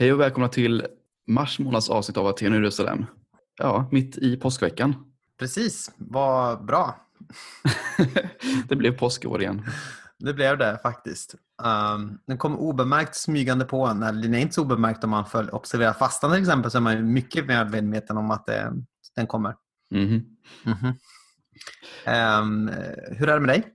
[0.00, 0.86] Hej och välkomna till
[1.26, 3.06] mars månads avsnitt av Aten och Jerusalem.
[3.58, 4.94] Ja, mitt i påskveckan.
[5.38, 7.06] Precis, vad bra.
[8.68, 9.62] det blev påskår igen.
[10.18, 11.34] Det blev det faktiskt.
[11.94, 14.00] Um, den kom obemärkt smygande på en.
[14.00, 17.12] Den är inte så obemärkt om man följ, observerar fastan till exempel så är man
[17.12, 18.72] mycket mer medveten om att det,
[19.16, 19.54] den kommer.
[19.94, 20.06] Mm.
[20.06, 20.24] Mm
[20.64, 20.94] -hmm.
[22.40, 22.68] Um,
[23.16, 23.66] hur är det med dig?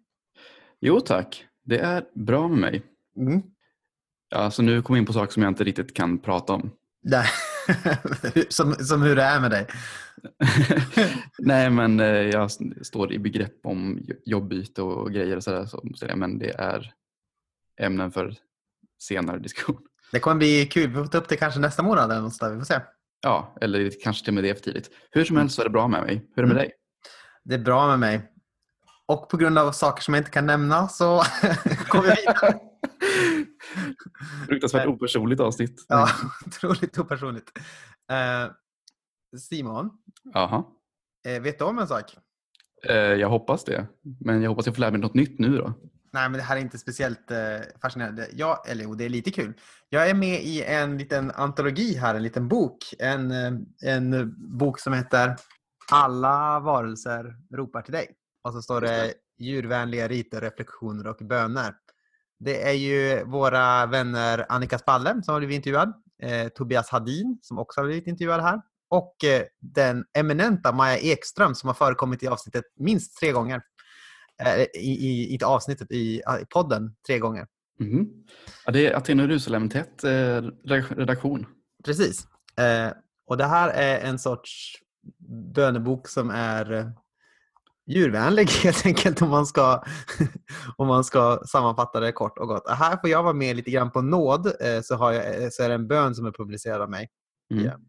[0.81, 2.83] Jo tack, det är bra med mig.
[3.17, 3.43] Mm.
[4.35, 6.71] Ja, så nu kommer jag in på saker som jag inte riktigt kan prata om.
[7.03, 7.27] Nej.
[8.49, 9.67] som, som hur det är med dig?
[11.37, 12.51] Nej, men eh, jag
[12.81, 15.65] står i begrepp om jobbyte och grejer och sådär.
[15.65, 15.81] Så,
[16.15, 16.93] men det är
[17.81, 18.35] ämnen för
[18.99, 19.81] senare diskussion.
[20.11, 20.89] Det kommer bli kul.
[20.89, 22.51] Vi får ta upp det kanske nästa månad eller något där.
[22.51, 22.79] Vi får se.
[23.21, 24.89] Ja, eller kanske till och med det för tidigt.
[25.11, 26.27] Hur som helst så är det bra med mig.
[26.35, 26.57] Hur är det med mm.
[26.57, 26.71] dig?
[27.43, 28.31] Det är bra med mig.
[29.05, 31.15] Och på grund av saker som jag inte kan nämna så
[31.89, 32.59] går vi vidare.
[34.47, 35.85] Fruktansvärt opersonligt avsnitt.
[35.87, 36.09] Ja,
[36.45, 37.51] otroligt opersonligt.
[38.11, 38.51] Eh,
[39.39, 39.89] Simon,
[40.33, 40.71] Aha.
[41.27, 42.17] Eh, vet du om en sak?
[42.87, 43.87] Eh, jag hoppas det.
[44.19, 45.73] Men jag hoppas jag får lära mig något nytt nu då.
[46.13, 47.31] Nej, men det här är inte speciellt
[47.81, 48.27] fascinerande.
[48.33, 49.53] Jag, eller jo, det är lite kul.
[49.89, 52.77] Jag är med i en liten antologi här, en liten bok.
[52.99, 53.31] En,
[53.81, 55.35] en bok som heter
[55.91, 58.07] Alla varelser ropar till dig.
[58.43, 61.73] Och så står det djurvänliga riter, reflektioner och böner.
[62.39, 67.59] Det är ju våra vänner Annika Spalle som har blivit intervjuad, eh, Tobias Hadin som
[67.59, 72.27] också har blivit intervjuad här och eh, den eminenta Maja Ekström som har förekommit i
[72.27, 73.61] avsnittet minst tre gånger.
[74.43, 77.47] Eh, i, i, inte avsnittet, i, i podden tre gånger.
[77.79, 78.07] Mm.
[78.65, 80.41] Ja, det är Aten och Jerusalem-tätt eh,
[80.95, 81.45] redaktion.
[81.85, 82.27] Precis.
[82.57, 82.91] Eh,
[83.27, 84.81] och det här är en sorts
[85.55, 86.85] bönebok som är eh,
[87.87, 89.83] djurvänlig helt enkelt om man ska,
[90.77, 92.69] om man ska sammanfatta det kort och gott.
[92.69, 95.63] Här får jag vara med lite grann på nåd eh, så, har jag, eh, så
[95.63, 97.09] är det en bön som är publicerad av mig.
[97.51, 97.63] Mm.
[97.63, 97.79] Yeah.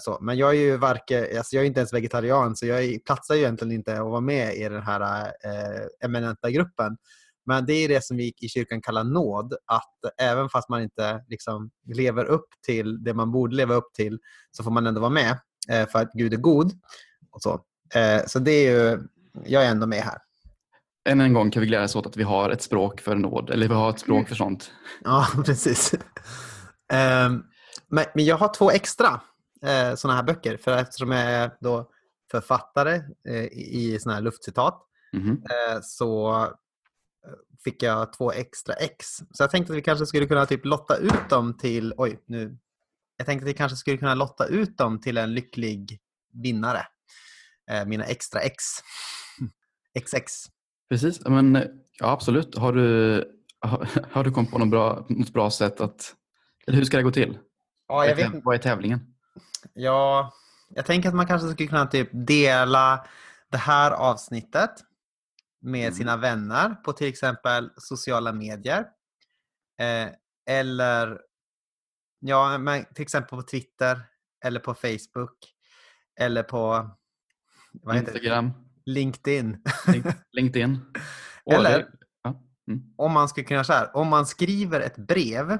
[0.00, 3.34] Så, men jag är ju varken, alltså jag är inte ens vegetarian så jag platsar
[3.34, 6.96] ju egentligen inte att vara med i den här eh, eminenta gruppen.
[7.46, 11.24] Men det är det som vi i kyrkan kallar nåd, att även fast man inte
[11.28, 14.18] liksom lever upp till det man borde leva upp till
[14.50, 15.38] så får man ändå vara med
[15.70, 16.72] eh, för att Gud är god.
[17.30, 17.64] Och så.
[17.94, 19.02] Eh, så det är ju,
[19.44, 20.18] jag är ändå med här.
[21.08, 23.68] Än en gång kan vi glädjas åt att vi har ett språk för nåd, eller
[23.68, 24.72] vi har ett språk för sånt.
[25.04, 25.94] Ja, precis.
[26.92, 27.42] Ehm,
[27.88, 29.20] men jag har två extra
[29.62, 31.90] eh, sådana här böcker, för eftersom jag är då
[32.30, 34.82] författare eh, i sådana här luftcitat
[35.14, 35.42] mm.
[35.82, 36.46] så
[37.64, 39.06] fick jag två extra ex.
[39.16, 42.58] Så jag tänkte att vi kanske skulle kunna typ lotta ut dem till, oj nu,
[43.16, 46.00] jag tänkte att vi kanske skulle kunna lotta ut dem till en lycklig
[46.32, 46.86] vinnare.
[47.72, 48.64] Eh, mina extra X.
[50.04, 50.32] XX.
[50.90, 51.54] Precis, men
[51.98, 52.58] ja, absolut.
[52.58, 53.24] Har du,
[53.60, 56.14] har, har du kommit på något bra, något bra sätt att...
[56.66, 57.38] Eller hur ska det gå till?
[57.88, 59.14] Ja, jag vet, vad är tävlingen?
[59.72, 60.32] Ja,
[60.68, 63.06] jag tänker att man kanske skulle kunna typ dela
[63.50, 64.70] det här avsnittet
[65.60, 65.94] med mm.
[65.94, 68.86] sina vänner på till exempel sociala medier.
[69.80, 70.08] Eh,
[70.46, 71.20] eller
[72.20, 74.02] ja, men till exempel på Twitter
[74.44, 75.36] eller på Facebook
[76.20, 76.90] eller på
[77.72, 78.52] vad heter Instagram.
[78.84, 78.90] Det?
[78.90, 79.56] LinkedIn.
[80.32, 80.80] LinkedIn.
[81.50, 81.86] Eller
[82.24, 82.40] ja.
[82.68, 82.82] mm.
[82.96, 85.50] om man ska kunna så här, om man skriver ett brev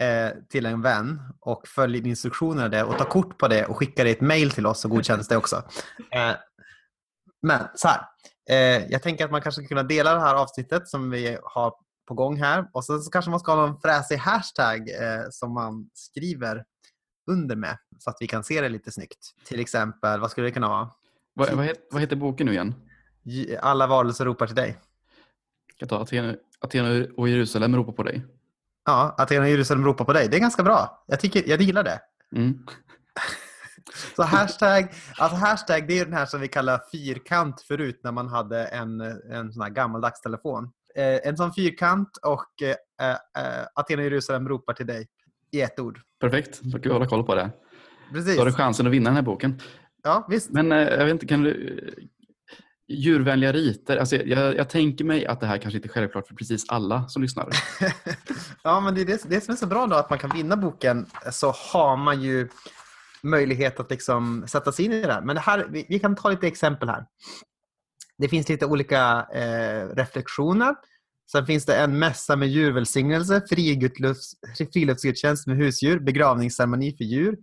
[0.00, 4.04] eh, till en vän och följer instruktionerna där och tar kort på det och skickar
[4.04, 5.56] det ett mail till oss så godkänns det också.
[6.10, 6.36] Eh,
[7.42, 8.00] men så här,
[8.50, 11.74] eh, jag tänker att man kanske ska kunna dela det här avsnittet som vi har
[12.08, 15.54] på gång här och så, så kanske man ska ha någon fräsig hashtag eh, som
[15.54, 16.64] man skriver
[17.30, 19.34] under med så att vi kan se det lite snyggt.
[19.44, 20.90] Till exempel, vad skulle det kunna vara?
[21.38, 22.74] Vad, vad, heter, vad heter boken nu igen?
[23.60, 24.78] Alla varelser ropar till dig.
[25.78, 28.26] Jag tar Aten, Aten och Jerusalem ropar på dig.
[28.84, 30.28] Ja, Aten och Jerusalem ropar på dig.
[30.28, 31.04] Det är ganska bra.
[31.06, 32.00] Jag, tycker, jag gillar det.
[32.36, 32.58] Mm.
[34.16, 38.28] Så hashtag, alltså hashtag det är den här som vi kallar fyrkant förut när man
[38.28, 40.72] hade en, en sån här gammaldags telefon.
[40.94, 45.08] Eh, en sån fyrkant och eh, eh, Aten och Jerusalem ropar till dig
[45.50, 46.00] i ett ord.
[46.20, 47.50] Perfekt, då kan vi hålla koll på det.
[48.12, 48.36] Precis.
[48.36, 49.60] Då har du chansen att vinna den här boken.
[50.06, 50.50] Ja, visst.
[50.50, 51.94] Men eh, jag vet inte, kan du...
[52.88, 56.34] Djurvänliga riter, alltså jag, jag, tänker mig att det här kanske inte är självklart för
[56.34, 57.48] precis alla som lyssnar.
[58.62, 60.56] ja, men det är det, det som är så bra då, att man kan vinna
[60.56, 62.48] boken så har man ju
[63.22, 65.22] möjlighet att liksom sätta sig in i det här.
[65.22, 67.04] Men det här, vi, vi kan ta lite exempel här.
[68.18, 70.74] Det finns lite olika eh, reflektioner.
[71.32, 73.42] Sen finns det en mässa med djurvälsignelse,
[74.72, 77.36] friluftsgudstjänst med husdjur, begravningsceremoni för djur,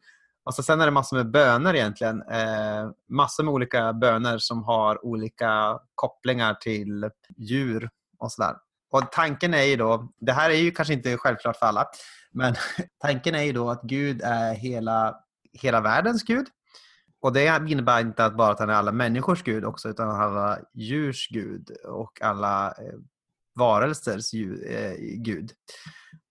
[0.45, 2.21] och så sen är det massor med böner egentligen.
[2.21, 8.55] Eh, massor med olika böner som har olika kopplingar till djur och sådär.
[8.91, 11.85] Och tanken är ju då, det här är ju kanske inte självklart för alla,
[12.31, 12.55] men
[13.01, 15.15] tanken är ju då att Gud är hela,
[15.53, 16.47] hela världens Gud.
[17.21, 20.59] Och det innebär inte att bara att han är alla människors Gud också, utan alla
[20.73, 22.99] djurs Gud och alla eh,
[23.55, 25.51] varelsers eh, Gud.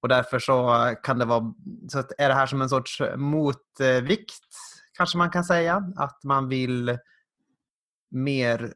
[0.02, 1.54] Och därför så kan det vara,
[1.88, 4.49] så är det här som en sorts motvikt,
[4.96, 6.99] kanske man kan säga, att man vill
[8.10, 8.75] mer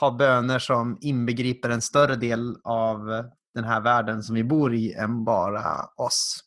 [0.00, 4.92] ha böner som inbegriper en större del av den här världen som vi bor i
[4.92, 6.40] än bara oss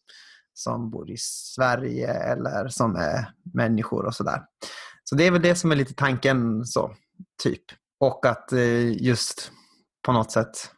[0.53, 4.41] som bor i Sverige eller som är människor och sådär.
[5.03, 6.95] Så det är väl det som är lite tanken så,
[7.43, 7.63] typ.
[7.99, 9.51] Och att eh, just
[10.05, 10.71] på något sätt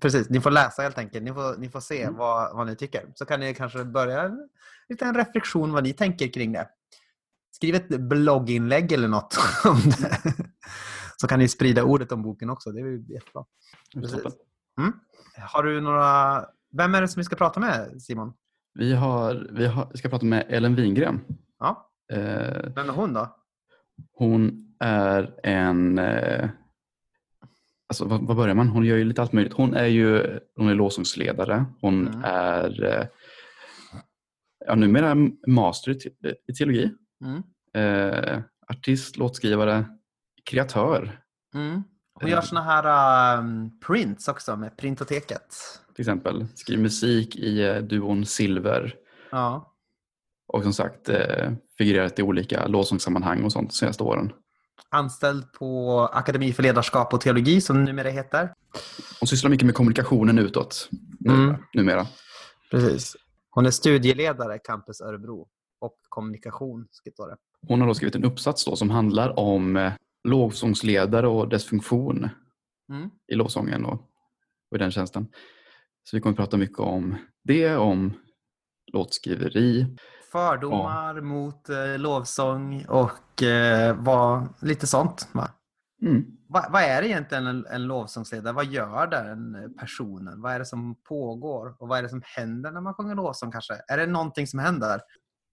[0.00, 1.24] Precis, ni får läsa helt enkelt.
[1.24, 2.16] Ni får, ni får se mm.
[2.16, 3.12] vad, vad ni tycker.
[3.14, 4.48] Så kan ni kanske börja en
[4.88, 6.68] liten reflektion vad ni tänker kring det.
[7.50, 10.34] Skriv ett blogginlägg eller något om det.
[11.16, 12.70] Så kan ni sprida ordet om boken också.
[12.70, 13.44] Det är jättebra.
[14.78, 14.92] Mm.
[15.36, 16.44] Har du några...
[16.76, 18.32] Vem är det som vi ska prata med, Simon?
[18.74, 21.20] Vi, har, vi har, ska prata med Ellen Wingren.
[21.58, 21.90] Ja.
[22.12, 23.36] Eh, Vem är hon då?
[24.12, 25.98] Hon är en...
[27.88, 28.68] Eh, alltså, vad, vad, börjar man?
[28.68, 29.52] Hon gör ju lite allt möjligt.
[29.52, 31.64] Hon är ju hon är lovsångsledare.
[31.80, 32.24] Hon mm.
[32.24, 33.06] är eh,
[34.66, 36.10] ja, numera master i,
[36.48, 36.90] i teologi.
[37.24, 37.42] Mm.
[37.74, 39.86] Eh, artist, låtskrivare,
[40.44, 41.20] kreatör.
[41.54, 41.82] Mm.
[42.20, 45.56] Hon gör såna här um, prints också med Printoteket.
[45.94, 46.46] Till exempel.
[46.54, 48.94] Skriver musik i uh, duon Silver.
[49.30, 49.74] Ja.
[50.52, 54.32] Och som sagt uh, figurerat i olika lovsångssammanhang och sånt de senaste åren.
[54.88, 58.52] Anställd på Akademi för ledarskap och teologi som numera heter.
[59.20, 60.88] Hon sysslar mycket med kommunikationen utåt
[61.26, 61.56] mm.
[61.74, 62.06] numera.
[62.70, 63.16] Precis.
[63.50, 65.48] Hon är studieledare Campus Örebro
[65.80, 66.86] och kommunikation.
[67.04, 67.36] Det.
[67.68, 69.92] Hon har då skrivit en uppsats då som handlar om eh,
[70.28, 72.28] lovsångsledare och dess funktion
[72.92, 73.10] mm.
[73.32, 74.02] i lovsången och,
[74.70, 75.26] och i den tjänsten.
[76.04, 78.12] Så vi kommer att prata mycket om det, om
[78.92, 79.96] låtskriveri.
[80.32, 81.22] Fördomar ja.
[81.22, 85.28] mot eh, lovsång och eh, vad, lite sånt.
[85.32, 85.50] Va?
[86.02, 86.24] Mm.
[86.48, 88.54] Va, vad är egentligen en, en lovsångsledare?
[88.54, 90.40] Vad gör den personen?
[90.40, 91.74] Vad är det som pågår?
[91.78, 93.74] Och vad är det som händer när man sjunger lovsång kanske?
[93.88, 95.00] Är det någonting som händer?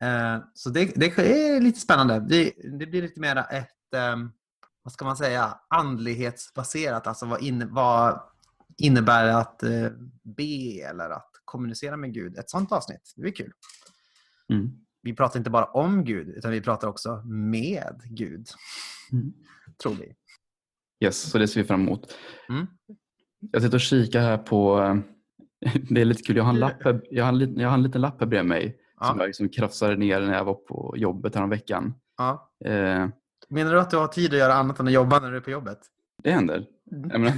[0.04, 2.20] Eh, så det, det, är lite spännande.
[2.20, 4.16] Det, det blir lite mer ett eh,
[4.86, 7.08] vad ska man säga, andlighetsbaserat.
[7.08, 8.20] Alltså vad, in, vad
[8.78, 9.90] innebär det att eh,
[10.24, 12.38] be eller att kommunicera med Gud?
[12.38, 13.52] Ett sånt avsnitt, det blir kul.
[14.54, 14.72] Mm.
[15.02, 18.48] Vi pratar inte bara om Gud, utan vi pratar också med Gud.
[19.12, 19.34] Mm.
[19.84, 20.16] Tror vi.
[21.06, 22.16] Yes, så det ser vi fram emot.
[22.50, 22.68] Mm.
[23.52, 24.80] Jag sitter och kikar här på...
[25.90, 27.84] Det är lite kul, jag har en, lapp här, jag har en, jag har en
[27.84, 29.06] liten lapp här bredvid mig ja.
[29.06, 31.94] som jag liksom krafsade ner när jag var på jobbet häromveckan.
[32.18, 32.52] Ja.
[32.66, 33.08] Eh,
[33.50, 35.42] Menar du att du har tid att göra annat än att jobba när du är
[35.42, 35.80] på jobbet?
[36.24, 36.66] Det händer.
[36.92, 37.10] Mm.
[37.10, 37.38] Jag menar,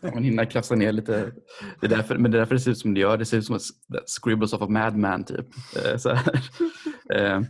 [0.14, 1.32] man hinner krafsa ner lite.
[1.80, 3.16] Det är därför, men det är därför det ser ut som det gör.
[3.16, 3.62] Det ser ut som ett
[4.06, 5.46] scribbles of a madman typ.
[5.84, 6.10] Eh, så
[7.14, 7.40] eh,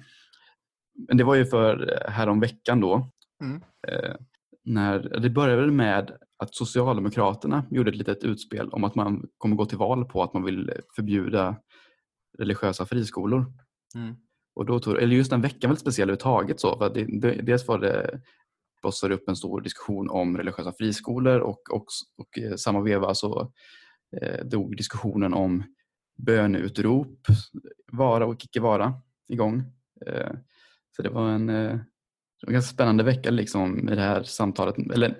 [1.08, 3.10] men det var ju för eh, häromveckan då.
[3.42, 3.60] Mm.
[4.64, 9.66] När, det började med att Socialdemokraterna gjorde ett litet utspel om att man kommer gå
[9.66, 11.56] till val på att man vill förbjuda
[12.38, 13.52] religiösa friskolor.
[13.94, 14.14] Mm.
[14.54, 16.60] Och då tog, eller just den veckan var lite speciell överhuvudtaget.
[16.60, 18.20] Så, för det, dels var det
[18.82, 21.84] blossade upp en stor diskussion om religiösa friskolor och, och,
[22.18, 23.52] och i samma veva så
[24.22, 25.64] eh, dog diskussionen om
[26.18, 27.26] böneutrop,
[27.92, 28.94] vara och icke vara
[29.28, 29.62] igång.
[30.06, 30.30] Eh,
[30.96, 31.78] så det var en, eh,
[32.46, 34.78] en ganska spännande vecka liksom med det här samtalet.
[34.94, 35.18] Eller,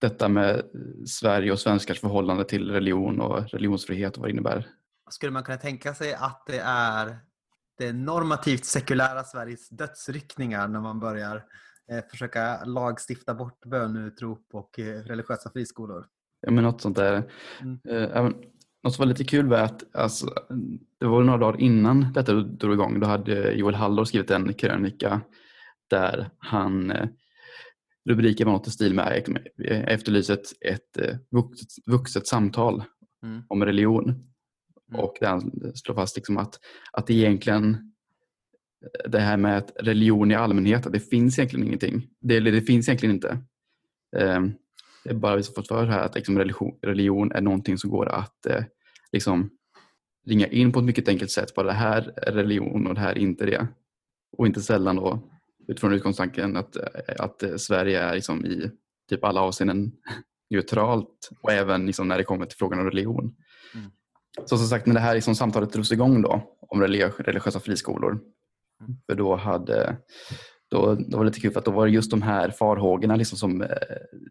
[0.00, 0.62] detta med
[1.06, 4.66] Sverige och svenskars förhållande till religion och religionsfrihet och vad det innebär.
[5.10, 7.18] Skulle man kunna tänka sig att det är
[7.78, 11.42] det normativt sekulära Sveriges dödsryckningar när man börjar eh,
[12.10, 16.06] försöka lagstifta bort böneutrop och eh, religiösa friskolor.
[16.40, 17.30] Ja, men något sånt där.
[17.60, 17.78] Mm.
[17.88, 18.22] Eh,
[18.82, 20.34] något som var lite kul var att alltså,
[21.00, 23.00] det var några dagar innan detta drog igång.
[23.00, 25.20] Då hade Joel Hallor skrivit en krönika
[25.90, 27.08] där han eh,
[28.08, 29.24] rubriken var något i stil med
[29.68, 32.84] efterlyser ett, ett vuxet, vuxet samtal
[33.22, 33.42] mm.
[33.48, 34.04] om religion.
[34.90, 35.00] Mm.
[35.00, 36.60] Och där han slår fast liksom att,
[36.92, 37.92] att egentligen
[39.08, 42.08] det här med att religion i allmänhet, att det finns egentligen ingenting.
[42.20, 43.38] Det, det finns egentligen inte.
[44.16, 44.54] Um,
[45.04, 47.90] det är bara vi som fått för här att liksom religion, religion, är någonting som
[47.90, 48.64] går att eh,
[49.12, 49.50] liksom
[50.26, 51.54] ringa in på ett mycket enkelt sätt.
[51.54, 53.66] Bara det här är religion och det här är inte det.
[54.36, 55.30] Och inte sällan då
[55.68, 56.76] utifrån utgångstanken att,
[57.18, 58.70] att Sverige är liksom i
[59.10, 59.92] typ alla avseenden
[60.50, 63.34] neutralt och även liksom när det kommer till frågan om religion.
[63.74, 63.90] Mm.
[64.46, 68.20] Så som sagt, när det här liksom samtalet drogs igång då om religiösa friskolor.
[69.06, 69.96] För då hade
[70.70, 73.16] då, då var det lite kul för att då var det just de här farhågorna
[73.16, 73.68] liksom som eh,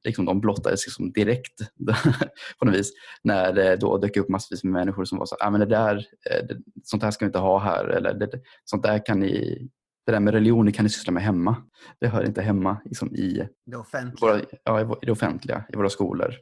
[0.04, 1.60] liksom de blottades liksom direkt
[2.60, 2.92] på något vis.
[3.24, 5.96] När det då dök upp massvis med människor som var så ah, men det där,
[5.96, 7.86] eh, det, sånt här ska vi inte ha här.
[7.86, 8.30] Eller det,
[8.64, 9.68] sånt där kan ni,
[10.06, 11.56] det där med religion kan ni syssla med hemma.
[12.00, 14.32] Det hör inte hemma liksom, i, det offentliga.
[14.34, 16.34] Våra, ja, i det offentliga, i våra skolor.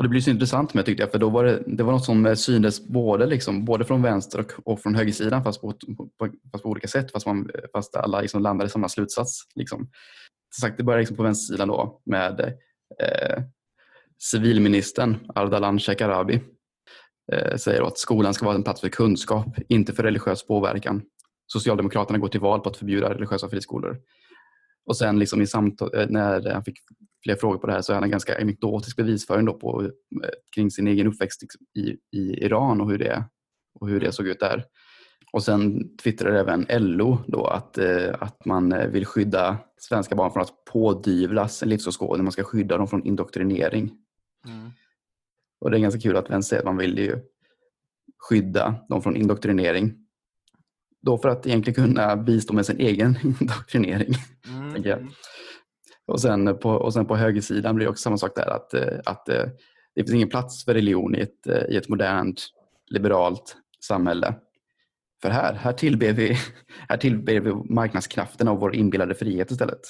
[0.00, 2.04] Och det blir så intressant med tyckte jag, för då var det, det var något
[2.04, 5.72] som eh, syntes både, liksom, både från vänster och, och från högersidan fast på,
[6.18, 9.42] på, fast på olika sätt, fast, man, fast alla liksom landade i samma slutsats.
[9.54, 9.90] Liksom.
[10.60, 12.40] sagt, det började liksom på vänstersidan då med
[13.00, 13.42] eh,
[14.18, 16.40] civilministern Ardalan Shekarabi
[17.32, 21.02] eh, säger att skolan ska vara en plats för kunskap, inte för religiös påverkan.
[21.46, 23.98] Socialdemokraterna går till val på att förbjuda religiösa friskolor.
[24.86, 26.78] Och sen liksom i samtal, eh, när han fick
[27.22, 30.30] fler frågor på det här så är han en ganska anekdotisk bevisföring då på, eh,
[30.54, 33.24] kring sin egen uppväxt liksom i, i Iran och hur, det,
[33.80, 34.64] och hur det såg ut där.
[35.32, 40.42] Och sen twittrade även LO då att, eh, att man vill skydda svenska barn från
[40.42, 42.24] att pådyvlas en livsåskådning.
[42.24, 43.90] Man ska skydda dem från indoktrinering.
[44.46, 44.70] Mm.
[45.60, 47.18] Och det är ganska kul att vänster säger att man vill ju
[48.28, 49.94] skydda dem från indoktrinering.
[51.02, 54.14] Då för att egentligen kunna bistå med sin egen indoktrinering.
[54.48, 54.82] Mm.
[56.10, 58.98] Och, sen på, och sen på högersidan blir det också samma sak där att, eh,
[59.04, 59.44] att eh,
[59.94, 62.46] det finns ingen plats för religion i ett, eh, i ett modernt
[62.86, 64.34] liberalt samhälle.
[65.22, 66.38] För här, här tillber vi,
[66.88, 69.80] här tillber vi marknadskrafterna och vår inbillade frihet istället.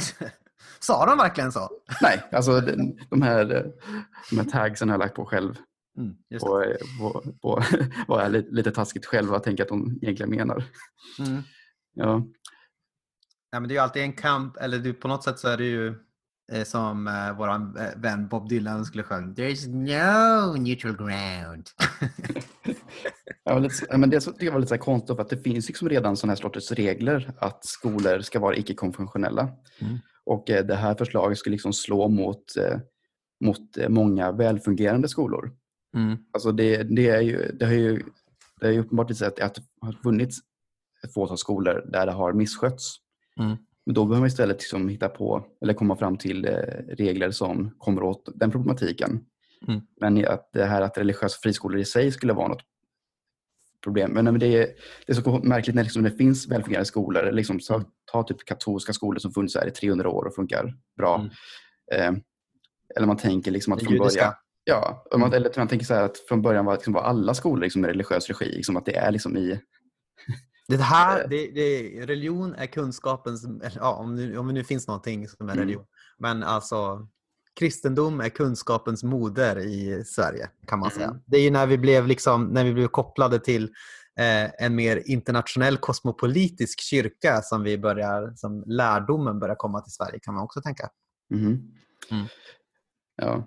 [0.80, 1.68] Sa de verkligen så?
[2.02, 2.60] Nej, alltså
[3.10, 3.72] de här,
[4.30, 5.54] de här tagsen har jag lagt på själv.
[5.98, 6.64] Mm, på,
[7.00, 7.62] på, på,
[8.08, 10.64] vad är lite, lite taskigt själv vad tänker att de egentligen menar.
[11.18, 11.42] Mm.
[11.94, 12.22] Ja.
[13.50, 15.56] Ja, men det är ju alltid en kamp, eller du, på något sätt så är
[15.56, 15.94] det ju
[16.52, 19.34] eh, som eh, vår eh, vän Bob Dylan skulle sjunga.
[19.34, 21.68] There's no neutral ground.
[23.44, 25.88] ja, lite, men det tycker jag var lite så konstigt för att det finns liksom
[25.88, 29.48] redan sådana här sorters regler att skolor ska vara icke-konfessionella.
[29.78, 29.98] Mm.
[30.24, 32.78] Och eh, det här förslaget skulle liksom slå mot, eh,
[33.44, 35.52] mot eh, många välfungerande skolor.
[35.96, 36.18] Mm.
[36.32, 38.02] Alltså det, det, är ju, det har ju
[38.60, 40.38] det är ju uppenbart att det har funnits
[41.04, 42.96] ett fåtal skolor där det har misskötts.
[43.38, 43.56] Mm.
[43.86, 46.52] Men då behöver man istället liksom hitta på eller komma fram till eh,
[46.88, 49.24] regler som kommer åt den problematiken.
[49.68, 49.80] Mm.
[50.00, 52.62] Men att det här att religiösa friskolor i sig skulle vara något
[53.82, 54.10] problem.
[54.10, 54.68] Men det är,
[55.06, 57.32] det är så märkligt när liksom det finns välfungerande skolor.
[57.32, 57.86] Liksom, så, mm.
[58.12, 61.16] ta typ katolska skolor som funnits här i 300 år och funkar bra.
[61.16, 62.14] Mm.
[62.14, 62.22] Eh,
[62.96, 64.32] eller man tänker liksom att från början...
[64.64, 65.32] Ja, man, mm.
[65.32, 68.28] eller man tänker så att från början var, liksom, var alla skolor liksom, med religiös
[68.28, 68.56] regi.
[68.56, 69.60] Liksom, att det är liksom i
[70.76, 71.28] det här, eh.
[71.28, 75.52] det, det, religion är kunskapens, ja, om, det, om det nu finns någonting som är
[75.52, 75.64] mm.
[75.64, 75.82] religion.
[75.82, 75.88] Mm.
[76.18, 77.08] Men alltså,
[77.58, 81.06] kristendom är kunskapens moder i Sverige kan man säga.
[81.06, 81.20] Mm.
[81.26, 83.64] Det är ju när vi blev, liksom, när vi blev kopplade till
[84.18, 90.18] eh, en mer internationell kosmopolitisk kyrka som, vi börjar, som lärdomen börjar komma till Sverige
[90.22, 90.88] kan man också tänka.
[91.34, 91.46] Mm.
[92.10, 92.26] Mm.
[93.16, 93.44] Ja,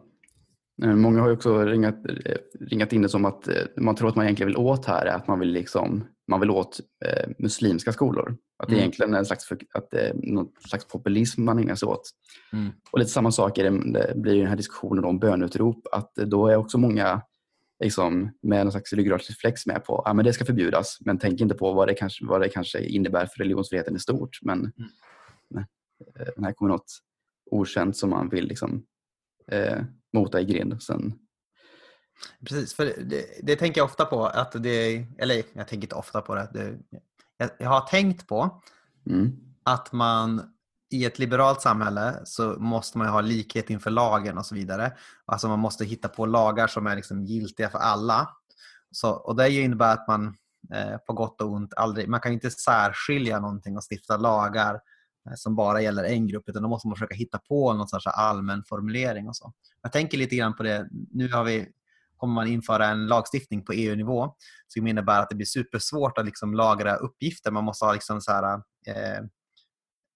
[0.84, 4.26] Eh, många har också ringat, eh, ringat in det som att man tror att man
[4.26, 8.38] egentligen vill åt här är att man vill, liksom, man vill åt eh, muslimska skolor.
[8.58, 8.80] Att det mm.
[8.80, 12.12] egentligen är en slags, att det är någon slags populism man ägnar sig åt.
[12.54, 12.72] Mm.
[12.92, 15.88] Och lite samma sak är det, det blir i den här diskussionen om bönutrop.
[15.92, 17.22] Att då är också många
[17.84, 21.56] liksom, med någon slags ryggradsreflex med på att ah, det ska förbjudas men tänk inte
[21.56, 24.40] på vad det kanske, vad det kanske innebär för religionsfriheten i stort.
[24.42, 24.72] Men, mm.
[25.50, 25.66] men
[26.36, 26.92] men här kommer något
[27.52, 28.86] okänt som man vill liksom,
[29.52, 29.82] eh,
[30.14, 30.82] mota i grind.
[30.84, 31.14] Sen...
[32.46, 34.26] Precis, för det, det, tänker jag ofta på.
[34.26, 36.50] att det, Eller jag tänker inte ofta på det.
[36.54, 36.78] det
[37.38, 38.62] jag, jag, har tänkt på
[39.10, 39.32] mm.
[39.64, 40.44] att man
[40.94, 44.94] i ett liberalt samhälle så måste man ha likhet inför lagen och så vidare.
[45.26, 48.30] Alltså man måste hitta på lagar som är liksom giltiga för alla.
[48.92, 50.36] Så, och det innebär att man
[50.74, 54.80] eh, på gott och ont aldrig, man kan inte särskilja någonting och stifta lagar
[55.30, 58.08] Eh, som bara gäller en grupp utan då måste man försöka hitta på någon sorts
[58.08, 59.54] allmän formulering och så.
[59.82, 60.88] Jag tänker lite grann på det.
[61.12, 61.68] Nu har vi,
[62.22, 64.36] kommer man införa en lagstiftning på EU-nivå
[64.68, 67.52] som innebär att det blir supersvårt att liksom lagra uppgifter.
[67.52, 68.54] Man måste ha liksom så här,
[68.88, 69.24] eh,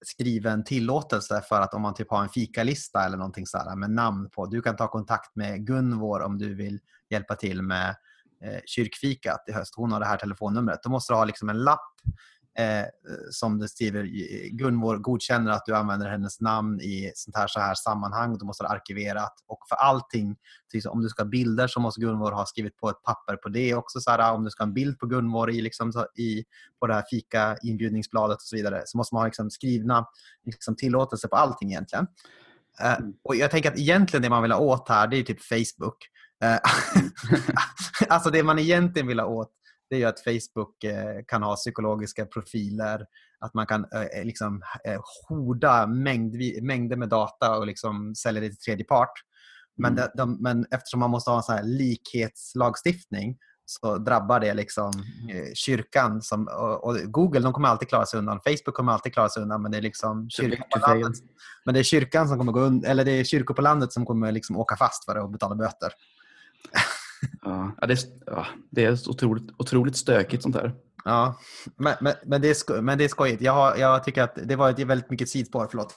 [0.05, 3.91] skriven tillåtelse för att om man typ har en fikalista eller någonting så här, med
[3.91, 4.45] namn på.
[4.45, 7.95] Du kan ta kontakt med Gunvor om du vill hjälpa till med
[8.43, 9.73] eh, kyrkfikat i höst.
[9.75, 10.79] Hon har det här telefonnumret.
[10.83, 11.93] Då måste du ha liksom en lapp
[12.57, 12.85] eh,
[13.31, 14.03] som du skriver,
[14.49, 18.37] Gunvor godkänner att du använder hennes namn i sånt här, så här sammanhang.
[18.37, 19.33] Du måste ha arkiverat.
[19.47, 20.35] Och för allting,
[20.71, 23.49] till, om du ska ha bilder så måste Gunvor ha skrivit på ett papper på
[23.49, 23.99] det också.
[23.99, 26.43] Så här, om du ska ha en bild på Gunvor i, liksom, i,
[26.79, 30.07] på det här fika inbjudningsbladet och så vidare så måste man ha liksom, skrivna
[30.45, 32.07] liksom, tillåtelse på allting egentligen.
[32.81, 35.41] Eh, och jag tänker att egentligen det man vill ha åt här det är typ
[35.41, 35.97] Facebook.
[36.43, 36.57] Eh,
[38.09, 39.51] alltså det man egentligen vill ha åt
[39.89, 43.05] det är ju att Facebook eh, kan ha psykologiska profiler,
[43.39, 48.49] att man kan eh, liksom eh, horda mängd, mängder med data och liksom sälja det
[48.49, 49.13] till tredje part.
[49.77, 50.09] Men, Mm.
[50.15, 54.91] de, de, men eftersom man måste ha en sån här likhetslagstiftning så drabbar det liksom
[55.33, 56.21] eh, kyrkan.
[56.21, 58.39] Som, och, och Google de kommer alltid klara sig undan.
[58.45, 59.61] Facebook kommer alltid klara sig undan.
[59.61, 61.13] Men det är liksom kyrkan på landet,
[61.65, 64.05] men det är kyrkan som kommer gå und- eller det är kyrkor på landet som
[64.05, 65.91] kommer liksom åka fast för det och betala böter.
[67.41, 70.73] Ja, ja, det, är, ja, det är otroligt, otroligt stökigt sånt här.
[71.05, 71.39] Ja,
[71.75, 73.41] men, men, men, det, är sko- men det är skojigt.
[73.41, 75.67] Jag, har, jag tycker att det var ett väldigt mycket sidspår.
[75.71, 75.95] Förlåt.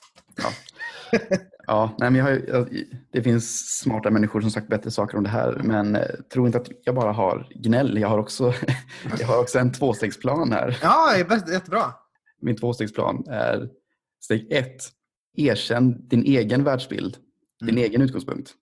[1.67, 2.83] Ja, nej, men jag har, jag,
[3.13, 6.59] det finns smarta människor som sagt bättre saker om det här, men eh, tro inte
[6.59, 7.99] att jag bara har gnäll.
[7.99, 8.55] Jag har också,
[9.21, 10.79] jag har också en tvåstegsplan här.
[10.83, 11.17] Ja,
[11.53, 11.85] jättebra.
[12.41, 13.69] Min tvåstegsplan är
[14.21, 14.83] steg ett,
[15.37, 17.17] erkänn din egen världsbild,
[17.61, 17.83] din Mm.
[17.85, 18.55] egen utgångspunkt.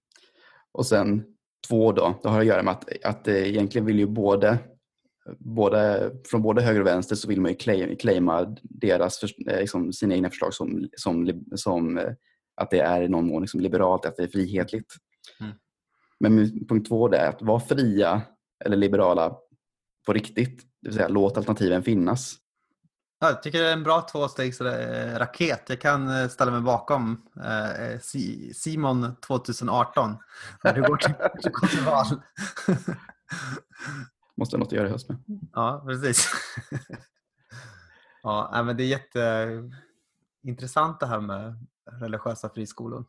[0.72, 1.24] Och sen
[1.68, 4.58] två då, det har att göra med att, att eh, egentligen vill ju både,
[5.38, 9.92] både, från både höger och vänster så vill man ju claim, claima deras, eh, liksom,
[9.92, 12.12] sina egna förslag som, som, som eh,
[12.56, 14.94] att det är i någon mån liksom liberalt, att det är frihetligt.
[15.40, 15.52] Mm.
[16.20, 18.22] Men punkt två det är att vara fria
[18.64, 19.36] eller liberala
[20.06, 22.36] på riktigt, det vill säga låt alternativen finnas.
[23.18, 25.62] Ja, jag tycker det är en bra tvåstegsraket.
[25.68, 30.16] Jag kan eh, ställa mig bakom eh, Si- Simon 2018
[30.64, 32.06] när du går till, du går till val.
[34.36, 35.18] Måste ha något att göra i höst med.
[35.52, 36.30] Ja, precis.
[38.22, 38.86] ja, men det är
[40.44, 41.66] jätteintressant det här med
[42.00, 43.04] religiösa friskolor.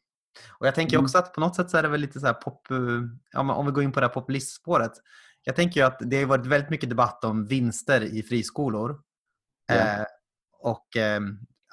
[0.59, 1.05] Och jag tänker Mm.
[1.05, 2.67] också att på något sätt så är det väl lite så här pop...
[3.31, 4.91] Ja, om vi går in på det här populistspåret.
[5.43, 9.01] Jag tänker att det har varit väldigt mycket debatt om vinster i friskolor.
[9.71, 10.05] Eh,
[10.59, 11.21] och eh,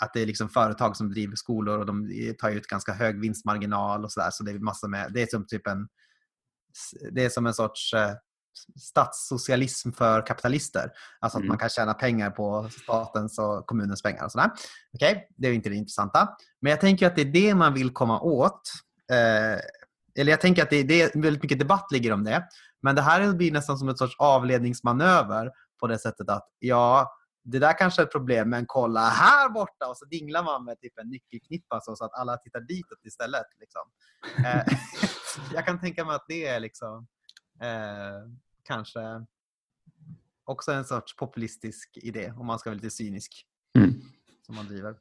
[0.00, 2.08] att det är liksom företag som driver skolor och de
[2.38, 4.30] tar ut ganska hög vinstmarginal och sådär.
[4.32, 5.12] Så det är massor med...
[5.12, 5.88] Det är som typ en...
[7.12, 8.10] Det är som en sorts eh,
[8.80, 10.92] statssocialism för kapitalister.
[11.20, 11.48] Alltså att Mm.
[11.48, 14.50] man kan tjäna pengar på statens och kommunens pengar och sådär.
[14.92, 16.28] Okej, det är inte det intressanta.
[16.60, 18.70] Men jag tänker att det är det man vill komma åt.
[19.10, 19.60] Eh,
[20.18, 22.48] eller jag tänker att det är det, väldigt mycket debatt ligger om det.
[22.82, 27.12] Men det här blir nästan som ett sorts avledningsmanöver på det sättet att ja,
[27.44, 29.86] det där kanske är ett problem, men kolla här borta!
[29.88, 33.46] Och så dinglar man med typ en nyckelknippa så, så att alla tittar ditåt istället.
[33.60, 33.82] Liksom.
[34.46, 34.62] Eh,
[35.54, 37.06] jag kan tänka mig att det är liksom
[37.60, 38.28] eh,
[38.62, 39.24] kanske
[40.44, 43.46] också en sorts populistisk idé, om man ska vara lite cynisk,
[43.78, 44.00] Mm.
[44.46, 44.96] som man driver.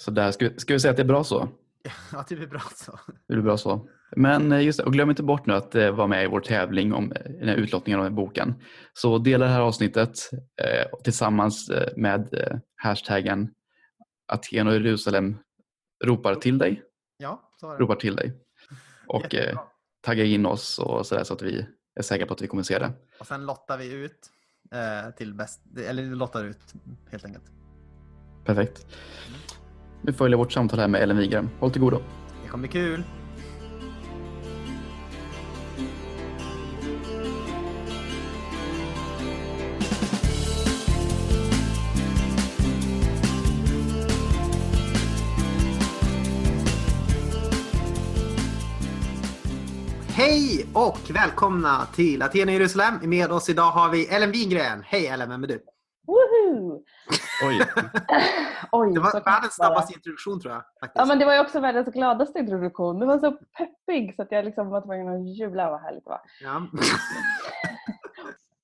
[0.00, 1.48] Så där, ska, vi- ska vi säga att det är bra så?
[2.12, 2.98] Ja, det blir bra så.
[3.28, 3.88] Det är bra så.
[4.16, 6.40] Men eh, just det, och glöm inte bort nu att eh, vara med i vår
[6.40, 8.54] tävling om eh, den här utlottningen av boken.
[8.92, 10.18] Så dela det här avsnittet
[10.62, 13.50] eh, tillsammans med eh, hashtaggen
[14.32, 15.36] Aten och Jerusalem
[16.04, 16.82] ropar till dig.
[17.16, 17.78] Ja, så är det.
[17.78, 18.32] Ropar till dig.
[19.06, 19.58] Och eh,
[20.00, 21.66] tagga in oss och så, där, så att vi
[22.00, 22.92] är säkra på att vi kommer se det.
[23.20, 24.30] Och sen lottar vi ut
[25.16, 26.74] till bäst, eller lottar ut
[27.10, 27.44] helt enkelt.
[28.44, 28.86] Perfekt.
[30.06, 31.50] Nu följer vårt samtal här med Ellen Wigren.
[31.60, 31.98] Håll till godo.
[32.42, 33.02] Det kommer bli kul.
[50.08, 52.94] Hej och välkomna till Aten och Jerusalem.
[53.02, 54.82] Med oss idag har vi Ellen Wingren.
[54.84, 55.60] Hej Ellen, vem är du?
[56.06, 56.82] Woho!
[58.72, 60.62] Oj, Det Oj, så var världens det snabbaste introduktion tror jag.
[60.80, 60.98] Faktiskt.
[60.98, 63.00] Ja, men det var ju också världens gladaste introduktion.
[63.00, 65.70] Du var så peppig så att jag liksom var tvungen att jubla.
[65.70, 66.20] Vad härligt det var.
[66.40, 66.62] Ja.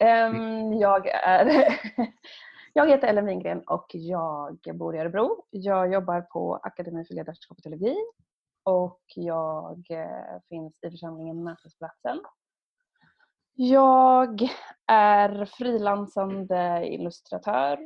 [0.03, 1.79] Ehm, jag, är
[2.73, 5.45] jag heter Ellen Wingren och jag bor i Örebro.
[5.51, 7.97] Jag jobbar på Akademi för ledarskap och teologi
[8.63, 12.21] och jag eh, finns i församlingen Mötesplatsen.
[13.55, 14.49] Jag
[14.87, 17.79] är frilansande illustratör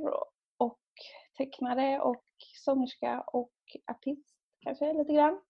[1.37, 2.25] tecknare och
[2.65, 3.53] sångerska och
[3.91, 4.29] artist
[4.61, 5.41] kanske lite grann.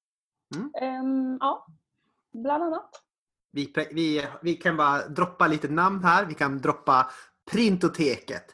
[0.57, 0.73] Mm.
[0.81, 1.67] Ehm, ja,
[2.33, 2.91] bland annat.
[3.53, 6.25] Vi, vi, vi kan bara droppa lite namn här.
[6.25, 7.11] Vi kan droppa
[7.51, 8.45] Printoteket.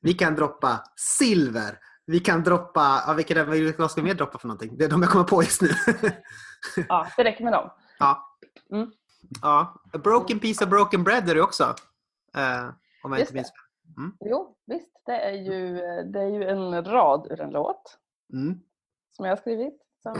[0.00, 1.78] Vi kan droppa Silver.
[2.06, 3.44] Vi kan droppa, ja, vilka
[3.78, 4.76] vad ska vi mer droppa för någonting?
[4.76, 5.68] Det är de jag kommer på just nu.
[6.88, 7.70] Ja, det räcker med dem.
[7.98, 8.36] ja.
[8.72, 8.90] Mm.
[9.42, 9.82] ja.
[9.92, 11.74] A broken piece of broken bread är det också.
[12.36, 12.68] Eh,
[13.02, 13.69] om jag Just inte minns fel.
[14.20, 14.90] Jo, visst.
[15.06, 17.98] Det är ju, det är ju en rad ur en låt
[18.32, 18.60] Mm.
[19.16, 19.78] som jag har skrivit.
[20.02, 20.12] Som,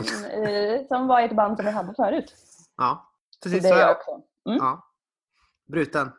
[0.42, 2.34] eh, som var i ett band som jag hade förut.
[2.76, 3.12] Ja,
[3.42, 4.10] precis det så är är jag också.
[4.48, 4.58] Mm.
[4.60, 4.82] Ja.
[5.72, 6.12] Bruten.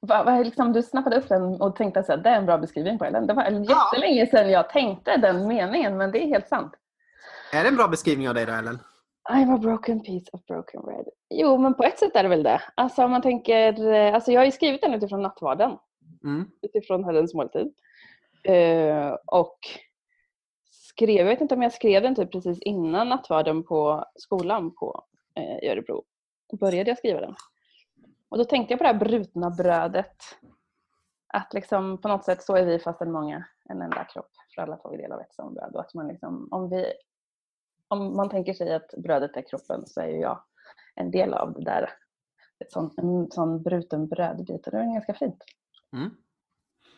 [0.00, 2.98] Va, va, liksom, du snappade upp den och tänkte att det är en bra beskrivning
[2.98, 3.26] på den.
[3.26, 6.74] Det var jättelänge sedan jag tänkte den meningen, men det är helt sant.
[7.52, 8.78] Är det en bra beskrivning av dig då, Ellen?
[9.30, 11.08] I'm a broken piece of broken bread.
[11.30, 12.62] Jo, men på ett sätt är det väl det.
[12.74, 15.78] Alltså om man tänker, eh, alltså jag har ju skrivit den utifrån nattvarden.
[16.24, 16.50] Mm.
[16.62, 17.74] Utifrån Herrens måltid.
[18.42, 19.58] Eh, och
[20.70, 25.04] skrev, jag vet inte om jag skrev den typ precis innan nattvarden på skolan på,
[25.34, 26.04] eh, i Örebro.
[26.50, 27.34] Då började jag skriva den.
[28.28, 30.22] Och då tänkte jag på det här brutna brödet.
[31.26, 34.30] Att liksom på något sätt så är vi fastän många en enda kropp.
[34.54, 35.74] För alla får vi del av ett som bröd.
[35.74, 36.92] Och att man liksom, om, vi,
[37.88, 40.42] om man tänker sig att brödet är kroppen så är ju jag
[40.94, 41.90] en del av det där.
[42.58, 44.66] Ett sånt, en sån bruten brödbit.
[44.66, 45.44] Och det är ganska fint.
[45.96, 46.10] Mm.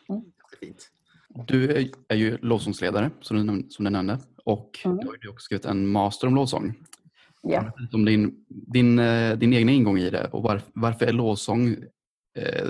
[0.09, 0.21] Mm.
[0.59, 0.91] Fint.
[1.47, 4.97] Du är- är ju lovsångsledare som du, som du nämnde och Mm.
[4.97, 6.73] du har ju också skrivit en master om lovsång.
[7.77, 11.67] Lite Om din, din, eh, din egna ingång i det och var, varför är lovsång
[12.37, 12.69] eh,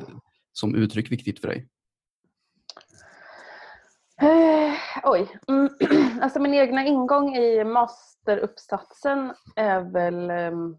[0.53, 1.67] som uttryck viktigt för dig?
[4.21, 5.27] Eh, oj.
[5.47, 5.69] Mm.
[6.21, 10.29] Alltså min egna ingång i masteruppsatsen är väl...
[10.29, 10.77] ehm,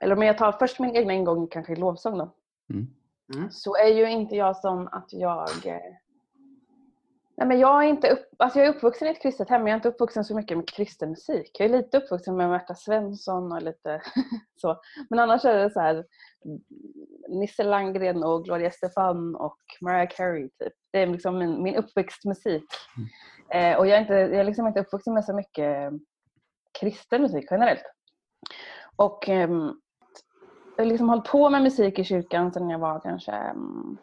[0.00, 2.34] Eller om jag tar först min egna ingång kanske i lovsång då.
[2.72, 2.86] Mm.
[3.34, 3.50] Mm.
[3.50, 5.66] Så är ju inte jag som att jag...
[5.66, 5.96] eh,
[7.38, 9.70] Nej men jag är inte upp, alltså jag är uppvuxen i ett kristet hem men
[9.70, 11.50] jag är inte uppvuxen så mycket med kristen musik.
[11.58, 14.02] Jag är lite uppvuxen med Märta Svensson och lite
[14.60, 14.80] så.
[15.10, 16.60] Men annars är det så här mm,
[17.28, 20.72] Nisse Landgren och Gloria Estefan och Mariah Carey typ.
[20.92, 22.64] Det är liksom min, min uppväxtmusik.
[23.50, 25.92] Eh, och jag är, inte, jag är liksom inte uppvuxen med så mycket
[26.80, 27.84] kristen musik generellt.
[28.96, 29.80] Och ehm,
[30.84, 33.98] liksom hållit på med musik i kyrkan sedan jag var kanske, mm,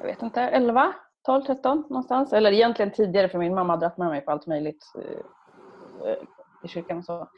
[0.00, 0.94] jag vet inte, 11,
[1.26, 2.32] 12, 13 någonstans.
[2.32, 6.18] Eller egentligen tidigare för min mamma har dragit med mig på allt möjligt eh, eh,
[6.64, 6.98] i kyrkan.
[6.98, 7.28] och Så.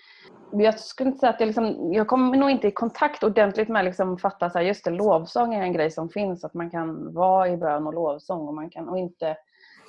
[0.51, 3.68] Men jag skulle inte säga att jag, liksom, jag kom nog inte i kontakt ordentligt
[3.68, 6.44] med liksom fatta så här, just det, lovsång är en grej som finns.
[6.44, 9.37] Att man kan vara i bön och lovsång och man kan och inte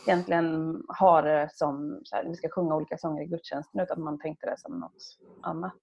[0.08, 4.20] egentligen ha det som så här, vi ska sjunga olika sånger i gudstjänsten utan man
[4.20, 5.74] tänkte det som något annat.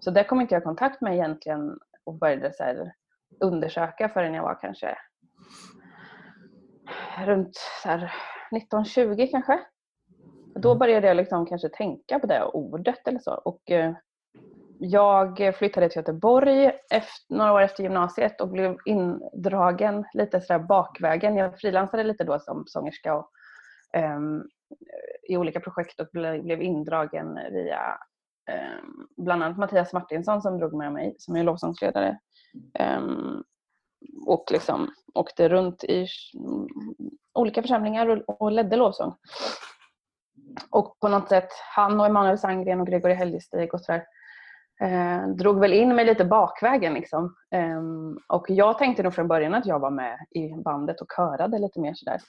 [0.00, 2.92] Så det kom inte jag i kontakt med egentligen och började så här,
[3.40, 4.96] undersöka förrän jag var kanske
[7.24, 8.12] runt så här,
[8.50, 9.60] 19-20 kanske.
[10.54, 13.34] Då började jag liksom kanske tänka på det ordet eller så.
[13.34, 13.94] Och, eh,
[14.78, 21.36] jag flyttade till Göteborg efter, några år efter gymnasiet och blev indragen lite sådär bakvägen.
[21.36, 23.30] Jag frilansade lite då som sångerska och,
[23.92, 24.42] ehm,
[25.28, 27.98] i olika projekt och blev indragen via
[28.48, 28.84] eh,
[29.16, 32.18] bland annat Mattias Martinsson som drog med mig som är lovsångsledare.
[32.78, 33.02] Eh,
[34.26, 36.06] och liksom åkte runt i
[37.34, 39.14] olika församlingar och, och ledde lovsång.
[40.70, 44.04] Och på något sätt, han och Emanuel Sandgren och Gregory Helgestig och sådär
[44.82, 46.94] eh, drog väl in mig lite bakvägen.
[46.94, 47.34] Liksom.
[47.50, 47.80] Eh,
[48.28, 51.80] och jag tänkte nog från början att jag var med i bandet och körade lite
[51.80, 52.20] mer sådär.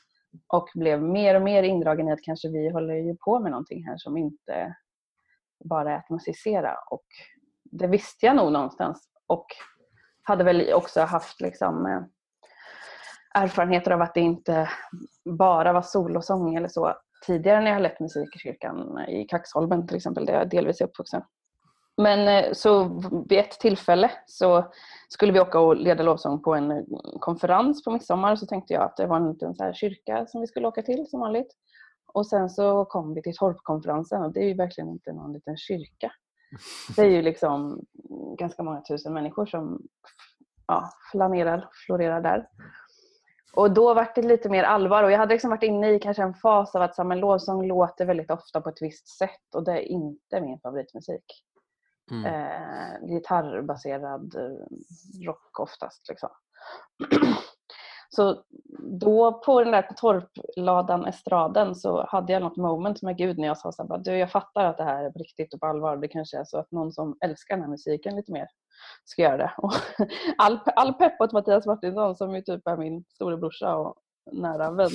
[0.48, 3.86] Och blev mer och mer indragen i att kanske vi håller ju på med någonting
[3.86, 4.76] här som inte
[5.66, 6.76] bara är att musicera.
[6.90, 7.06] Och
[7.64, 9.10] det visste jag nog någonstans.
[9.28, 9.46] Och
[10.24, 12.02] hade väl också haft liksom, eh,
[13.44, 14.70] erfarenheter av att det inte
[15.26, 16.94] bara var solosång eller så
[17.26, 20.82] tidigare när jag har lett musik i kyrkan i Kaxholmen till exempel där jag delvis
[20.82, 21.22] är uppvuxen.
[22.02, 22.84] Men eh, så
[23.30, 24.72] vid ett tillfälle så
[25.10, 26.86] skulle vi åka och leda lovsång på en
[27.20, 30.42] konferens på midsommar så tänkte jag att det var en liten så här kyrka som
[30.42, 31.54] vi skulle åka till som vanligt.
[32.18, 35.58] Och sen så kom vi till torpkonferensen och det är ju verkligen inte någon liten
[35.58, 36.12] kyrka.
[36.96, 37.86] Det är ju liksom
[38.38, 39.82] ganska många tusen människor som
[40.68, 42.48] ja, flanerar, florerar där.
[43.56, 46.24] Och då var det lite mer allvar och jag hade liksom varit inne i kanske
[46.24, 49.64] en fas av att så men lovsång låter väldigt ofta på ett visst sätt och
[49.64, 51.44] det är inte min favoritmusik.
[52.12, 52.26] Mm.
[52.26, 56.10] Eh, gitarrbaserad eh, rock oftast.
[56.10, 56.30] Liksom.
[58.10, 58.44] Så
[59.00, 63.58] då på den där torpladan, estraden, så hade jag något moment med Gud när jag
[63.58, 65.98] sa så här, du jag fattar att det här är på riktigt och på allvar.
[65.98, 68.48] Det kanske är så att någon som älskar den här musiken lite mer
[69.06, 69.52] ska göra det.
[69.58, 69.74] Och
[70.38, 73.96] all, all pepp åt Mattias Martinsson som ju typ är min storebrorsa och
[74.32, 74.90] nära vän.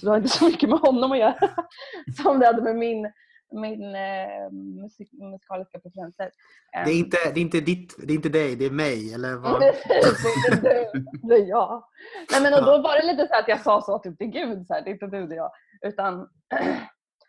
[0.00, 1.34] Så det har inte så mycket med honom att göra
[2.22, 3.12] som det hade med min,
[3.52, 4.50] min eh,
[4.82, 6.30] musik, musikaliska preferenser.
[6.72, 9.14] Det, är inte, det, är inte ditt, det är inte dig, det är mig.
[9.14, 9.60] Eller vad?
[9.60, 11.84] Precis, det är du, det är jag.
[12.32, 14.66] Nej, men och då var det lite så att jag sa så typ till Gud,
[14.66, 15.50] så här, det är inte du, det är jag.
[15.82, 16.28] Utan,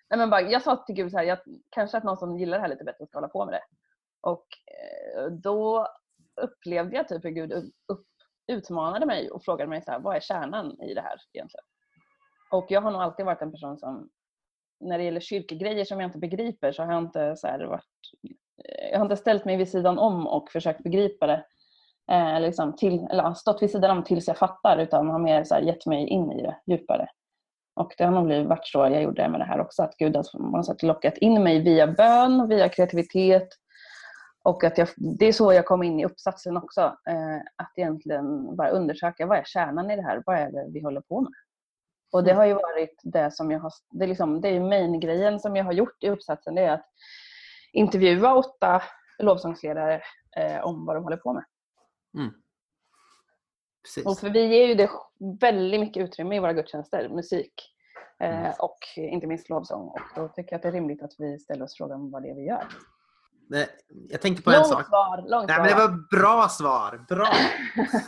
[0.09, 2.57] nej, men bara, jag sa till Gud, så här, jag, kanske att någon som gillar
[2.57, 3.63] det här lite bättre ska hålla på med det.
[4.21, 4.45] Och
[5.17, 5.87] eh, då
[6.41, 7.51] upplevde jag typ hur Gud
[7.87, 8.05] upp,
[8.47, 11.65] utmanade mig och frågade mig så här, vad är kärnan i det här egentligen?
[12.51, 14.09] Och jag har nog alltid varit en person som,
[14.79, 17.83] när det gäller kyrkogrejer som jag inte begriper så har jag inte så här varit
[18.65, 21.45] eh, jag har inte ställt mig vid sidan om och försökt begripa det.
[22.11, 25.55] Eh, liksom till, eller stått vid sidan om tills jag fattar utan har mer så
[25.55, 27.07] här, gett mig in i det djupare.
[27.75, 29.83] Och det har nog blivit varit så jag gjorde med det här också.
[29.83, 33.47] Att Gud har på något sätt lockat in mig via bön, via kreativitet
[34.43, 34.87] Och att jag,
[35.19, 36.81] det är så jag kom in i uppsatsen också.
[36.81, 40.23] Eh, att egentligen bara undersöka vad är kärnan i det här?
[40.25, 41.31] Vad är det vi håller på med?
[42.11, 45.39] Och det har ju varit det som jag har, det är, liksom, det är main-grejen
[45.39, 46.55] som jag har gjort i uppsatsen.
[46.55, 46.85] Det är att
[47.73, 48.81] intervjua åtta
[49.19, 50.01] lovsångsledare
[50.37, 51.43] eh, om vad de håller på med.
[52.17, 52.33] Mm.
[54.05, 54.89] Och för vi ger ju det
[55.41, 57.53] väldigt mycket utrymme i våra gudstjänster, musik
[58.19, 58.53] eh, mm.
[58.59, 59.87] och inte minst lovsång.
[59.87, 62.29] Och då tycker jag att det är rimligt att vi ställer oss frågan vad det
[62.29, 62.67] är vi gör.
[64.09, 64.85] Jag tänkte på en långt sak.
[64.85, 67.05] Svar, långt Nej, men det var bra svar.
[67.09, 67.27] Bra!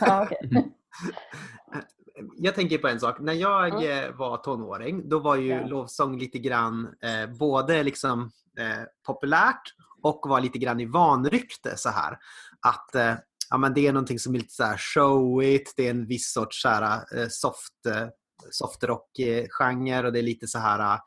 [0.00, 0.28] ja.
[2.36, 3.20] Jag tänker på en sak.
[3.20, 4.16] När jag mm.
[4.16, 5.66] var tonåring, då var ju ja.
[5.66, 9.62] lovsång lite grann eh, både liksom eh, populärt
[10.02, 12.18] och var lite grann i vanrykte så här.
[12.60, 13.14] Att eh,
[13.50, 16.32] ja, men det är någonting som är lite så här showigt, det är en viss
[16.32, 18.08] sorts så här, eh, soft, eh,
[18.50, 21.00] softrock-genre och det är lite så här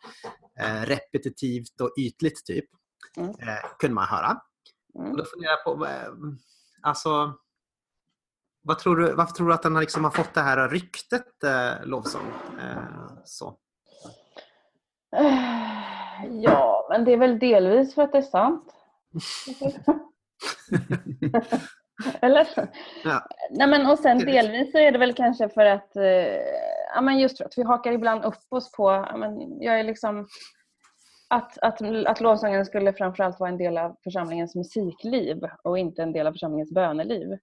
[0.60, 2.66] eh, repetitivt och ytligt typ.
[3.18, 3.34] Mm.
[3.80, 4.42] Kunde man höra.
[5.00, 5.12] Mm.
[5.12, 5.88] Och då funderar jag på,
[6.82, 7.34] alltså
[8.64, 11.44] vad tror du, varför tror du att den har, liksom har fått det här ryktet,
[11.44, 12.28] eh, lovsång?
[12.60, 13.58] Eh, så.
[16.30, 18.74] Ja, men det är väl delvis för att det är sant.
[22.22, 22.48] Eller?
[23.04, 23.26] Ja.
[23.52, 26.04] Nej, men, och sen delvis så är det väl kanske för att, eh,
[26.96, 29.84] ja, men just för att vi hakar ibland upp oss på, ja, men, jag är
[29.84, 30.28] liksom
[31.30, 36.14] att, att, att lovsången skulle framförallt vara en del av församlingens musikliv och inte en
[36.14, 37.38] del av församlingens böneliv.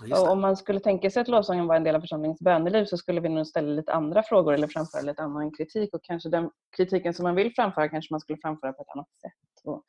[0.00, 2.96] Och om man skulle tänka sig att lovsången var en del av församlingens böneliv så
[2.96, 6.50] skulle vi nog ställa lite andra frågor eller framföra lite annan kritik och kanske den
[6.76, 9.64] kritiken som man vill framföra kanske man skulle framföra på ett annat sätt.
[9.64, 9.84] Och,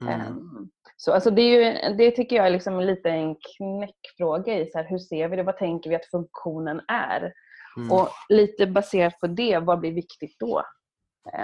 [0.00, 0.26] mm.
[0.26, 4.70] um, så alltså det, är ju, det tycker jag är liksom lite en knäckfråga i
[4.70, 7.32] så här, hur ser vi det, vad tänker vi att funktionen är?
[7.76, 7.92] Mm.
[7.92, 10.62] Och lite baserat på det, vad blir viktigt då?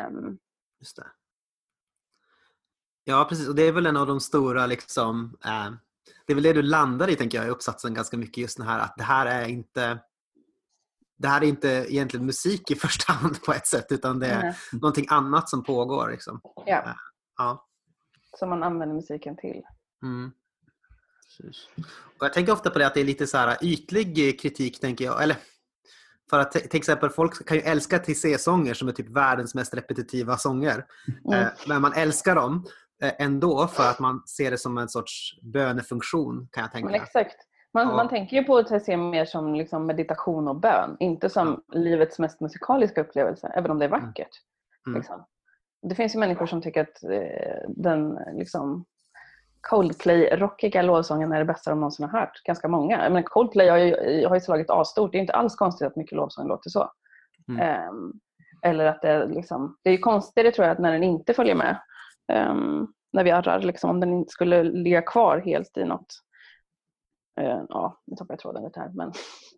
[0.09, 0.39] Um,
[0.81, 1.07] Just det.
[3.05, 3.49] Ja, precis.
[3.49, 5.71] Och det är väl en av de stora liksom, eh,
[6.27, 8.65] det är väl det du landar i tänker jag i uppsatsen ganska mycket just det
[8.65, 9.99] här att det här är inte
[11.19, 14.41] det här är inte egentligen musik i första hand på ett sätt utan det är
[14.41, 14.55] mm.
[14.73, 16.11] någonting annat som pågår.
[16.11, 16.41] Liksom.
[16.67, 16.83] Ja.
[16.83, 16.95] Eh,
[17.37, 17.67] ja.
[18.39, 19.63] Som man använder musiken till.
[20.03, 20.33] Mm.
[22.19, 25.05] Och jag tänker ofta på det att det är lite så här ytlig kritik tänker
[25.05, 25.23] jag.
[25.23, 25.37] Eller
[26.31, 30.37] för att till exempel folk kan ju älska TC-sånger som är typ världens mest repetitiva
[30.37, 30.87] sånger.
[31.25, 31.41] Mm.
[31.41, 32.67] Eh, men man älskar dem
[33.01, 36.87] ändå för att man ser det som en sorts bönefunktion kan jag tänka.
[36.87, 37.37] Men exakt.
[37.75, 37.97] Man, ja.
[37.97, 41.79] man tänker ju på TC mer som liksom meditation och bön, inte som ja.
[41.79, 44.01] livets mest musikaliska upplevelse, även om det är mm.
[44.01, 44.31] vackert.
[44.87, 44.99] Mm.
[44.99, 45.25] Liksom.
[45.83, 48.85] Det finns ju människor som tycker att eh, den liksom,
[49.61, 52.43] Coldplay-rockiga lovsången är det bästa de någonsin har hört.
[52.45, 53.11] Ganska många.
[53.11, 55.13] Men Coldplay har ju, har ju slagit asstort.
[55.13, 56.91] Det är inte alls konstigt att mycket lovsång låter så.
[57.49, 57.89] Mm.
[57.89, 58.21] Um,
[58.63, 61.79] eller att det, liksom, det är konstigare tror jag att när den inte följer med
[62.33, 66.15] um, när vi arrar, liksom, om den inte skulle ligga kvar helt i något
[67.41, 68.91] uh, ja, nu tappade jag tråden lite här.
[68.95, 69.13] Men,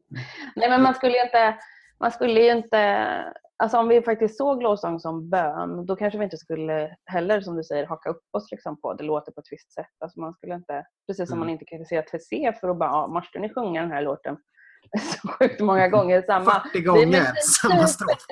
[0.56, 1.58] nej, men man skulle inte,
[2.00, 3.24] man skulle ju inte,
[3.56, 7.56] alltså om vi faktiskt såg lovsång som bön, då kanske vi inte skulle heller, som
[7.56, 9.94] du säger, haka upp oss liksom på det låter på ett visst sätt.
[10.00, 11.46] Alltså man skulle inte, precis som mm.
[11.46, 14.36] man inte kritiserar TC för att bara, ja, måste ni sjunga den här låten?
[14.98, 16.62] så sjukt många gånger samma.
[16.72, 18.26] 40 gånger samma strof.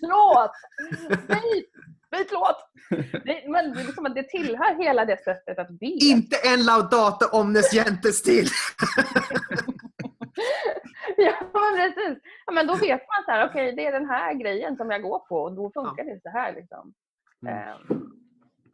[0.00, 0.52] låt!
[1.28, 1.70] Byt,
[2.10, 2.70] byt låt!
[3.24, 5.86] Det, men det, liksom, det tillhör hela det sättet att be.
[5.86, 8.46] Inte en laudate omnes gentes till!
[11.16, 12.18] ja, men precis.
[12.46, 14.90] Ja, men då vet man så här, okej, okay, det är den här grejen som
[14.90, 16.14] jag går på och då funkar ja.
[16.14, 16.54] det så här.
[16.54, 16.94] Liksom.
[17.46, 18.13] Mm.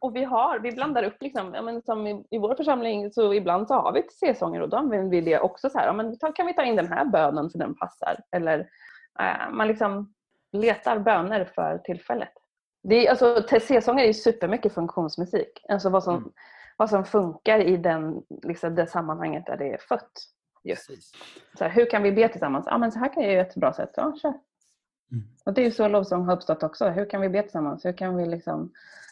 [0.01, 3.33] Och vi har, vi blandar upp liksom, ja, men som i, i vår församling så
[3.33, 6.17] ibland så har vi C-sånger och då använder vi det också så här, ja, men
[6.35, 8.19] kan vi ta in den här bönen för den passar?
[8.31, 8.59] Eller
[9.19, 10.13] äh, man liksom
[10.51, 12.33] letar böner för tillfället.
[12.83, 15.65] Det är, alltså, är supermycket funktionsmusik.
[15.69, 16.31] Alltså vad som, mm.
[16.77, 20.11] vad som funkar i den, liksom, det sammanhanget där det är fött.
[20.63, 20.91] Just.
[21.57, 22.65] Så här, hur kan vi be tillsammans?
[22.67, 23.91] Ja, men så här kan jag göra ett bra sätt.
[23.95, 24.29] Ja, kör.
[25.11, 25.23] Mm.
[25.45, 26.89] Och det är ju så lovsång har uppstått också.
[26.89, 27.85] Hur kan vi be tillsammans?
[27.85, 28.71] Hur kan vi liksom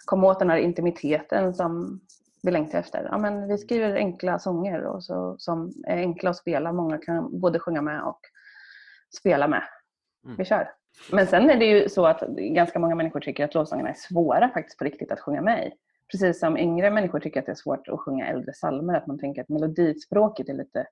[0.09, 1.99] komma åt den här intimiteten som
[2.43, 3.07] vi längtar efter.
[3.11, 6.73] Ja, men vi skriver enkla sånger och så, som är enkla att spela.
[6.73, 8.19] Många kan både sjunga med och
[9.19, 9.63] spela med.
[10.25, 10.37] Mm.
[10.37, 10.71] Vi kör.
[11.11, 14.49] Men sen är det ju så att ganska många människor tycker att lovsångerna är svåra
[14.49, 15.71] faktiskt på riktigt att sjunga med i.
[16.11, 18.93] Precis som yngre människor tycker att det är svårt att sjunga äldre psalmer.
[18.93, 20.85] Att man tänker att melodispråket är lite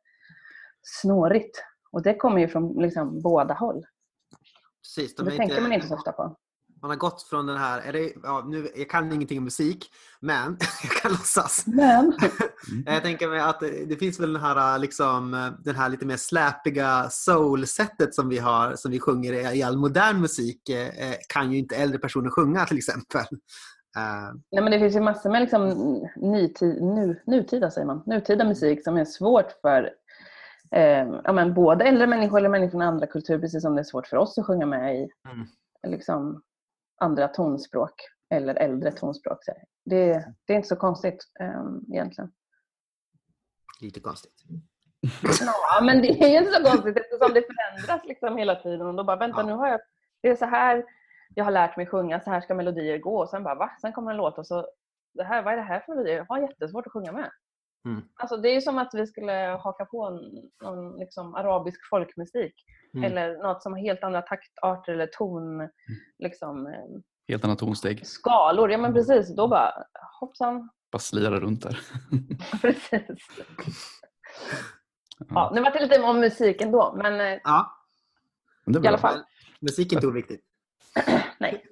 [0.81, 1.63] snårigt.
[1.91, 3.85] Och det kommer ju från liksom båda håll.
[4.83, 5.61] Precis, de det tänker inte...
[5.61, 6.35] man inte så ofta på
[6.87, 9.91] man har gått från den här, är det, ja, nu, jag kan ingenting om musik,
[10.19, 11.63] men jag kan låtsas.
[11.67, 12.13] Men.
[12.85, 17.09] jag tänker mig att det finns väl den här, liksom, den här lite mer släpiga
[17.09, 21.75] soul-sättet som vi har, som vi sjunger i all modern musik, eh, kan ju inte
[21.75, 23.25] äldre personer sjunga till exempel.
[23.97, 25.69] Uh, Nej, men det finns ju massor med liksom
[26.15, 29.89] nutid, nu, nutida, säger man, nutida musik som är svårt för
[30.75, 33.83] eh, ja, men både äldre människor eller människor med andra kulturer, precis som det är
[33.83, 35.47] svårt för oss att sjunga med i Mm.
[35.95, 36.41] liksom,
[36.97, 37.93] andra tonspråk
[38.29, 39.39] eller äldre tonspråk.
[39.85, 42.31] Det, det är inte så konstigt eh, egentligen.
[43.81, 44.33] lite konstigt.
[45.71, 48.87] Ja, men det är ju inte så konstigt eftersom det förändras liksom hela tiden.
[48.87, 49.45] Och då bara, vänta Ja.
[49.45, 49.79] nu har jag,
[50.21, 50.83] det är så här
[51.35, 53.21] jag har lärt mig sjunga, så här ska melodier gå.
[53.21, 53.71] Och sen bara, va?
[53.81, 54.67] Sen kommer en låt och så,
[55.13, 56.17] det här, vad är det här för melodier?
[56.17, 57.31] Jag har jättesvårt att sjunga med.
[57.85, 58.01] Mm.
[58.15, 59.31] Alltså, det är ju som att vi skulle
[59.63, 60.19] haka på en,
[60.63, 62.53] någon liksom, arabisk folkmusik.
[62.93, 63.03] Mm.
[63.11, 65.69] Eller något som har helt andra taktarter eller ton,
[66.19, 66.73] liksom, eh,
[67.27, 68.07] Helt annat tonsteg.
[68.07, 68.71] skalor.
[68.71, 69.73] Ja men precis, då bara
[70.19, 70.69] hoppsan.
[70.91, 71.79] Bara slira runt där.
[72.61, 73.17] precis.
[75.29, 77.77] Ja, nu var det lite om musiken då, men eh, Ja,
[78.65, 79.23] Men det är i alla fall.
[79.59, 80.41] musik är inte oviktigt.
[81.39, 81.63] Nej.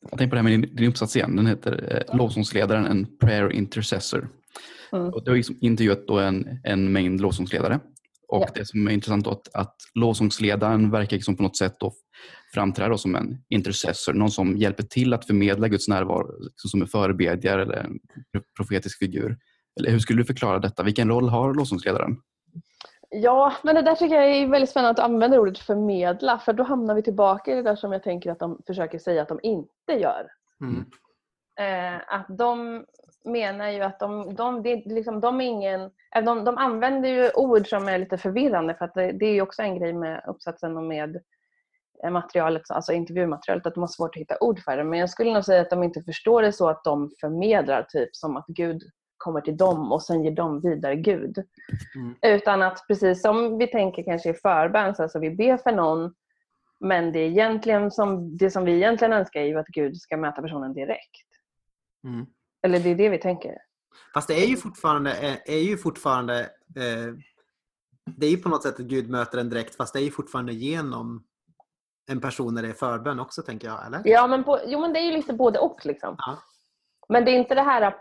[0.00, 1.36] Jag tänker på det här med din, din uppsats igen.
[1.36, 4.28] Den heter eh, Lovsångsledaren, en prayer intercessor.
[4.92, 5.08] Mm.
[5.14, 7.80] Och du har liksom intervjuat då en, en mängd lovsångsledare.
[8.28, 8.48] Och Ja.
[8.54, 11.92] det som är intressant då att, att lovsångsledaren verkar liksom på något sätt då
[12.54, 14.12] framträda som en intercessor.
[14.12, 17.98] Någon som hjälper till att förmedla Guds närvaro liksom som en förebedjare eller en
[18.56, 19.38] profetisk figur.
[19.80, 20.82] Eller hur skulle du förklara detta?
[20.82, 22.16] Vilken roll har lovsångsledaren?
[23.10, 26.38] Ja, men det där tycker jag är väldigt spännande att du använder ordet förmedla.
[26.38, 29.22] För då hamnar vi tillbaka i det där som jag tänker att de försöker säga
[29.22, 30.26] att de inte gör.
[30.60, 30.84] Mm.
[31.60, 32.84] Eh, att de
[33.24, 35.80] menar ju att de, de, det, är liksom, de är ingen...
[36.16, 39.42] eh, De, de använder ju ord som är lite förvirrande för att det, det är
[39.42, 41.20] också en grej med uppsatsen och med
[42.04, 44.84] eh, materialet, alltså intervjumaterialet, att de har svårt att hitta ord för det.
[44.84, 48.16] Men jag skulle nog säga att de inte förstår det så att de förmedlar typ
[48.16, 48.82] som att Gud
[49.16, 51.44] kommer till dem och sen ger dem vidare Gud.
[51.94, 52.16] Mm.
[52.22, 56.14] Utan att precis som vi tänker kanske i förbön, så alltså vi ber för någon
[56.80, 60.16] men det, är egentligen som, det som vi egentligen önskar är ju att Gud ska
[60.16, 61.26] möta personen direkt.
[62.04, 62.26] Mm.
[62.62, 63.58] Eller det är det vi tänker.
[64.14, 66.40] Fast det är ju fortfarande, är, är ju fortfarande
[66.76, 67.14] eh,
[68.16, 70.10] det är ju på något sätt att Gud möter en direkt fast det är ju
[70.10, 71.24] fortfarande genom
[72.10, 74.02] en person när det är förbön också tänker jag, eller?
[74.04, 75.86] Ja, men på, jo, men det är ju lite både och.
[75.86, 76.16] Liksom.
[76.18, 76.38] Ja.
[77.08, 77.96] Men det är inte det här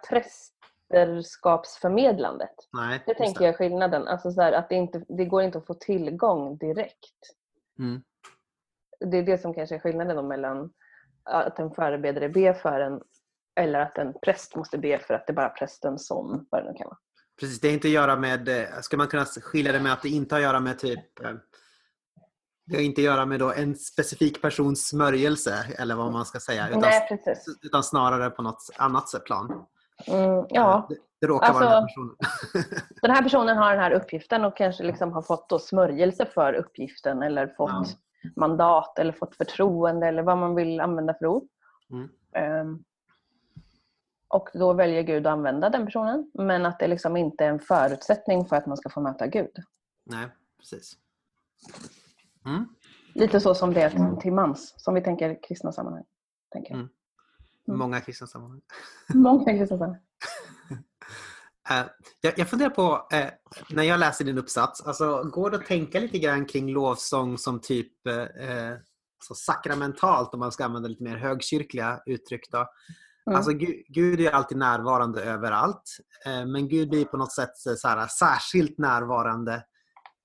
[0.89, 2.55] prästerskapsförmedlandet.
[2.73, 4.07] Nej, Det tänker jag är skillnaden.
[4.07, 7.35] Alltså så här, att det, inte, det går inte att få tillgång direkt.
[7.79, 8.01] Mm.
[8.99, 10.73] Det är det som kanske är skillnaden mellan
[11.23, 13.01] att en förebedjare ber för en
[13.57, 16.71] eller att en präst måste be för att det är bara prästen som, vad det
[16.71, 16.97] nu kan vara.
[17.39, 20.01] Precis, det har inte att göra med, eh, ska man kunna skilja det med att
[20.01, 21.31] det inte har att göra med typ eh,
[22.65, 26.39] det har inte att göra med då en specifik persons smörjelse eller vad man ska
[26.39, 27.21] säga utan, Nej,
[27.61, 29.65] utan snarare på något annat sätt plan.
[30.07, 32.75] Mm, ja, Det, det råkar vara den här Alltså- personen.
[33.01, 36.53] den här personen har den här uppgiften och kanske liksom har fått då smörjelse för
[36.53, 37.85] uppgiften eller fått Ja.
[38.35, 41.47] mandat eller fått förtroende eller vad man vill använda för ord.
[41.91, 42.09] Mm.
[42.35, 42.83] Ehm,
[44.27, 47.59] och då väljer Gud att använda den personen men att det liksom inte är en
[47.59, 49.51] förutsättning för att man ska få möta Gud.
[50.05, 50.27] Nej,
[50.59, 50.97] precis.
[52.45, 52.65] Mm.
[53.13, 56.03] Lite så som det är till mans, som vi tänker i kristna sammanhang.
[56.51, 56.73] Tänker.
[56.73, 56.89] Mm.
[57.67, 57.79] Mm.
[57.79, 58.61] Många kristna sammanhang.
[59.13, 60.01] Många kristna sammanhang.
[61.69, 61.85] Eh,
[62.21, 63.27] jag, jag funderar på, eh,
[63.69, 67.61] när jag läser din uppsats, alltså, går det att tänka lite grann kring lovsång som
[67.61, 68.75] typ eh,
[69.23, 72.51] så sakramentalt, om man ska använda lite mer högkyrkliga uttryck?
[72.51, 72.65] Då.
[73.27, 73.37] Mm.
[73.37, 77.87] Alltså, Gud, Gud är alltid närvarande överallt, eh, men Gud blir på något sätt så
[77.87, 79.63] här, särskilt närvarande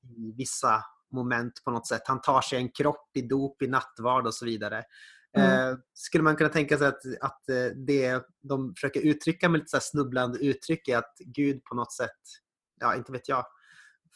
[0.02, 2.02] i vissa moment på något sätt.
[2.04, 4.84] Han tar sig en kropp i dop, i nattvard och så vidare.
[5.36, 5.70] Mm.
[5.70, 9.70] Eh, skulle man kunna tänka sig att, att eh, det de försöker uttrycka med lite
[9.70, 12.20] så snubblande uttryck är att Gud på något sätt,
[12.80, 13.46] ja inte vet jag,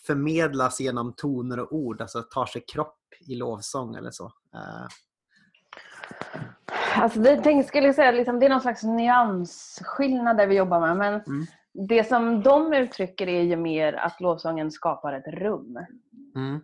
[0.07, 4.33] förmedlas genom toner och ord, alltså tar sig kropp i lovsång eller så.
[6.99, 10.97] Alltså det tänk, skulle säga, liksom, det är någon slags nyansskillnad där vi jobbar med.
[10.97, 11.47] Men Mm.
[11.89, 15.79] det som de uttrycker är ju mer att lovsången skapar ett rum.
[16.37, 16.61] mm.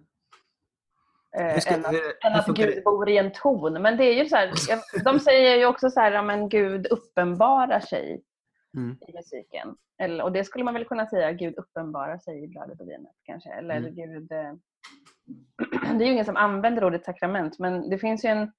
[1.38, 2.84] Eh, ska- än att, hur- än att Gud det?
[2.84, 3.82] bor i en ton.
[3.82, 4.52] Men det är ju så här,
[5.04, 8.22] de säger ju också så här, ja, men Gud uppenbarar sig
[8.76, 8.96] Mm.
[9.08, 9.76] i musiken.
[10.02, 13.12] Eller, och det skulle man väl kunna säga, Gud uppenbarar sig i brödet och vinet
[13.22, 13.50] kanske.
[13.50, 13.94] Eller Mm.
[13.94, 14.32] Gud...
[14.32, 14.52] Eh,
[15.98, 18.52] det är ju ingen som använder ordet sakrament, men det finns ju en...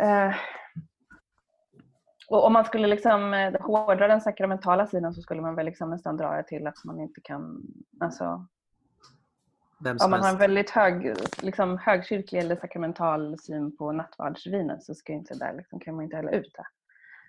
[0.00, 0.34] Eh,
[2.28, 5.90] och om man skulle liksom eh, hårdra den sakramentala sidan så skulle man väl liksom
[5.90, 7.62] nästan dra det till att man inte kan...
[8.00, 8.46] Alltså,
[9.80, 10.42] Vem om som man har en helst.
[10.42, 15.94] väldigt hög, liksom, högkyrklig eller sakramental syn på nattvardsvinet så ska inte där, liksom, kan
[15.94, 16.66] man inte hälla ut det.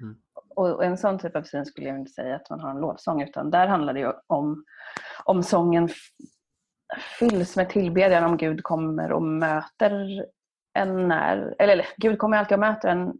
[0.03, 0.15] Mm.
[0.55, 3.21] Och en sån typ av syn skulle jag inte säga att man har en lovsång
[3.21, 4.65] utan där handlar det om,
[5.23, 5.89] om sången
[7.19, 10.25] fylls med tillbedjan om Gud kommer och möter
[10.73, 13.13] en när, eller, eller Gud kommer alltid och möter en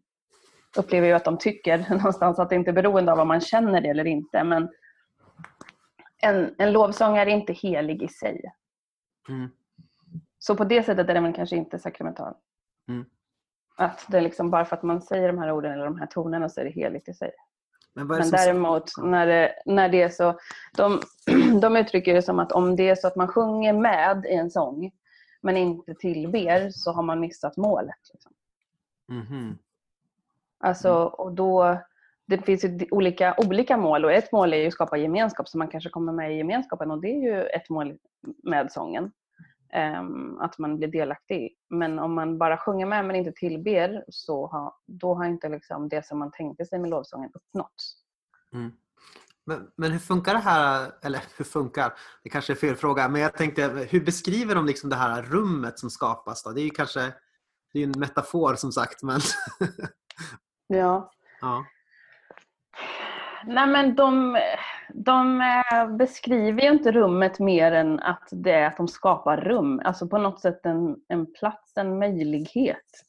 [0.77, 3.81] upplever jag att de tycker någonstans att det inte är beroende av om man känner
[3.81, 4.43] det eller inte.
[4.43, 4.69] Men
[6.21, 8.41] en, en lovsång är inte helig i sig.
[9.29, 9.49] Mm.
[10.39, 12.33] Så på det sättet är den kanske inte sakramental.
[12.87, 13.05] Mm.
[13.77, 16.07] Att det är liksom bara för att man säger de här orden eller de här
[16.07, 17.31] tonerna så är det heligt i sig.
[17.93, 20.39] Men, Men som- däremot när det, när det är så,
[20.77, 21.01] de,
[21.61, 24.51] de uttrycker det som att om det är så att man sjunger med i en
[24.51, 24.91] sång
[25.41, 27.95] men inte tillber så har man missat målet.
[28.13, 28.31] Liksom.
[29.07, 29.57] Mhm.
[30.59, 31.77] Alltså, och då,
[32.25, 35.57] det finns ju olika, olika mål och ett mål är ju att skapa gemenskap så
[35.57, 37.97] man kanske kommer med i gemenskapen och det är ju ett mål
[38.43, 39.11] med sången.
[39.73, 41.57] Ehm, att man blir delaktig.
[41.69, 45.89] Men om man bara sjunger med men inte tillber så har, då har inte liksom
[45.89, 47.95] det som man tänkte sig med lovsången uppnåtts.
[48.53, 48.71] Mm.
[49.49, 51.93] Men, men hur funkar det här, eller hur funkar,
[52.23, 55.79] det kanske är fel fråga, men jag tänkte hur beskriver de liksom det här rummet
[55.79, 56.51] som skapas då?
[56.51, 57.13] Det är ju kanske
[57.73, 59.19] det är en metafor som sagt men
[60.67, 61.11] Ja.
[61.41, 61.65] ja.
[63.45, 64.37] Nej men de,
[64.93, 69.81] de eh, beskriver ju inte rummet mer än att det är att de skapar rum.
[69.85, 73.05] Alltså på något sätt en, en plats, en möjlighet.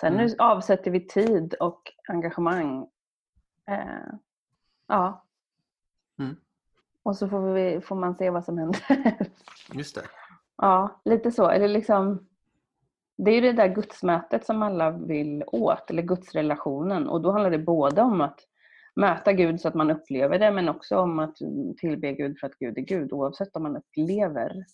[0.00, 0.26] Sen Mm.
[0.26, 2.86] nu avsätter vi tid och engagemang.
[3.70, 4.14] Eh,
[4.88, 5.23] ja.
[6.18, 6.36] Mm.
[7.02, 8.80] Och så får, vi, får man se vad som händer.
[9.72, 10.02] Just det.
[10.56, 11.48] ja, lite så.
[11.48, 12.26] Eller liksom,
[13.16, 17.08] det är ju det där gudsmötet som alla vill åt, eller gudsrelationen.
[17.08, 18.40] Och då handlar det både om att
[18.96, 21.36] möta Gud så att man upplever det, men också om att
[21.78, 24.64] tillbe Gud för att Gud är Gud, oavsett om man upplever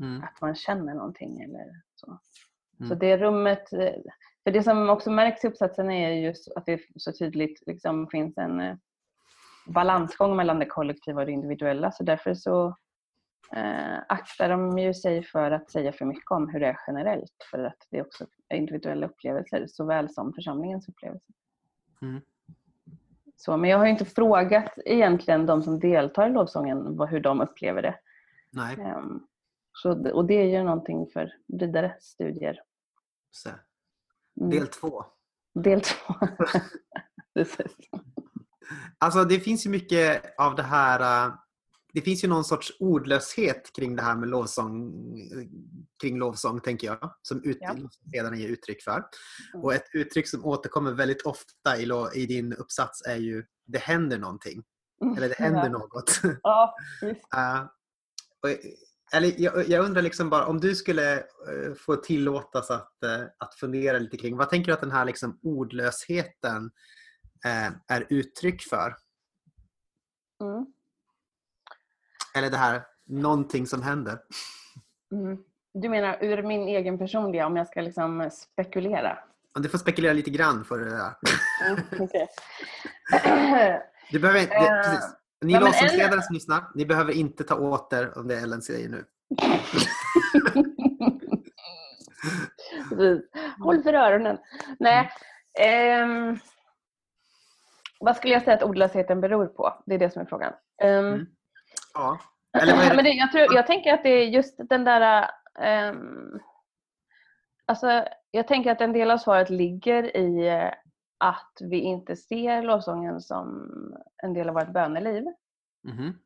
[0.00, 0.22] Mm.
[0.22, 2.18] att man känner någonting eller så.
[2.80, 2.88] Mm.
[2.88, 3.92] Så det rummet, eh,
[4.44, 8.38] för det som också märks i uppsatsen är just att det så tydligt liksom finns
[8.38, 8.76] en eh,
[9.66, 11.92] balansgång mellan det kollektiva och det individuella.
[11.92, 12.76] Så därför så
[13.52, 17.46] eh, aktar de ju sig för att säga för mycket om hur det är generellt.
[17.50, 21.34] För att det är också individuella upplevelser såväl som församlingens upplevelser.
[22.02, 22.20] Mm.
[23.36, 27.20] Så, men jag har ju inte frågat egentligen de som deltar i lovsången vad, hur
[27.20, 27.98] de upplever det.
[28.50, 29.26] Nej, Ehm,
[29.72, 32.60] så, och det är ju någonting för vidare studier.
[33.30, 33.48] så.
[34.40, 34.50] Mm.
[34.50, 35.04] Del två.
[35.54, 36.14] Del två.
[37.34, 37.76] Precis.
[38.98, 41.26] Alltså det finns ju mycket av det här.
[41.28, 41.34] äh,
[41.92, 44.92] Det finns ju någon sorts ordlöshet kring det här med lovsång,
[46.02, 47.74] kring lovsång tänker jag, som ut, Ja.
[48.12, 48.92] ledaren ger uttryck för.
[49.54, 49.64] Mm.
[49.64, 53.78] Och ett uttryck som återkommer väldigt ofta i, lo- i din uppsats är ju det
[53.78, 54.62] händer någonting.
[55.16, 55.68] Eller det händer ja.
[55.68, 56.20] något.
[56.42, 56.74] Ja.
[57.36, 57.66] Uh,
[58.42, 58.58] och,
[59.12, 63.54] eller jag, jag undrar liksom bara om du skulle eh, få tillåtas att, eh, att
[63.54, 66.70] fundera lite kring vad tänker du att den här liksom ordlösheten eh,
[67.88, 68.96] är uttryck för?
[70.40, 70.66] Mm.
[72.36, 74.18] Eller det här någonting som händer?
[75.12, 75.38] Mm.
[75.74, 79.18] Du menar ur min egen personliga, om jag ska liksom spekulera?
[79.54, 81.12] Du får spekulera lite grann för det där.
[81.66, 82.08] Mm.
[84.10, 85.16] Du behöver inte, Eh, det, precis.
[85.40, 88.88] Ni ja, låtsasledare som lyssnar, ni behöver inte ta åt er om det Ellen säger
[88.88, 89.04] nu.
[93.58, 94.38] Håll för öronen.
[94.78, 95.10] Nej.
[95.60, 96.38] ehm,
[98.00, 99.82] vad skulle jag säga att ordlösheten beror på?
[99.86, 100.52] Det är det som är frågan.
[100.82, 101.26] Ehm, Mm.
[101.94, 102.18] Ja.
[102.52, 102.92] Det?
[102.96, 105.30] Men det, jag, tror, jag tänker att det är just den där...
[105.60, 106.38] ehm,
[107.66, 110.70] alltså, jag tänker att en del av svaret ligger i eh,
[111.18, 113.70] att vi inte ser lovsången som
[114.22, 115.24] en del av vårt böneliv
[115.84, 116.18] Mhm.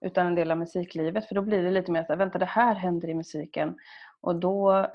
[0.00, 1.28] utan en del av musiklivet.
[1.28, 3.76] För då blir det lite mer så här, vänta det här händer i musiken.
[4.20, 4.86] Och då,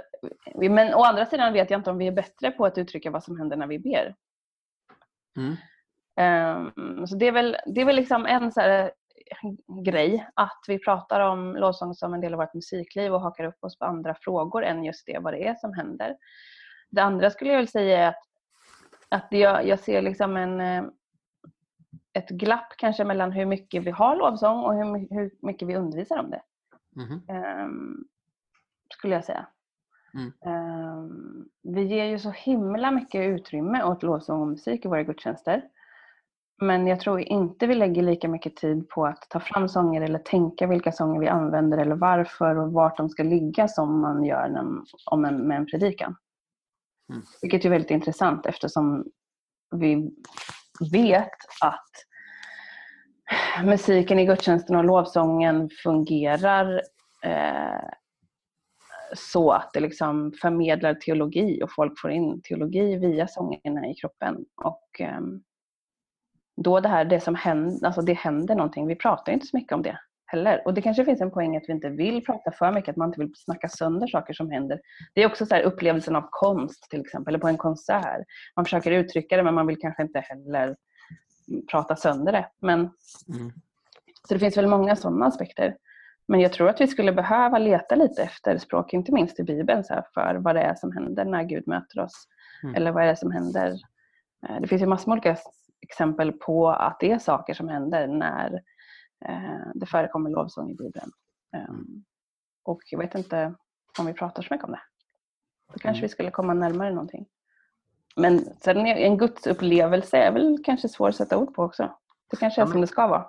[0.56, 3.24] men å andra sidan vet jag inte om vi är bättre på att uttrycka vad
[3.24, 4.16] som händer när vi ber.
[5.38, 5.56] Mm.
[6.16, 8.92] Ehm, så det är väl, det är väl liksom en så här
[9.86, 13.64] grej att vi pratar om lovsång som en del av vårt musikliv och hakar upp
[13.64, 16.18] oss på andra frågor än just det, vad det är som händer.
[16.90, 18.24] Det andra skulle jag väl säga är att,
[19.10, 20.84] att jag, jag ser liksom en, eh,
[22.14, 26.18] ett glapp kanske mellan hur mycket vi har lovsång och hur, hur mycket vi undervisar
[26.18, 26.42] om det.
[26.96, 27.22] Mhm.
[27.30, 28.08] Ehm,
[28.94, 29.48] skulle jag säga.
[30.14, 30.34] Mm.
[30.46, 35.64] Ehm, vi ger ju så himla mycket utrymme åt lovsång och musik i våra gudstjänster.
[36.62, 40.20] Men jag tror inte vi lägger lika mycket tid på att ta fram sånger eller
[40.20, 44.50] tänka vilka sånger vi använder eller varför och vart de ska ligga som man gör
[44.50, 44.64] när,
[45.06, 46.16] om en, med en predikan.
[47.10, 47.22] Mm.
[47.42, 49.06] Vilket är väldigt intressant eftersom
[49.76, 50.12] vi
[50.92, 51.92] vet att
[53.64, 56.82] musiken i gudstjänsten och lovsången fungerar
[57.24, 57.90] eh,
[59.16, 64.46] så att det liksom förmedlar teologi och folk får in teologi via sångerna i kroppen.
[64.64, 65.42] Och ehm,
[66.56, 68.88] då det här, det som händer, alltså det händer någonting.
[68.88, 70.00] Vi pratar inte så mycket om det.
[70.26, 70.62] heller.
[70.66, 73.10] Och det kanske finns en poäng att vi inte vill prata för mycket, att man
[73.10, 74.80] inte vill snacka sönder saker som händer.
[75.14, 78.26] Det är också så upplevelsen av konst till exempel, eller på en konsert.
[78.56, 80.76] Man försöker uttrycka det men man vill kanske inte heller
[81.72, 82.48] prata sönder det.
[82.62, 83.52] Men, mm.
[84.28, 85.78] Så det finns väl många sådana aspekter.
[86.28, 89.84] Men jag tror att vi skulle behöva leta lite efter språk, inte minst i Bibeln,
[89.84, 92.28] så för vad det är som händer när Gud möter oss.
[92.64, 92.76] Mm.
[92.76, 93.74] Eller vad är det som händer?
[94.50, 95.38] Eh, det finns ju massor med olika
[95.90, 98.62] exempel på att det är saker som händer när
[99.26, 101.12] Eh, det förekommer lovsång i Bibeln.
[101.56, 102.04] Ehm,
[102.64, 103.56] och jag vet inte
[104.00, 104.82] om vi pratar så mycket om det.
[105.74, 106.02] Då kanske mm.
[106.02, 107.26] vi skulle komma närmare någonting.
[108.16, 111.98] Men sen en gudsupplevelse är väl kanske svår att sätta ord på också.
[112.30, 113.26] Det kanske är ja, men, som det ska vara.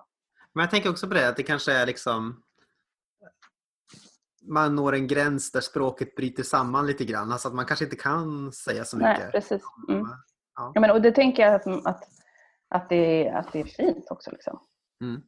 [0.52, 2.42] Men jag tänker också på det, att det kanske är liksom
[4.48, 7.32] man når en gräns där språket bryter samman lite grann.
[7.32, 9.18] Alltså att man kanske inte kan säga så mycket.
[9.18, 9.62] Nej, precis.
[9.88, 10.06] Mm.
[10.54, 10.72] Ja.
[10.74, 10.80] ja.
[10.80, 12.04] men, och det tänker jag att, att,
[12.68, 14.30] att, det, att det är fint också.
[14.30, 14.60] Liksom.
[15.02, 15.22] Mm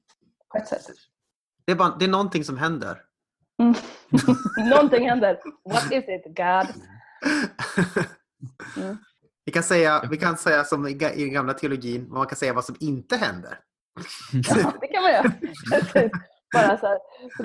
[0.51, 0.87] på ett sätt.
[1.65, 3.03] Det är, bara, det är någonting som händer.
[3.63, 3.75] Mm.
[4.71, 5.41] någonting händer.
[5.65, 6.67] What is it, God?
[8.77, 8.97] Mm.
[9.45, 12.65] Vi, kan säga, vi kan säga som i den gamla teologin, man kan säga vad
[12.65, 13.59] som inte händer.
[14.33, 15.33] ja, det kan man göra.
[16.55, 16.99] Bara så här,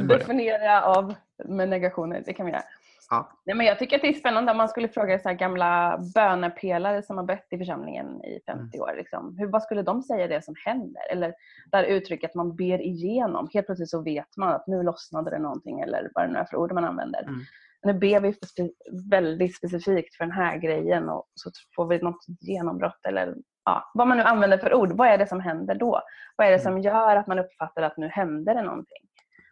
[0.08, 1.16] definiera av
[1.46, 2.64] med negationer, det kan vi göra.
[3.10, 3.32] Ja.
[3.46, 7.04] Nej, men jag tycker att det är spännande om man skulle fråga så gamla bönepelare
[7.04, 8.82] som har bett i församlingen i 50 mm.
[8.82, 8.94] år.
[8.98, 9.36] Liksom.
[9.38, 11.02] Hur, vad skulle de säga det som händer?
[11.12, 11.34] Eller
[11.72, 13.50] där uttrycket man ber igenom.
[13.54, 16.46] Helt plötsligt så vet man att nu lossnade det någonting eller vad det nu är
[16.46, 17.24] för ord man använder.
[17.24, 17.40] Mm.
[17.84, 18.70] Nu ber vi spe
[19.10, 23.36] väldigt specifikt för den här grejen och så får vi något genombrott eller
[23.66, 24.92] ja, vad man nu använder för ord.
[24.92, 26.02] Vad är det som händer då?
[26.36, 26.84] Vad är det som mm.
[26.84, 29.04] gör att man uppfattar att nu händer det någonting?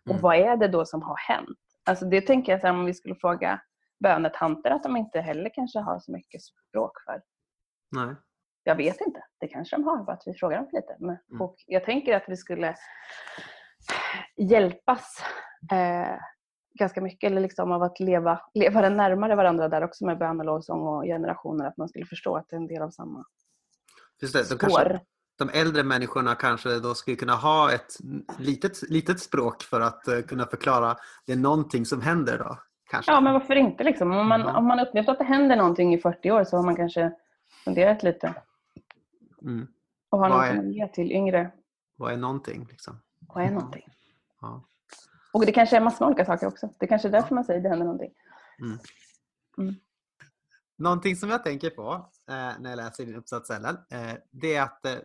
[0.05, 0.21] Och mm.
[0.21, 1.57] vad är det då som har hänt?
[1.85, 3.61] Alltså det tänker jag här, om vi skulle fråga
[4.03, 7.21] bönetanter att de inte heller kanske har så mycket språk för.
[7.91, 8.15] Nej.
[8.63, 9.23] Jag vet inte.
[9.39, 10.95] Det kanske de har, bara att vi frågar dem lite.
[10.99, 11.41] Men, mm.
[11.41, 12.75] och jag tänker att vi skulle
[14.37, 15.23] hjälpas
[15.71, 16.17] eh,
[16.79, 20.45] ganska mycket eller liksom av att leva, leva närmare varandra där också med bön och
[20.45, 21.65] lovsång och generationer.
[21.65, 23.25] Att man skulle förstå att det är en del av samma
[24.21, 24.99] Just det, de, kanske,
[25.41, 27.97] de äldre människorna kanske då skulle kunna ha ett
[28.37, 32.57] litet, litet språk för att uh, kunna förklara det är någonting som händer då.
[32.91, 33.11] Kanske.
[33.11, 33.83] Ja, men varför inte?
[33.83, 34.11] Liksom?
[34.11, 34.55] Om, man, mm.
[34.55, 37.11] om man upplevt att det händer någonting i 40 år så har man kanske
[37.63, 38.33] funderat lite.
[39.41, 39.67] Mm.
[40.09, 41.51] Och har något att ge till yngre.
[41.97, 42.67] Vad är någonting?
[42.69, 43.01] Liksom?
[43.19, 43.85] Vad är någonting?
[44.41, 44.63] Ja.
[45.33, 46.69] Och det kanske är massor med olika saker också.
[46.79, 48.11] Det kanske är därför man säger att det händer någonting.
[48.59, 48.79] Mm.
[49.57, 49.75] Mm.
[50.77, 54.61] Någonting som jag tänker på eh, när jag läser din uppsats Ellen, eh, det är
[54.61, 54.95] att eh,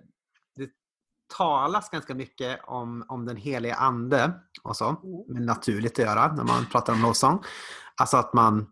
[1.37, 4.89] talas ganska mycket om, om den heliga Ande och så.
[4.89, 5.01] Mm.
[5.29, 7.43] Men naturligt att göra när man pratar om lovsång.
[7.97, 8.67] Alltså att man,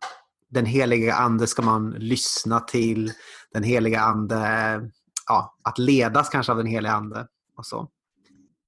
[0.50, 3.12] den heliga Ande ska man lyssna till.
[3.52, 4.80] Den heliga Ande,
[5.26, 7.26] ja, att ledas kanske av den heliga Ande
[7.56, 7.88] och så.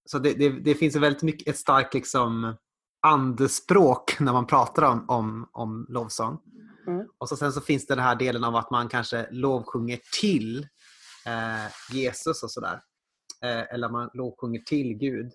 [0.06, 2.56] Så det, det, det finns väldigt mycket, ett starkt liksom
[3.02, 6.38] andespråk när man pratar om, om, om lovsång.
[6.86, 7.06] Mm.
[7.18, 10.68] Och så sen så finns det den här delen av att man kanske lovsjunger till
[11.26, 12.80] eh, Jesus och sådär.
[13.42, 15.32] Eh, eller man lovsjunger till Gud.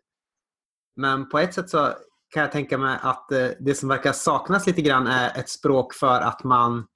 [0.96, 1.94] Men på ett sätt så
[2.30, 5.94] kan jag tänka mig att eh, det som verkar saknas lite grann är ett språk
[5.94, 6.88] för att man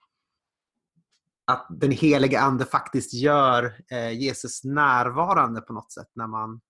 [1.48, 6.62] att den helige Ande faktiskt gör eh, Jesus närvarande på något sätt när man,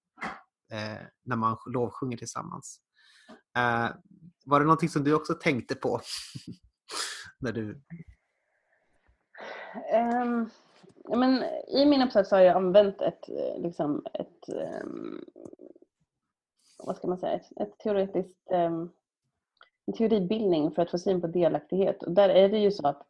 [0.71, 2.79] eh, när man lovsjunger tillsammans.
[3.57, 3.89] Eh,
[4.45, 6.01] var det någonting som du också tänkte på?
[7.39, 7.81] när du...
[10.23, 10.49] Um,
[11.07, 14.49] men, I min uppsats har jag använt ett, eh, liksom, ett
[14.83, 15.25] um,
[16.83, 18.91] vad ska man säga, ett, ett teoretiskt um,
[19.87, 22.03] en teoribildning för att få syn på delaktighet.
[22.03, 23.01] Och där är det ju så att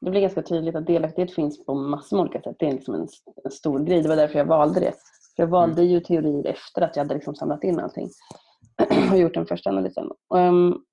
[0.00, 2.56] det blir ganska tydligt att delaktighet finns på massor med olika sätt.
[2.58, 3.08] Det är liksom en,
[3.44, 4.02] en stor grej.
[4.02, 4.92] Det var därför jag valde det.
[5.36, 5.92] För jag valde mm.
[5.92, 8.10] ju teorier efter att jag hade liksom samlat in allting
[9.12, 10.10] och gjort den första analysen.
[10.34, 10.84] Um,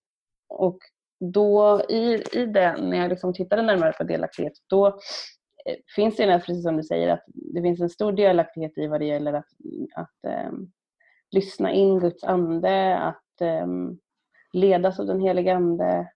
[0.49, 0.77] och
[1.33, 4.99] då i, i det, när jag liksom tittade närmare på delaktighet, då
[5.65, 9.01] Eh, finns det, precis som du säger, att det finns en stor delaktighet i vad
[9.01, 9.49] det gäller att,
[9.95, 10.71] att um,
[11.31, 13.99] lyssna in Guds ande, att um,
[14.53, 16.11] ledas av den heliga Ande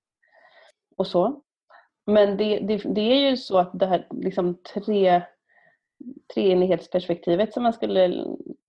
[0.98, 1.42] och så.
[2.06, 5.22] Men det, det, det, är ju så att det här liksom tre,
[6.34, 8.26] treenighetsperspektivet som man skulle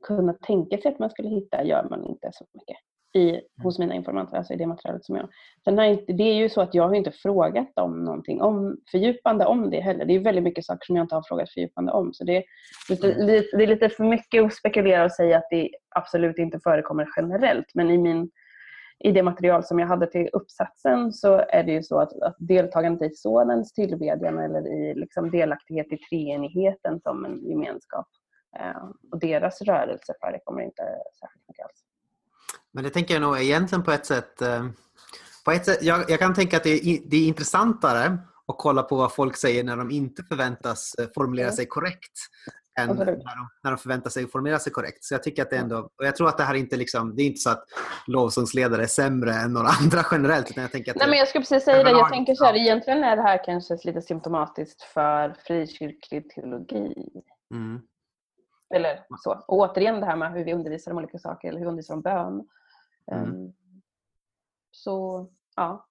[0.07, 2.77] kunna tänka sig att man skulle hitta gör man inte så mycket
[3.15, 3.43] i, mm.
[3.63, 5.29] hos mina informanter, alltså i det materialet som jag...
[5.65, 8.77] Sen har inte, det är ju så att jag har inte frågat dem någonting om,
[8.91, 10.05] fördjupande om det heller.
[10.05, 12.13] Det är väldigt mycket saker som jag inte har frågat fördjupande om.
[12.13, 12.45] Så det är
[12.91, 13.27] lite, mm.
[13.27, 17.67] det är lite för mycket att spekulera och säga att det absolut inte förekommer generellt.
[17.75, 18.31] Men i, min,
[18.99, 22.37] i det material som jag hade till uppsatsen så är det ju så att, att
[22.39, 28.07] deltagandet i sonens tillbedjan eller i liksom delaktighet i treenigheten som en gemenskap
[28.61, 30.83] eh, och deras rörelse förekommer inte
[31.21, 31.84] särskilt mycket alls.
[32.75, 34.43] Men det tänker jag nog egentligen på ett sätt...
[34.43, 34.67] Eh,
[35.45, 38.83] på ett sätt jag, jag kan tänka att det är, det är intressantare att kolla
[38.83, 42.19] på vad folk säger när de inte förväntas eh, formulera sig korrekt
[42.81, 43.23] än när de,
[43.63, 45.05] när de förväntar sig att formulera sig korrekt.
[45.05, 47.23] Så jag tycker att det ändå, och jag tror att det här inte liksom, det
[47.23, 47.65] är inte så att
[48.07, 50.51] lovsångsledare är sämre än några andra generellt.
[50.51, 51.91] Utan jag tänker att Nej, men jag skulle precis säga det.
[51.91, 56.95] Jag tänker så här, egentligen är det här kanske lite symptomatiskt för frikyrklig teologi.
[57.55, 57.81] Mm.
[58.75, 59.45] Eller så.
[59.49, 61.95] Och återigen det här med hur vi undervisar om olika saker, eller hur vi undervisar
[61.95, 62.49] om bön.
[63.13, 63.31] Mm.
[63.31, 63.53] Um,
[64.71, 65.89] så, ja.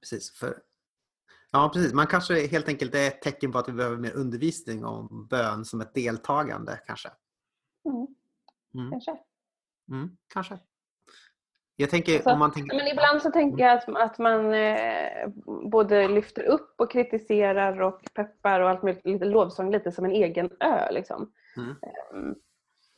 [0.00, 0.32] Precis.
[0.38, 0.62] För,
[1.50, 1.92] ja, precis.
[1.92, 5.64] Man kanske helt enkelt är ett tecken på att vi behöver mer undervisning om bön
[5.64, 7.08] som ett deltagande kanske.
[7.84, 8.06] Mm.
[8.74, 8.90] Mm.
[8.90, 9.18] Kanske.
[9.90, 10.58] Mm, kanske.
[11.76, 12.76] Jag tänker, alltså, om man tänker...
[12.76, 15.28] men ibland så tänker jag att, att man eh,
[15.70, 20.10] både lyfter upp och kritiserar och peppar och allt möjligt, lite lovsång lite som en
[20.10, 20.92] egen ö.
[20.92, 21.32] Liksom.
[21.56, 21.76] Mm.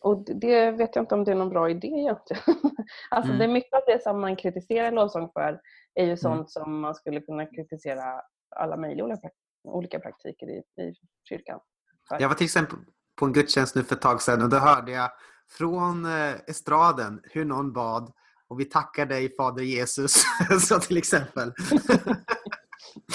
[0.04, 2.42] Och det vet jag inte om det är någon bra idé egentligen.
[3.10, 3.38] alltså mm.
[3.38, 5.60] det är mycket av det som man kritiserar lovsång för
[5.94, 6.16] är ju mm.
[6.16, 6.48] sånt mm.
[6.48, 8.22] som man skulle kunna kritisera
[8.56, 9.28] alla möjliga olika,
[9.68, 10.94] olika praktiker i, i
[11.28, 11.60] kyrkan.
[12.08, 12.20] För.
[12.20, 12.78] Jag var till exempel
[13.16, 15.10] på en gudstjänst nu för ett tag sedan och då hörde jag
[15.58, 18.12] från eh, estraden hur någon bad
[18.48, 20.24] och vi tackar dig Fader Jesus,
[20.68, 21.52] så till exempel.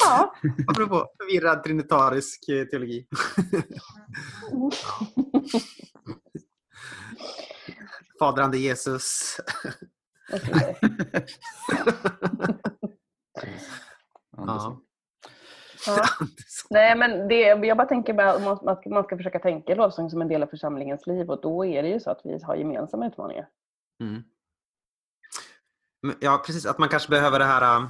[0.06, 0.36] Ja.
[0.68, 3.08] Apropå förvirrad trinitarisk eh, teologi.
[8.20, 9.38] Fadrande Jesus.
[14.38, 14.82] ja.
[15.86, 16.04] Ja.
[16.70, 20.44] Nej, men det, jag bara tänker att man ska försöka tänka lovsång som en del
[20.44, 23.48] av församlingens liv och då är det ju så att vi har gemensamma utmaningar.
[24.04, 24.24] Mm.
[26.20, 26.66] Ja, precis.
[26.66, 27.78] Att man kanske behöver det här...
[27.78, 27.88] Um,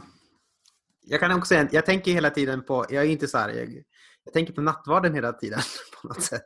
[1.02, 3.84] jag kan också säga, jag tänker hela tiden på, jag är inte så här, jag,
[4.24, 5.60] jag tänker på nattvarden hela tiden
[6.02, 6.44] på något sätt.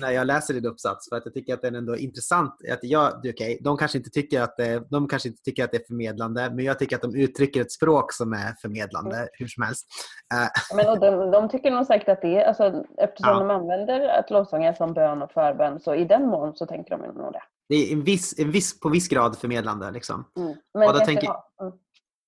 [0.00, 2.54] När jag läser din uppsats för att jag tycker att den ändå är intressant.
[2.72, 5.76] Att jag, okay, de, kanske inte tycker att det, de kanske inte tycker att det
[5.76, 9.28] är förmedlande men jag tycker att de uttrycker ett språk som är förmedlande mm.
[9.32, 9.86] hur som helst.
[10.34, 10.76] Uh.
[10.76, 13.38] Men de, de, tycker nog säkert att det är, alltså, eftersom ja.
[13.38, 16.90] de använder att lovsång är som bön och förbön så i den mån så tänker
[16.90, 17.42] de nog det.
[17.68, 19.90] Det är en viss, en viss, på viss grad förmedlande.
[19.90, 20.24] Liksom.
[20.36, 20.54] Mm.
[20.74, 21.26] Men och då tänker,
[21.60, 21.72] mm.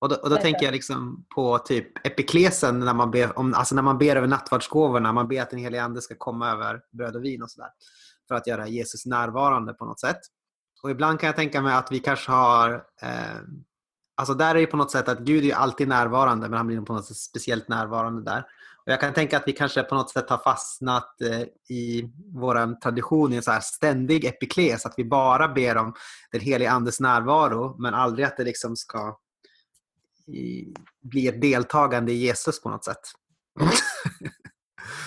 [0.03, 3.75] Och då, och då tänker jag liksom på typ epiklesen när man ber, om, alltså
[3.75, 5.13] när man ber över nattvardsgåvorna.
[5.13, 7.69] Man ber att den helige Ande ska komma över bröd och vin och sådär.
[8.27, 10.19] För att göra Jesus närvarande på något sätt.
[10.83, 12.73] Och ibland kan jag tänka mig att vi kanske har...
[13.01, 13.37] Eh,
[14.15, 16.81] alltså där är det på något sätt att Gud är alltid närvarande men han blir
[16.81, 18.45] på något sätt speciellt närvarande där.
[18.85, 22.79] Och jag kan tänka att vi kanske på något sätt har fastnat eh, i vår
[22.79, 24.85] tradition i en så ständig epikles.
[24.85, 25.93] Att vi bara ber om
[26.31, 29.17] den helige Andes närvaro men aldrig att det liksom ska
[31.01, 33.01] blir deltagande i Jesus på något sätt.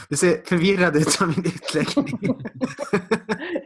[0.09, 2.19] Du ser förvirrad ut av min utläggning.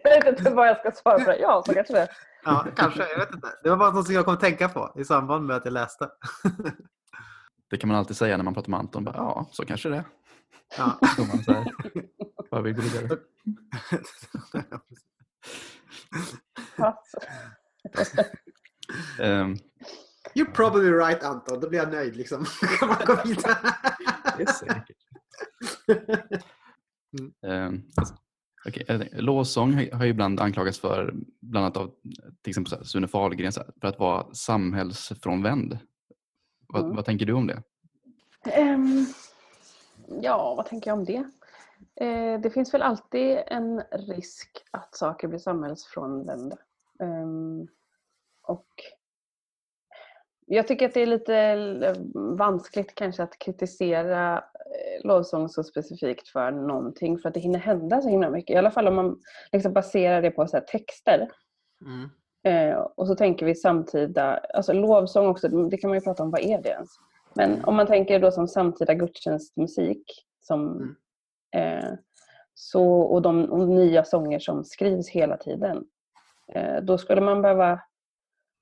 [0.05, 1.38] jag vet inte vad jag ska svara på det.
[1.38, 2.09] Ja, så kanske det.
[2.44, 3.09] Ja, kanske.
[3.11, 3.48] Jag vet inte.
[3.62, 5.72] Det var bara något som jag kom att tänka på i samband med att jag
[5.72, 6.09] läste.
[7.70, 9.11] Det kan man alltid säga när man pratar med Anton.
[9.14, 10.05] ja, så kanske det är.
[10.76, 10.98] Ja.
[11.16, 13.18] Så man vidare.
[19.20, 19.57] um,
[20.34, 22.16] You're probably right Anton, då blir jag nöjd.
[22.16, 22.44] Liksom.
[22.78, 23.56] kan man gå vidare.
[24.36, 24.96] det är säkert.
[27.18, 27.66] mm.
[27.68, 28.14] um, alltså,
[28.66, 29.08] okay.
[29.12, 31.90] Låsång har ju ibland anklagats för, bland annat av
[32.42, 35.78] till exempel Sune Fahlgren, för att vara samhällsfrånvänd.
[36.68, 36.96] Vad, mm.
[36.96, 37.62] vad tänker du om det?
[38.58, 39.06] Um,
[40.22, 41.24] ja, vad tänker jag om det?
[42.00, 46.56] Eh, det finns väl alltid en risk att saker blir samhällsfrånvända.
[46.98, 47.68] Um,
[48.42, 48.66] och
[50.53, 51.94] jag tycker att det är lite eh,
[52.36, 58.03] vanskligt kanske att kritisera eh, lovsång så specifikt för någonting för att det hinner hända
[58.03, 58.55] så himla mycket.
[58.55, 59.18] I alla fall om man
[59.53, 61.28] liksom baserar det på så texter.
[61.86, 62.11] Mm.
[62.42, 66.30] Eh, och så tänker vi samtida, alltså lovsång också, det kan man ju prata om,
[66.30, 66.90] vad är det ens?
[67.34, 67.64] Men mm.
[67.64, 70.05] om man tänker då som samtida gudstjänstmusik
[70.40, 70.76] som,
[71.53, 71.78] mm.
[71.78, 71.90] eh,
[72.55, 75.84] så, och de och nya sånger som skrivs hela tiden.
[76.55, 77.80] Eh, då skulle man behöva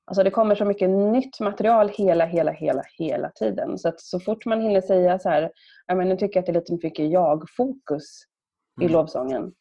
[0.09, 3.79] Alltså det kommer så mycket nytt material hela, hela, hela, hela tiden.
[3.79, 5.51] Så att så fort man hinner säga så här,
[5.95, 8.05] men nu tycker jag att det är lite mycket jag-fokus
[8.81, 8.91] mm.
[8.91, 9.53] i lovsången,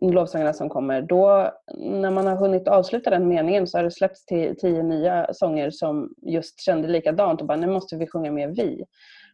[0.00, 4.26] lovsångerna som kommer, då när man har hunnit avsluta den meningen så har det släppts
[4.26, 8.84] tio nya sånger som just kände likadant och bara nu måste vi sjunga mer vi.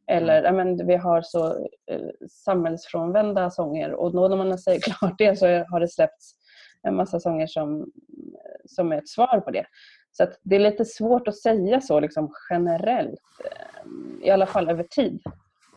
[0.06, 0.56] Eller mm.
[0.56, 1.46] men, vi har så
[1.90, 6.34] eh, samhällsfrånvända sånger och då när man har sagt klart det så har det släppts
[6.82, 7.86] en massa sånger som,
[8.64, 9.64] som är ett svar på det.
[10.12, 14.82] Så det är lite svårt att säga så liksom generellt, eh, i alla fall över
[14.82, 15.20] tid.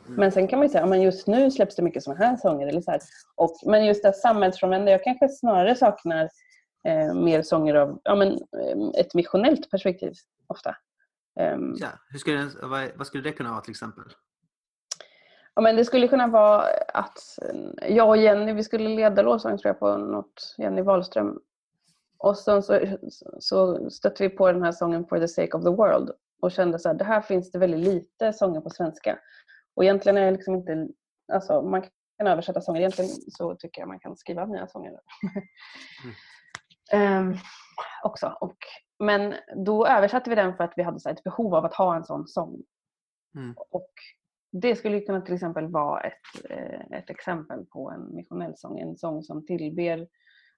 [0.05, 0.19] Mm.
[0.19, 2.67] Men sen kan man ju säga att just nu släpps det mycket sådana här sånger.
[2.67, 2.99] Eller så här.
[3.35, 6.29] Och, men just det samhällsfrånvända, jag kanske snarare saknar
[6.87, 10.13] eh, mer sånger av ja, men, eh, ett missionellt perspektiv
[10.47, 10.75] ofta.
[11.39, 14.03] Um, ja, hur skulle, vad, vad skulle det kunna vara till exempel?
[15.55, 17.19] Ja, men det skulle kunna vara att
[17.89, 21.39] jag och Jenny vi skulle leda lovsång tror jag på något, Jenny Wahlström.
[22.23, 22.79] Och sen så,
[23.39, 26.11] så stötte vi på den här sången For the sake of the world
[26.41, 29.19] och kände så här, det här finns det väldigt lite sånger på svenska.
[29.75, 30.87] Och egentligen är det liksom inte,
[31.33, 31.81] alltså man
[32.17, 34.99] kan översätta sånger, egentligen så tycker jag man kan skriva nya sånger.
[36.93, 37.29] Mm.
[37.29, 37.37] um,
[38.03, 38.37] också.
[38.39, 38.57] Och,
[38.99, 41.95] men då översatte vi den för att vi hade så ett behov av att ha
[41.95, 42.63] en sån sång.
[43.35, 43.55] Mm.
[43.69, 43.91] Och
[44.51, 48.79] det skulle kunna till exempel vara ett, eh, ett exempel på en missionell sång.
[48.79, 50.07] En sång som tillber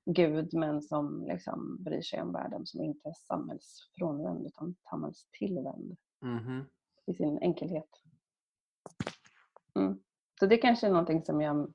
[0.06, 6.66] Gud men som liksom bryr sig om världen som inte är samhällsfrånvänd utan samhällstillvänd mm.
[7.06, 7.90] i sin enkelhet.
[9.76, 10.00] Mm.
[10.40, 11.74] Så det kanske är någonting som jag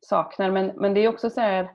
[0.00, 1.70] saknar men, men det är också så här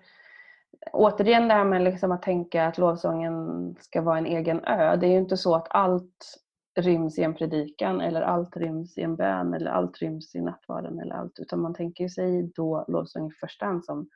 [0.94, 4.96] återigen det här med liksom att tänka att lovsången ska vara en egen ö.
[4.96, 6.42] Det är ju inte så att allt
[6.76, 11.00] ryms i en predikan eller allt ryms i en bön eller allt ryms i nattvarden
[11.00, 14.10] eller allt utan man tänker sig då lovsång i första hand som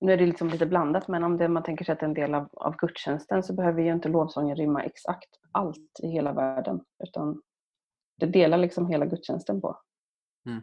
[0.00, 2.08] nu är det liksom lite blandat men om det, man tänker sig att det är
[2.08, 6.32] en del av, av gudstjänsten så behöver ju inte lovsången rymma exakt allt i hela
[6.32, 7.42] världen utan
[8.18, 9.80] det delar liksom hela gudstjänsten på.
[10.46, 10.62] Mm.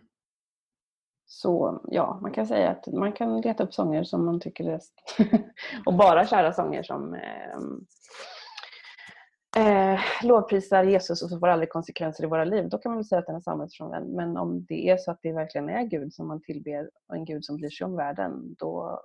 [1.26, 4.80] Så ja, man kan säga att man kan leta upp sånger som man tycker är
[5.86, 7.60] och bara kära sånger som eh,
[9.58, 12.98] eh, lovprisar Jesus och så får det aldrig konsekvenser i våra liv, då kan man
[12.98, 14.14] väl säga att den är samhällsfrånvänd.
[14.14, 17.26] Men om det är så att det verkligen är Gud som man tillber, och en
[17.26, 19.02] Gud som bryr sig om världen, då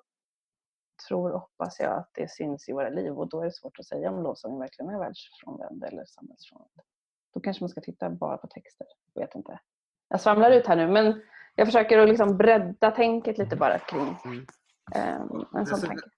[1.09, 3.78] tror och hoppas jag att det syns i våra liv och då är det svårt
[3.78, 6.70] att säga om lovsången verkligen är världsfrånvänd eller samhällsfrånvänd.
[7.34, 9.61] Då kanske man ska titta bara på texter, jag vet inte.
[10.09, 11.22] Jag svamlar ut här nu men
[11.55, 14.16] jag försöker att liksom bredda tänket lite bara kring
[14.96, 16.09] um, en sån tanke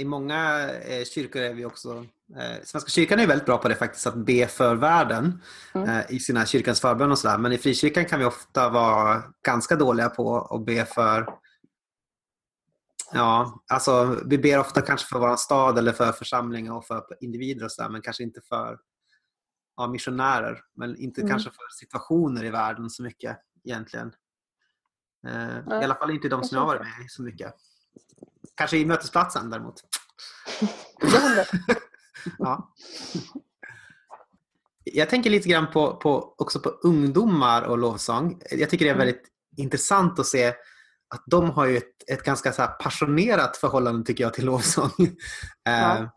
[0.00, 2.06] i många eh, kyrkor är vi också...
[2.36, 5.42] Eh, Svenska kyrkan är väldigt bra på det faktiskt, att be för världen
[5.74, 5.88] mm.
[5.88, 7.38] eh, i sina kyrkans förbön och sådär.
[7.38, 11.28] Men i frikyrkan kan vi ofta vara ganska dåliga på att be för...
[13.12, 17.64] Ja, alltså vi ber ofta kanske för vår stad eller för församlingar och för individer
[17.64, 18.78] och sådär, men kanske inte för
[19.76, 20.60] ja, missionärer.
[20.74, 21.30] Men inte mm.
[21.30, 24.12] kanske för situationer i världen så mycket egentligen.
[25.26, 27.54] Eh, I alla fall inte de som jag har varit med i så mycket.
[28.54, 29.74] Kanske i mötesplatsen däremot.
[32.38, 32.74] ja.
[34.84, 38.40] Jag tänker lite grann på, på, också på ungdomar och lovsång.
[38.50, 39.06] Jag tycker det är mm.
[39.06, 39.64] väldigt mm.
[39.64, 40.54] intressant att se
[41.14, 44.90] att de har ju ett, ett ganska så passionerat förhållande tycker jag till lovsång.
[45.64, 46.10] Ja.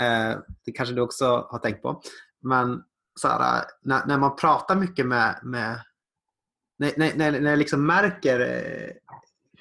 [0.00, 2.02] Eh, eh, det kanske du också har tänkt på.
[2.42, 2.82] Men
[3.20, 5.80] så här, när, när man pratar mycket med, med
[6.78, 8.90] när, när, när jag liksom märker eh,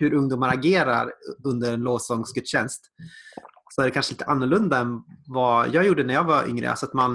[0.04, 1.12] hur ungdomar agerar
[1.44, 2.92] under en lovsångsgudstjänst
[3.76, 6.70] så är det kanske lite annorlunda än vad jag gjorde när jag var yngre.
[6.70, 7.12] Alltså att man,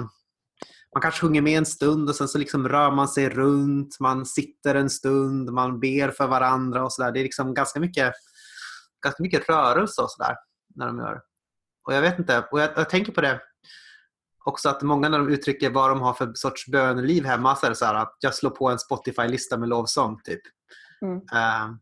[0.93, 4.25] man kanske sjunger med en stund och sen så liksom rör man sig runt, man
[4.25, 7.11] sitter en stund, man ber för varandra och sådär.
[7.11, 8.13] Det är liksom ganska mycket,
[9.03, 10.35] ganska mycket rörelse och sådär
[10.75, 11.21] när de gör.
[11.87, 13.41] Och jag vet inte, och jag, jag, tänker på det
[14.45, 17.69] också att många när de uttrycker vad de har för sorts böneliv hemma så är
[17.69, 20.41] det så att jag slår på en Spotify-lista med lovsång typ.
[21.01, 21.15] Mm.
[21.15, 21.75] Uh,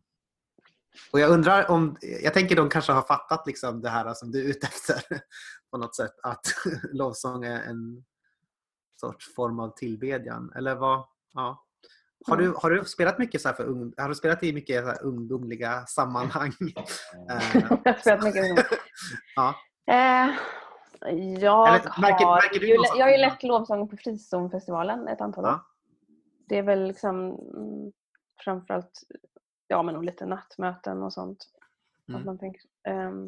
[1.12, 4.44] och jag undrar om, jag tänker de kanske har fattat liksom det här som du
[4.44, 5.02] är ute efter
[5.70, 6.46] på något sätt, att
[6.92, 8.04] lovsång är en
[9.00, 10.52] sorts form av tillbedjan.
[10.56, 11.04] Eller vad?
[11.34, 11.64] Ja.
[12.26, 14.92] Har, du, har du spelat mycket så för ung, har du spelat i mycket så
[14.92, 16.52] ungdomliga sammanhang?
[17.28, 18.66] jag har spelat mycket
[19.36, 19.54] ja.
[19.86, 20.30] Eh,
[21.40, 25.20] jag, Eller, märker, har, märker du jag, jag har ju lett lovsång på Frizonfestivalen ett
[25.20, 25.50] antal år.
[25.50, 25.66] Ja.
[26.48, 27.92] Det är väl liksom mm,
[28.44, 29.02] framförallt
[29.68, 31.46] ja, men lite nattmöten och sånt.
[32.08, 32.20] Mm.
[32.20, 33.24] Att man tänker, um,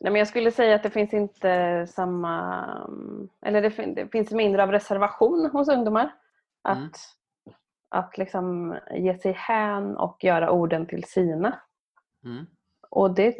[0.00, 2.64] nej, men jag skulle säga att det finns inte samma,
[3.42, 6.14] eller det, det finns mindre av reservation hos ungdomar.
[6.62, 7.56] Att, mm.
[7.88, 11.60] att liksom ge sig hän och göra orden till sina.
[12.24, 12.46] Mm.
[12.90, 13.36] Och det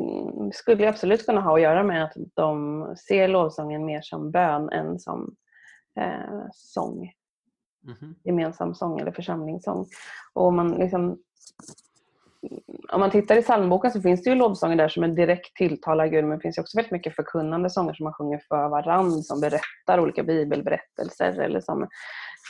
[0.53, 4.99] skulle absolut kunna ha att göra med att de ser lovsången mer som bön än
[4.99, 5.37] som
[6.01, 7.13] eh, sång.
[7.89, 8.15] Mm.
[8.25, 9.87] Gemensam sång eller församlingssång.
[10.35, 11.19] Och om man liksom
[12.93, 16.07] om man tittar i psalmboken så finns det ju lovsånger där som är direkt tilltalar
[16.07, 19.41] Gud men det finns också väldigt mycket förkunnande sånger som man sjunger för varandra som
[19.41, 21.89] berättar olika bibelberättelser eller som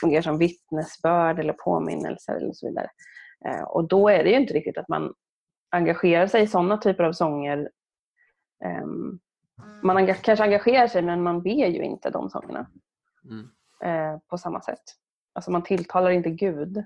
[0.01, 2.89] fungerar som vittnesbörd eller påminnelser eller så vidare.
[3.45, 5.13] Eh, och då är det ju inte riktigt att man
[5.69, 7.69] engagerar sig i sådana typer av sånger.
[8.65, 9.19] Ehm,
[9.83, 12.67] man kanske engagerar sig men man ber ju inte de sångerna
[13.23, 13.49] mm.
[13.83, 14.81] Eh, på samma sätt.
[15.33, 16.85] Alltså man tilltalar inte Gud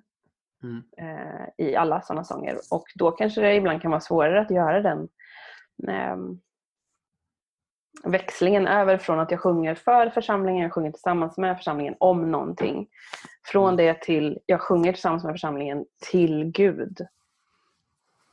[0.64, 0.84] Mm.
[0.98, 2.58] eh, i alla sådana sånger.
[2.72, 5.10] Och då kanske det ibland kan vara svårare att göra den
[5.88, 6.18] eh,
[8.04, 12.88] växlingen över från att jag sjunger för församlingen, jag sjunger tillsammans med församlingen om någonting.
[13.46, 17.08] Från det till jag sjunger tillsammans med församlingen till Gud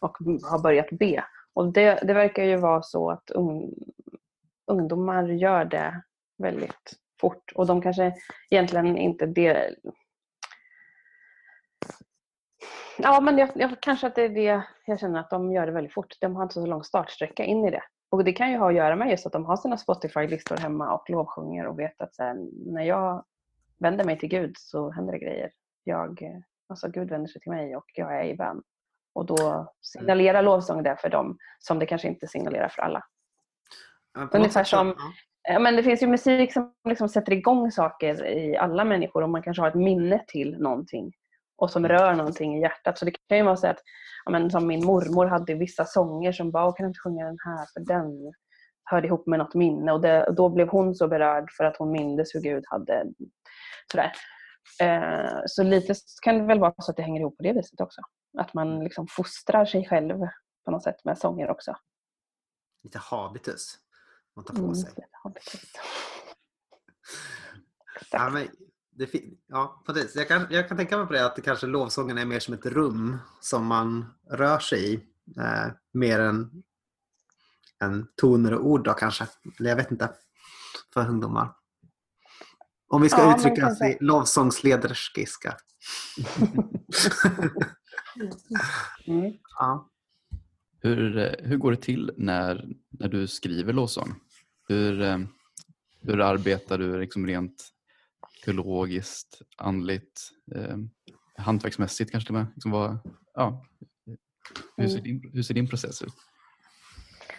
[0.01, 1.25] och har börjat be.
[1.53, 3.75] Och det, det verkar ju vara så att ung,
[4.67, 6.03] ungdomar gör det
[6.39, 8.15] väldigt fort och de kanske
[8.51, 9.75] egentligen inte det
[13.03, 15.73] Ja, men jag, jag, kanske att det är det jag känner att de gör det
[15.73, 16.17] väldigt fort.
[16.21, 17.83] De har inte så lång startsträcka in i det.
[18.11, 20.93] Och det kan ju ha att göra med just att de har sina Spotify-listor hemma
[20.95, 22.35] och lovsjunger och vet att här,
[22.73, 23.25] när jag
[23.79, 25.51] vänder mig till Gud så händer det grejer.
[25.85, 28.63] Jag, alltså Gud vänder sig till mig och jag är i bön.
[29.13, 33.05] Och då signalerar lovsång det för dem som det kanske inte signalerar för alla.
[34.15, 34.95] Ja, Ungefär som-
[35.59, 39.43] men det finns ju musik som liksom sätter igång saker i alla människor och man
[39.43, 41.13] kanske har ett minne till någonting
[41.57, 42.99] och som rör någonting i hjärtat.
[42.99, 43.81] Så det kan ju vara så att,
[44.25, 47.27] ja, men som min mormor hade vissa sånger som bara, "Åh, kan du inte sjunga
[47.27, 48.33] den här för den
[48.85, 51.77] hörde ihop med något minne och, det, och då blev hon så berörd för att
[51.77, 53.05] hon mindes hur Gud hade
[53.93, 54.13] sådär.
[54.81, 57.81] Eh, så lite kan det väl vara så att det hänger ihop på det viset
[57.81, 58.01] också.
[58.39, 60.19] Att man liksom fostrar sig själv
[60.65, 61.75] på något sätt med sånger också.
[62.83, 63.79] Lite habitus
[64.37, 64.91] man tar på sig.
[68.11, 68.49] Ja, men
[68.91, 69.11] det,
[69.47, 70.17] ja, precis.
[70.17, 72.55] Jag, kan, jag kan tänka mig på det att det kanske lovsången är mer som
[72.55, 75.07] ett rum som man rör sig i.
[75.41, 76.63] Eh, mer än,
[77.83, 79.27] än toner och ord då kanske.
[79.59, 80.15] Eller jag vet inte.
[80.95, 81.57] För ungdomar.
[82.89, 85.57] Om vi ska Ja, uttrycka oss i lovsångslederskiska.
[89.07, 89.33] Mm.
[89.59, 89.91] ja.
[90.83, 94.15] Hur, eh, hur går det till när, när du skriver lovsång?
[94.69, 95.19] Hur, eh,
[96.03, 97.69] hur arbetar du liksom rent
[98.45, 100.21] teologiskt, andligt,
[100.55, 100.77] eh,
[101.37, 102.53] hantverksmässigt kanske till och med?
[102.55, 102.99] Liksom vad,
[103.35, 103.65] ja.
[104.77, 105.05] hur, ser Mm.
[105.21, 106.15] din, hur ser din process ut?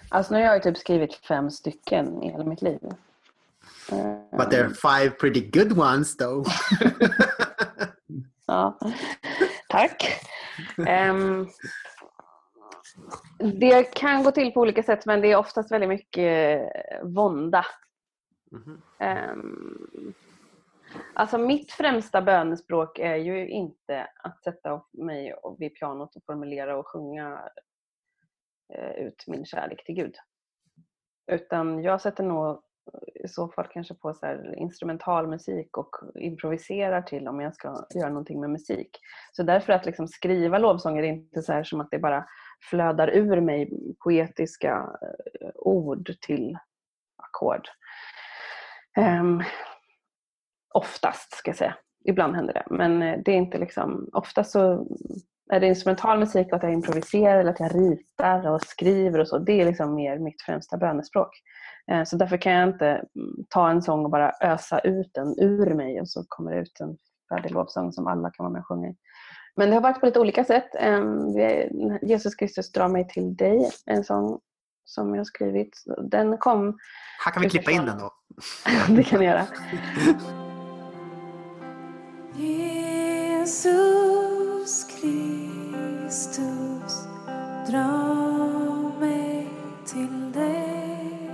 [0.10, 2.80] Alltså nu har jag typ skrivit fem stycken i hela mitt liv.
[4.38, 6.48] But there are five pretty good ones though.
[8.48, 8.80] Ja,
[9.70, 10.04] tack.
[10.88, 11.48] Ehm,
[13.40, 16.62] det kan gå till på olika sätt men det är oftast väldigt mycket
[17.04, 17.66] vånda.
[18.52, 18.82] Mhm.
[19.00, 20.14] Ehm,
[21.14, 26.88] alltså mitt främsta bönespråk är ju inte att sätta mig vid pianot och formulera och
[26.88, 27.50] sjunga
[28.74, 30.16] eh, ut min kärlek till Gud.
[31.32, 32.64] Utan jag sätter nog
[33.24, 37.86] i så fall kanske på så här instrumental musik och improviserar till om jag ska
[37.96, 39.00] göra någonting med musik.
[39.32, 42.26] Så därför att liksom skriva lovsånger är inte så här som att det bara
[42.70, 43.70] flödar ur mig
[44.04, 44.90] poetiska
[45.42, 46.58] eh, ord till
[47.24, 47.68] ackord.
[48.98, 49.44] Um,
[50.74, 51.76] oftast ska jag säga.
[52.06, 52.66] Ibland händer det.
[52.70, 54.88] Men eh, det är inte liksom, oftast så
[55.52, 59.28] är det instrumental musik och att jag improviserar eller att jag ritar och skriver och
[59.28, 59.38] så.
[59.38, 61.30] Det är liksom mer mitt främsta bönespråk.
[61.92, 63.06] Eh, Så därför kan jag inte mm,
[63.50, 66.80] ta en sång och bara ösa ut den ur mig och så kommer det ut
[66.80, 66.98] en
[67.34, 68.96] färdig lovsång som alla kan vara med och sjunga i.
[69.56, 70.70] Men det har varit på lite olika sätt.
[71.36, 74.40] Vi- Jesus Kristus drar mig till dig, en sång
[74.86, 75.78] som jag har skrivit.
[76.12, 76.78] Den kom,
[77.26, 78.12] Här kan vi klippa in den då.
[78.96, 79.46] det kan jag göra.
[86.12, 87.08] Kristus,
[87.68, 87.88] dra
[89.00, 89.48] mig
[89.86, 91.32] till dig.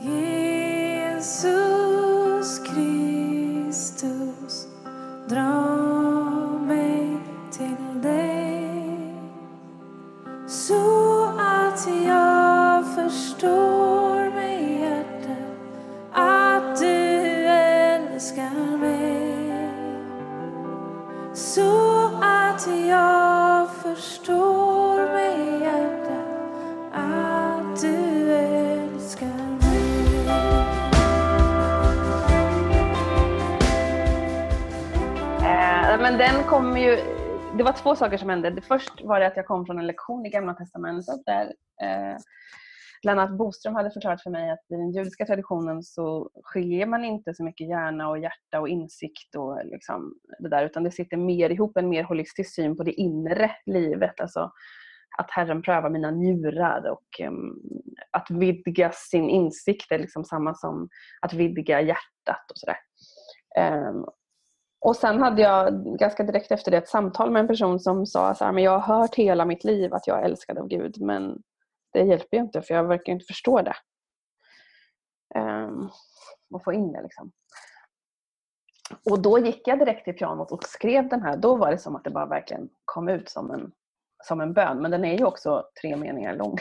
[0.00, 1.55] Jesus
[36.56, 36.96] kom ju...
[37.56, 38.50] Det var två saker som hände.
[38.50, 41.44] Det först var det att jag kom från en lektion i Gamla Testamentet där
[41.82, 42.16] eh,
[43.02, 47.34] Lennart Boström hade förklarat för mig att i den judiska traditionen så skiljer man inte
[47.34, 51.50] så mycket hjärna och hjärta och insikt och liksom det där utan det sitter mer
[51.50, 54.20] ihop, en mer holistisk syn på det inre livet.
[54.20, 54.50] Alltså
[55.18, 57.60] att Herren prövar mina njurar och um,
[58.10, 60.88] att vidga sin insikt är liksom samma som
[61.20, 62.78] att vidga hjärtat och sådär.
[63.88, 64.06] Um,
[64.80, 68.34] och sen hade jag ganska direkt efter det ett samtal med en person som sa
[68.34, 71.00] så här, men jag har hört hela mitt liv att jag är älskad av Gud
[71.00, 71.42] men
[71.92, 73.76] det hjälper ju inte för jag verkar inte förstå det.
[75.34, 75.90] Um,
[76.54, 77.32] och få in det liksom.
[79.10, 81.36] och då gick jag direkt till pianot och skrev den här.
[81.36, 83.72] Då var det som att det bara verkligen kom ut som en,
[84.24, 84.82] som en bön.
[84.82, 86.58] Men den är ju också tre meningar lång.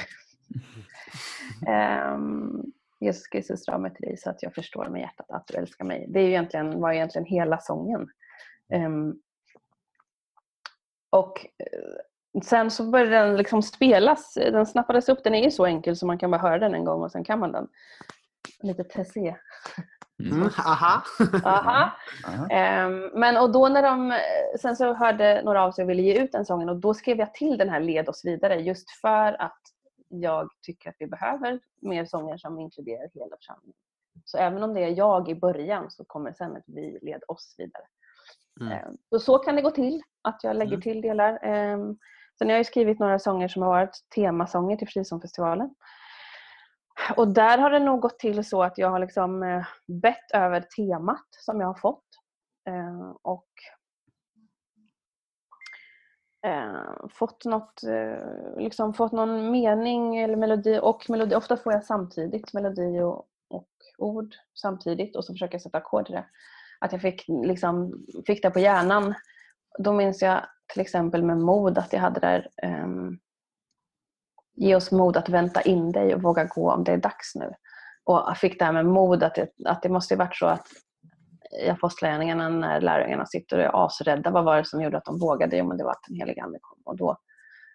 [2.14, 5.58] um, Jesus Kristus dra mig till dig så att jag förstår med hjärtat att du
[5.58, 6.06] älskar mig.
[6.10, 8.08] Det är ju egentligen, var egentligen hela sången.
[8.74, 9.22] Um,
[11.10, 14.34] och eh, sen så började den liksom spelas.
[14.34, 15.24] Den snappades upp.
[15.24, 17.24] Den är ju så enkel så man kan bara höra den en gång och sen
[17.24, 17.68] kan man den.
[18.64, 19.36] Lite tessé.
[20.24, 21.04] Mm, aha.
[21.44, 21.92] Aha.
[22.28, 22.86] Aha.
[22.88, 24.20] Um, men och då när de,
[24.60, 27.18] sen så hörde några av sig och ville ge ut den sången och då skrev
[27.18, 29.60] jag till den här Led oss vidare just för att
[30.08, 33.76] jag tycker att vi behöver mer sånger som inkluderar hela församlingen.
[34.26, 37.56] Så även om det är jag i början så kommer sen att vi led oss
[37.58, 37.84] vidare.
[38.62, 38.72] Mm.
[38.74, 40.82] Ehm, Så, så kan det gå till, att jag lägger Mm.
[40.82, 41.40] till delar.
[41.44, 41.98] Ehm,
[42.38, 45.76] Sen har jag skrivit några sånger som har varit temasånger till Frisångfestivalen.
[47.18, 50.62] Och där har det nog gått till så att jag har liksom eh, bett över
[50.62, 52.04] temat som jag har fått.
[52.68, 53.48] Eh, Och
[56.46, 61.36] eh, fått, något, eh, liksom fått någon mening eller melodi och melodi.
[61.36, 66.06] Ofta får jag samtidigt melodi och, och ord samtidigt och så försöker jag sätta ackord
[66.06, 66.26] till det.
[66.80, 69.14] Att jag fick, liksom, fick det på hjärnan.
[69.80, 73.18] Då minns jag till exempel med mod att jag hade där ehm,
[74.58, 77.54] Ge oss mod att vänta in dig och våga gå om det är dags nu.
[78.04, 80.46] Och jag fick det här med mod att det, att det måste ju varit så
[80.46, 80.68] att
[81.62, 85.20] i apostlagärningarna när lärjungarna sitter och är asrädda, vad var det som gjorde att de
[85.20, 85.58] vågade?
[85.58, 86.82] Jo, men det var att den helige Ande kom.
[86.86, 87.18] Och då,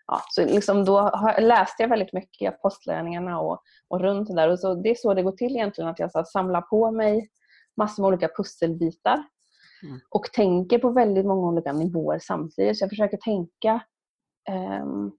[0.06, 4.34] ja, så liksom då har, läste jag väldigt mycket i apostlagärningarna och, och runt det
[4.34, 4.48] där.
[4.48, 7.28] Och så, det är så det går till egentligen, att jag så samlar på mig
[7.76, 9.24] massor med olika pusselbitar
[9.82, 10.00] Mm.
[10.08, 12.78] och tänker på väldigt många olika nivåer samtidigt.
[12.78, 13.80] Så jag försöker tänka
[14.48, 15.10] ehm,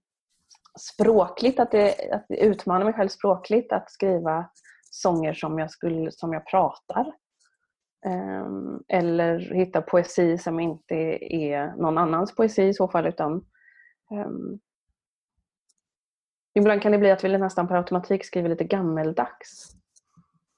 [0.78, 4.50] språkligt, att, det, att det utmanar mig själv språkligt att skriva
[4.90, 7.12] sånger som jag, skulle, som jag pratar.
[8.04, 10.94] Ehm, eller hitta poesi som inte
[11.34, 13.44] är någon annans poesi i så fall utan
[14.10, 14.58] ehm,
[16.54, 19.76] Ibland kan det bli att vi nästan per automatik skriver lite gammeldags.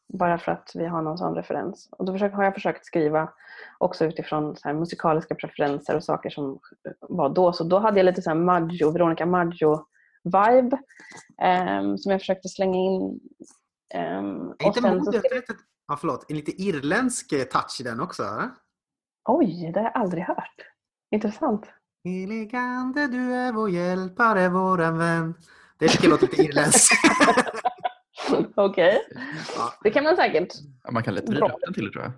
[0.09, 1.89] Bara för att vi har någon sån referens.
[1.91, 3.33] Och då försöker, har jag försökt skriva
[3.79, 6.59] också utifrån så musikaliska preferenser och saker som
[7.01, 7.53] var då.
[7.53, 10.79] Så då hade jag lite så här Maggio, Veronica Maggio-vibe
[11.43, 13.21] ehm, som jag försökte slänga in.
[13.89, 15.23] Är inte modet?
[15.87, 16.31] Ja, förlåt.
[16.31, 18.23] En lite irländsk eh, touch i den också?
[18.23, 18.51] eller?
[19.25, 20.55] Oj, det har jag aldrig hört.
[21.11, 21.67] Intressant.
[22.05, 25.35] Heligande, du är vår hjälpare, våran vän.
[25.79, 26.95] Det tycker jag låter lite irländskt.
[28.55, 29.01] Okej,
[29.57, 29.73] ja.
[29.83, 30.49] det kan man säkert.
[30.85, 32.13] Ja, man kan lite vrida upp den till det tror jag.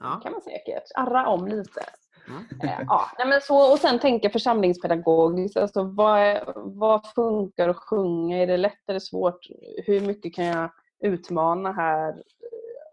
[0.00, 0.20] Ja.
[0.22, 0.82] kan man säkert.
[0.94, 1.80] Arra om lite.
[2.26, 2.68] Ja.
[2.68, 5.56] Eh, ja, nej men så, och sen tänka församlingspedagogiskt.
[5.56, 8.42] Alltså, vad, är, vad funkar att sjunga?
[8.42, 9.46] Är det lätt eller svårt?
[9.86, 12.22] Hur mycket kan jag utmana här?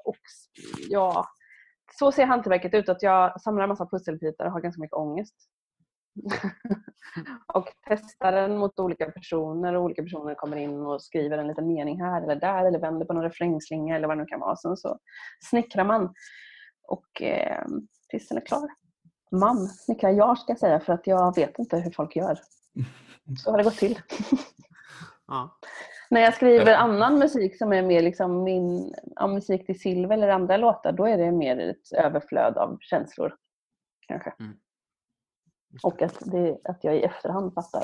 [0.10, 0.18] Och,
[0.90, 1.26] ja,
[2.00, 2.90] så ser hantverket ut.
[2.90, 5.36] Att jag samlar en massa pusselbitar och har ganska mycket ångest.
[7.54, 11.68] och testar den mot olika personer och olika personer kommer in och skriver en liten
[11.68, 14.56] mening här eller där eller vänder på någon refrängslinga eller vad det nu kan vara.
[14.56, 15.00] Sen så
[15.50, 16.14] snickrar man
[16.88, 17.66] och eh,
[18.10, 18.70] tills den är klar.
[19.32, 22.40] Man snickrar jag ska jag säga för att jag vet inte hur folk gör.
[23.44, 24.00] Så har det gått till.
[25.32, 25.58] Ja.
[26.10, 30.30] När jag skriver annan musik som är mer liksom min ja, musik till Silver eller
[30.30, 33.36] andra låtar, då är det mer ett överflöd av känslor.
[34.08, 34.34] Kanske.
[34.40, 34.58] Mm.
[35.84, 37.84] Och att, det, att jag i efterhand fattar,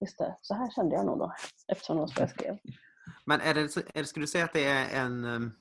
[0.00, 1.32] just det, så här kände jag nog då.
[1.68, 2.58] Eftersom det var så jag skrev.
[3.24, 5.52] Men är det, är det, skulle du säga att det är en um,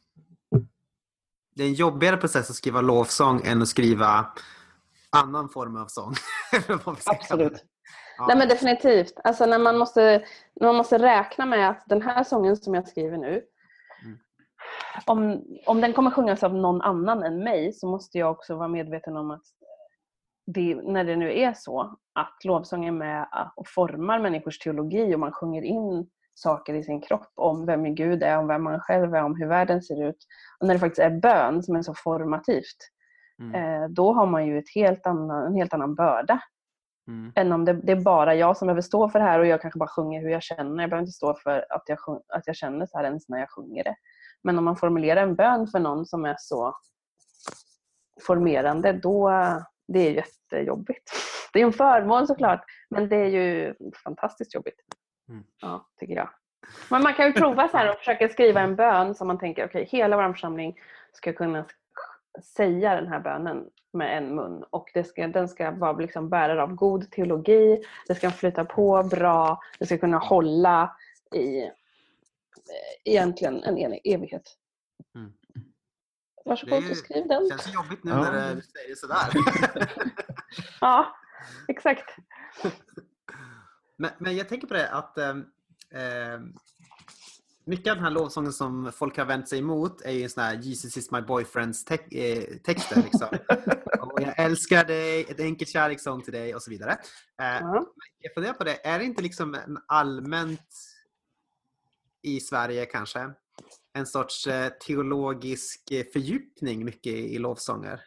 [1.55, 4.33] det är en jobbigare process att skriva lovsång än att skriva
[5.09, 6.13] annan form av sång?
[7.05, 7.65] Absolut.
[8.17, 8.25] Ja.
[8.27, 9.19] Nej men definitivt.
[9.23, 12.87] Alltså när man måste, när man måste räkna med att den här sången som jag
[12.87, 13.41] skriver nu,
[14.05, 14.17] Mm.
[15.05, 18.67] om, om den kommer sjungas av någon annan än mig så måste jag också vara
[18.67, 19.43] medveten om att
[20.47, 25.19] det, när det nu är så att lovsång är med och formar människors teologi och
[25.19, 29.15] man sjunger in saker i sin kropp om vem Gud är, om vem man själv
[29.15, 30.17] är, om hur världen ser ut.
[30.59, 32.77] Och när det faktiskt är bön som är så formativt,
[33.39, 33.55] Mm.
[33.83, 36.39] eh, då har man ju ett helt annan, en helt annan börda
[37.07, 37.31] Mm.
[37.35, 39.61] än om det, det är bara jag som behöver stå för det här och jag
[39.61, 40.83] kanske bara sjunger hur jag känner.
[40.83, 43.39] Jag behöver inte stå för att jag, sjung, att jag känner så här ens när
[43.39, 43.95] jag sjunger det.
[44.43, 46.75] Men om man formulerar en bön för någon som är så
[48.27, 49.31] formerande, då
[49.87, 51.11] det är jättejobbigt.
[51.53, 54.75] Det är en förmån såklart, men det är ju fantastiskt jobbigt.
[55.29, 55.43] Mm.
[55.61, 56.29] Ja, tycker jag.
[56.89, 59.65] Men man kan ju prova så här och försöka skriva en bön som man tänker,
[59.65, 60.79] okej, hela vår församling
[61.13, 61.65] ska kunna
[62.43, 66.63] säga den här bönen med en mun och det ska, den ska vara liksom bärare
[66.63, 70.95] av god teologi, det ska flyta på bra, det ska kunna hålla
[71.35, 71.69] i eh,
[73.05, 74.57] egentligen en evighet.
[75.15, 75.33] Mm.
[76.45, 77.49] Varsågod Det är- och skriv den.
[77.49, 78.17] känns jobbigt nu Ja.
[78.21, 79.29] när du säger det sådär.
[80.81, 81.15] Ja,
[81.67, 82.15] exakt.
[83.97, 85.45] men, men jag tänker på det att ehm,
[85.91, 86.53] ehm,
[87.65, 90.55] mycket av den här lovsången som folk har vänt sig emot är ju sån här
[90.55, 93.03] Jesus is my boyfriends te- eh, texter.
[93.03, 93.27] Liksom.
[93.99, 96.97] och jag älskar dig, ett enkelt kärlekssång till dig och så vidare.
[97.37, 97.85] Ja.
[98.19, 100.69] jag funderar på det, är det inte liksom en allmänt
[102.21, 103.33] i Sverige kanske
[103.93, 105.81] en sorts eh, teologisk
[106.13, 108.01] fördjupning mycket i, lovsånger?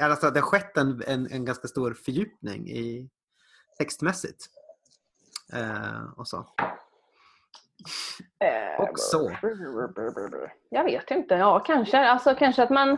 [0.00, 3.10] Alltså det har skett en, en, en ganska stor fördjupning i
[3.78, 4.46] textmässigt.
[6.16, 6.54] Och så.
[8.44, 9.30] Eh, Och så.
[10.68, 11.34] Jag vet inte.
[11.34, 11.98] Ja, kanske.
[11.98, 12.96] Alltså, kanske att man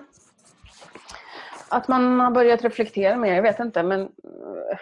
[1.69, 3.35] att man har börjat reflektera mer.
[3.35, 3.83] Jag vet inte.
[3.83, 4.79] Men eh,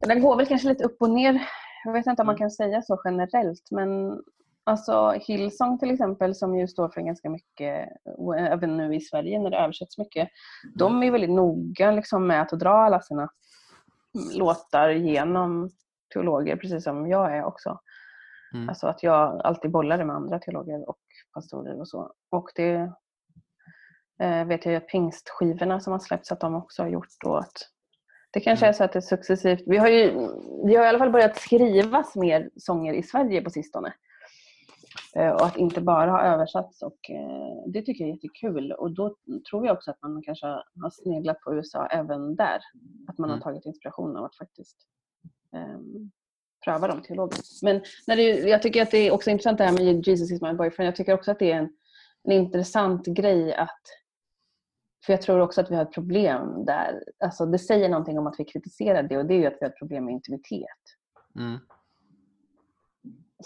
[0.00, 1.48] det där går väl kanske lite upp och ner.
[1.84, 3.70] Jag vet inte om man kan säga så generellt.
[3.70, 4.22] Men
[4.64, 9.38] alltså Hillsong till exempel som ju står för ganska mycket, och även nu i Sverige
[9.38, 10.28] när det översätts mycket.
[10.74, 13.28] De är väldigt noga liksom, med att dra alla sina
[14.34, 15.70] låtar genom
[16.12, 17.78] teologer, precis som jag är också.
[18.54, 18.68] Mm.
[18.68, 20.98] Alltså att jag alltid bollar det med andra teologer och
[21.34, 22.12] pastorer och så.
[22.30, 22.92] Och det
[24.20, 27.36] eh, vet jag ju att pingstskivorna som har släppts att de också har gjort då
[27.36, 27.52] att
[28.32, 28.68] det kanske Mm.
[28.70, 30.10] är så att det successivt, vi har ju
[30.66, 33.94] vi har i alla fall börjat skrivas mer sånger i Sverige på sistone.
[35.16, 38.90] Eh, Och att inte bara ha översatts och eh, det tycker jag är jättekul och
[38.90, 39.16] då
[39.50, 42.60] tror jag också att man kanske har sneglat på USA även där.
[43.08, 43.40] Att man Mm.
[43.40, 44.76] har tagit inspiration av att faktiskt
[45.52, 46.10] ehm,
[46.64, 47.62] pröva dem teologiskt.
[47.62, 50.42] Men när det, jag tycker att det är också intressant det här med Jesus is
[50.42, 50.86] my boyfriend.
[50.86, 51.70] Jag tycker också att det är en,
[52.24, 53.80] en intressant grej att
[55.06, 57.04] för jag tror också att vi har ett problem där.
[57.24, 59.64] Alltså det säger någonting om att vi kritiserar det och det är ju att vi
[59.64, 60.68] har ett problem med intimitet.
[61.36, 61.58] Mm.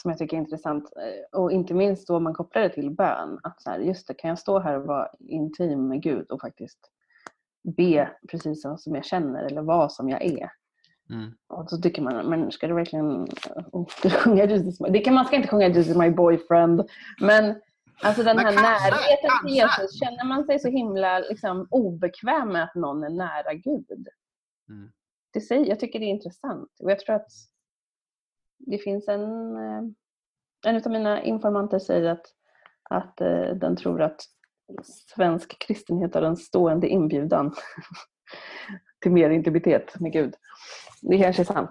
[0.01, 0.93] Som jag tycker är intressant.
[1.33, 3.41] Och inte minst då om man kopplar det till bön.
[3.43, 6.41] Att så här, just det, kan jag stå här och vara intim med Gud och
[6.41, 6.79] faktiskt
[7.77, 10.51] be precis som jag känner eller vara som jag är.
[11.11, 11.33] Mm.
[11.49, 13.29] Och så tycker man, men ska du verkligen
[13.73, 14.81] oh, sjunga Jesus?
[14.81, 16.89] my-" Det kan, man ska inte sjunga Jesus my boyfriend.
[17.21, 17.61] Men
[18.03, 19.57] alltså den Men här kanske, närheten till.
[19.57, 24.07] Jesus, känner man sig så himla liksom, obekväm med att någon är nära Gud?
[24.69, 24.91] Mm.
[25.33, 26.71] Det säger, jag tycker det är intressant.
[26.83, 27.29] Och jag tror att
[28.59, 29.57] det finns en...
[29.57, 29.83] eh,
[30.67, 32.27] En av mina informanter säger att,
[32.91, 34.21] att eh, den tror att
[35.15, 37.55] svensk kristenhet har en stående inbjudan
[39.03, 40.35] till mer intimitet med Gud.
[41.03, 41.71] Det kanske är sant.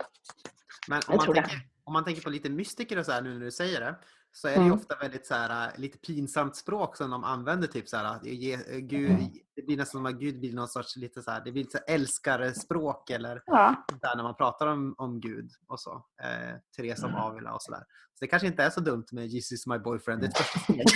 [0.89, 3.45] Men om man, tänker, om man tänker på lite mystiker och så här nu när
[3.45, 3.95] du säger det
[4.32, 4.73] så är det Mm.
[4.73, 7.67] ofta väldigt så här, äh, lite pinsamt språk som de använder.
[7.67, 9.23] Typ så här, att ge, äh, Gud, Mm.
[9.55, 11.78] det blir nästan som att Gud blir någon sorts lite så här, det blir lite
[11.78, 13.86] älskarespråk eller Ja.
[14.01, 16.05] där när man pratar om, om Gud och så.
[16.23, 17.19] Eh, Teresa Mm.
[17.19, 17.80] av Avila och sådär.
[18.13, 20.21] Så det kanske inte är så dumt med Jesus my boyfriend.
[20.21, 20.84] Det är ett första steg.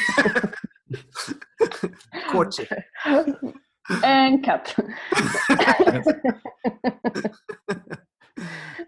[2.32, 2.68] Courtship.
[4.04, 4.76] En katt.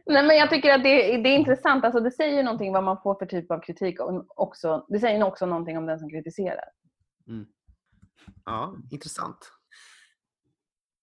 [0.05, 1.85] Nej, men jag tycker att det, det är intressant.
[1.85, 3.99] Alltså, det säger ju någonting vad man får för typ av kritik.
[3.99, 6.65] Och också, det säger också någonting om den som kritiserar.
[8.45, 9.51] Ja, intressant.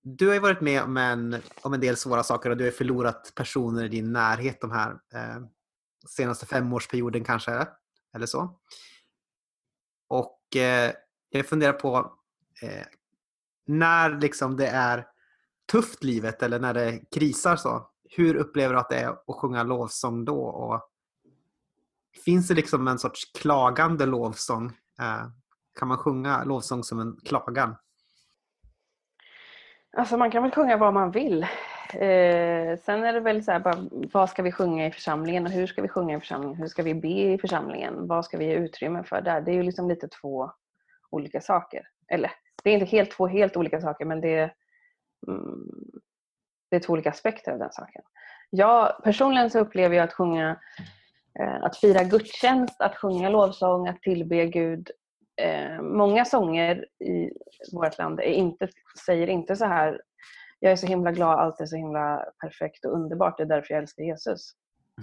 [0.03, 2.71] Du har ju varit med om en, om en del svåra saker och du har
[2.71, 5.43] förlorat personer i din närhet de här eh,
[6.09, 7.67] senaste femårsperioden kanske.
[8.15, 8.59] Eller så.
[10.09, 10.93] Och eh,
[11.31, 12.13] jag funderar på
[12.63, 12.87] eh,
[13.67, 15.07] när liksom det är
[15.73, 17.91] tufft livet eller när det krisar så.
[18.17, 20.43] Hur upplever du att det är att sjunga lovsång då?
[20.43, 20.81] Och
[22.25, 24.67] finns det liksom en sorts klagande lovsång?
[25.01, 25.27] Eh,
[25.79, 27.77] kan man sjunga lovsång som en klagan?
[29.97, 31.43] Alltså man kan väl sjunga vad man vill.
[31.95, 35.53] Eh, sen är det väl så här, bara, vad ska vi sjunga i församlingen och
[35.53, 36.57] hur ska vi sjunga i församlingen?
[36.57, 38.07] Hur ska vi be i församlingen?
[38.07, 39.41] Vad ska vi ge utrymme för där?
[39.41, 40.53] Det är ju liksom lite två
[41.11, 41.89] olika saker.
[42.09, 42.33] Eller,
[42.65, 44.55] det är inte helt två helt olika saker men det är,
[45.29, 45.69] mm,
[46.71, 48.03] det är två olika aspekter av den saken.
[48.51, 50.61] Jag, personligen så upplever jag att sjunga,
[51.41, 54.91] eh, att fira gudstjänst, att sjunga lovsång, att tillbe Gud.
[55.37, 57.31] Eh, många sånger i
[57.73, 58.69] vårt land är inte,
[59.07, 60.01] säger inte så här
[60.61, 63.75] jag är så himla glad, allt är så himla perfekt och underbart, det är därför
[63.75, 64.53] jag älskar Jesus.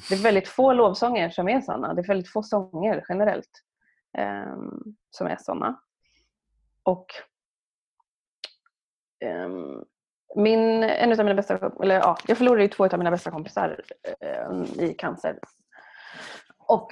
[0.09, 1.93] Det är väldigt få lovsånger som är sådana.
[1.93, 3.49] Det är väldigt få sånger generellt
[4.17, 4.57] eh,
[5.09, 5.79] som är sådana.
[6.83, 7.05] Och
[9.19, 9.83] Ehm,
[10.35, 13.81] min, en av mina bästa, eller ja, jag förlorade ju två av mina bästa kompisar
[14.19, 15.39] ehm, i cancer.
[16.67, 16.87] Och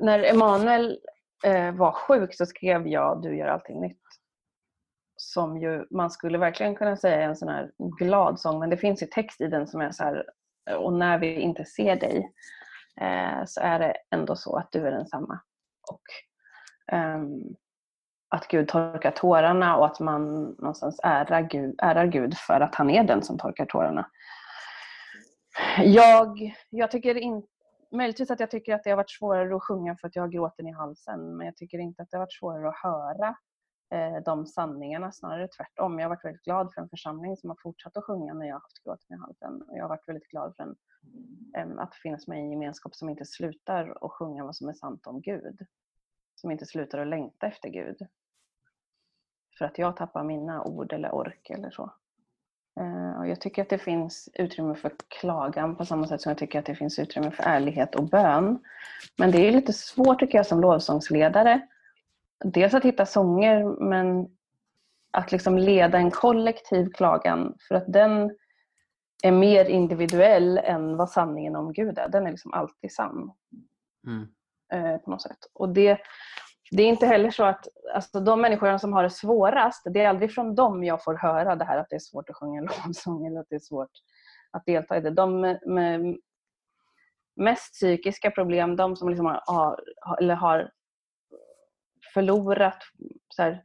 [0.00, 0.98] när Emanuel
[1.44, 4.02] eh, var sjuk så skrev jag Du gör allting nytt.
[5.16, 8.76] Som ju man skulle verkligen kunna säga är en sån här glad sång men det
[8.76, 10.24] finns ju text i den som är så här
[10.76, 12.32] och när vi inte ser dig
[13.00, 15.40] eh, så är det ändå så att du är densamma.
[15.90, 16.02] Och,
[16.96, 17.56] um,
[18.28, 22.90] att Gud torkar tårarna och att man någonstans ärar Gud, ärar Gud för att han
[22.90, 24.10] är den som torkar tårarna.
[25.78, 27.48] Jag, jag tycker inte
[27.90, 30.28] Möjligtvis att jag tycker att det har varit svårare att sjunga för att jag har
[30.28, 33.36] gråten i halsen men jag tycker inte att det har varit svårare att höra
[33.94, 35.98] eh, de sanningarna, snarare tvärtom.
[35.98, 38.54] Jag har varit väldigt glad för en församling som har fortsatt att sjunga när jag
[38.54, 39.62] har haft gråten i halsen.
[39.68, 40.76] Jag har varit väldigt glad för en,
[41.56, 44.72] eh, att finnas med i en gemenskap som inte slutar att sjunga vad som är
[44.72, 45.58] sant om Gud.
[46.40, 47.96] Som inte slutar att längta efter Gud.
[49.58, 51.92] För att jag tappar mina ord eller ork eller så.
[52.80, 56.38] Eh, och jag tycker att det finns utrymme för klagan på samma sätt som jag
[56.38, 58.58] tycker att det finns utrymme för ärlighet och bön.
[59.16, 61.60] Men det är lite svårt tycker jag som lovsångsledare.
[62.44, 64.28] Dels att hitta sånger men
[65.10, 68.36] att liksom leda en kollektiv klagan för att den
[69.22, 72.08] är mer individuell än vad sanningen om Gud är.
[72.08, 73.32] Den är liksom alltid sann.
[74.06, 74.28] Mm.
[74.72, 75.38] Eh, på något sätt.
[75.52, 75.98] Och det,
[76.70, 80.08] det är inte heller så att alltså, de människorna som har det svårast, det är
[80.08, 83.26] aldrig från dem jag får höra det här att det är svårt att sjunga lovsång
[83.26, 83.90] eller att det är svårt
[84.50, 85.10] att delta i det.
[85.10, 86.16] De med, med
[87.36, 90.70] mest psykiska problem, de som liksom har, har, eller har
[92.14, 92.82] förlorat
[93.28, 93.62] så här,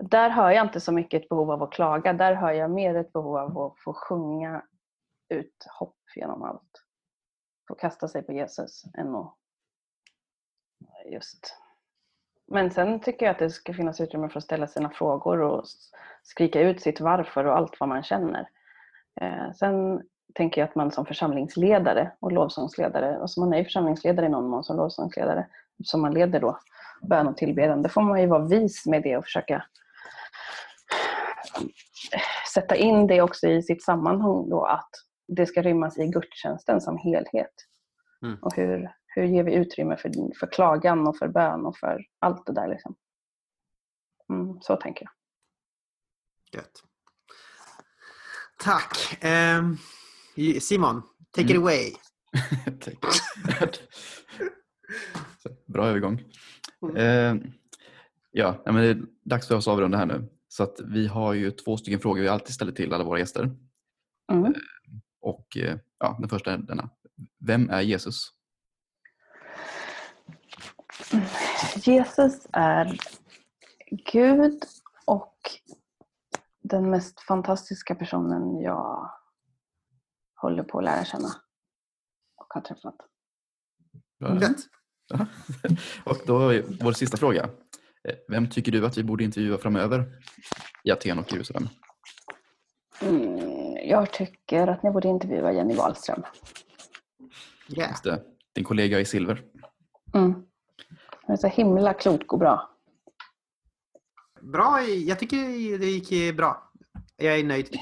[0.00, 2.12] där hör jag inte så mycket ett behov av att klaga.
[2.12, 4.62] Där hör jag mer ett behov av att få sjunga
[5.28, 6.84] ut hopp genom allt.
[7.68, 9.39] Få kasta sig på Jesus än att
[11.12, 11.56] just.
[12.46, 15.64] Men sen tycker jag att det ska finnas utrymme för att ställa sina frågor och
[16.22, 18.48] skrika ut sitt varför och allt vad man känner.
[19.20, 20.02] Eh, sen
[20.34, 24.28] tänker jag att man som församlingsledare och lovsångsledare, och som man är ju församlingsledare i
[24.28, 25.46] någon mån som lovsångsledare,
[25.84, 26.58] som man leder då
[27.02, 29.64] bön och tillbedjan, då får man ju vara vis med det och försöka
[32.54, 34.90] sätta in det också i sitt sammanhang då att
[35.28, 37.54] det ska rymmas i gudstjänsten som helhet.
[38.22, 38.38] Mm.
[38.42, 42.46] Och hur, hur ger vi utrymme för, för klagan och för bön och för allt
[42.46, 42.68] det där.
[42.68, 42.96] Liksom.
[44.30, 45.12] Mm, så tänker jag.
[46.60, 46.82] Gött.
[48.58, 49.18] Tack.
[49.20, 49.76] Ehm,
[50.60, 51.56] Simon, take Mm.
[51.56, 51.92] it away.
[55.66, 56.22] Bra övergång.
[56.82, 56.96] Mm.
[56.96, 57.46] Eh,
[58.30, 60.28] ja, men det är dags för oss att avrunda här nu.
[60.48, 63.50] Så att vi har ju två stycken frågor vi alltid ställer till alla våra gäster.
[64.32, 64.54] Mm.
[65.20, 66.90] Och eh, ja, den första är denna.
[67.46, 68.30] Vem är Jesus?
[71.90, 72.98] Jesus är
[74.12, 74.64] Gud
[75.04, 75.36] och
[76.62, 79.10] den mest fantastiska personen jag
[80.34, 81.28] håller på att lära känna
[82.36, 82.96] och har träffat.
[84.18, 84.40] Bra.
[84.40, 84.56] Gött.
[85.08, 85.26] Ja.
[86.04, 87.42] Och då är vår sista fråga.
[88.08, 90.12] Eh, Vem tycker du att vi borde intervjua framöver
[90.84, 91.68] i Aten och Jerusalem?
[93.02, 96.22] Mm, jag tycker att ni borde intervjua Jenny Wahlström.
[97.68, 97.90] Yeah.
[97.90, 98.22] Just det,
[98.54, 99.42] din kollega i silver.
[100.14, 100.49] Mm.
[101.30, 102.70] Är så himla klok och bra.
[104.40, 105.36] Bra, jag tycker
[105.78, 106.70] det gick bra.
[107.16, 107.68] Jag är nöjd.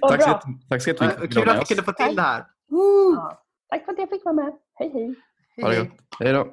[0.00, 2.22] Tack så, tack så jättemycket för att du Kul att vi kunde få till det
[2.22, 2.46] här.
[2.68, 3.42] Ja.
[3.68, 4.52] Tack för att jag fick vara med.
[4.74, 5.14] Hej hej.
[5.62, 5.88] Ha det gott.
[6.18, 6.48] Hej då.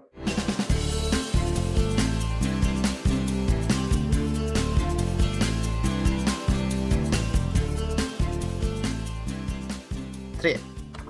[10.41, 10.57] Tre,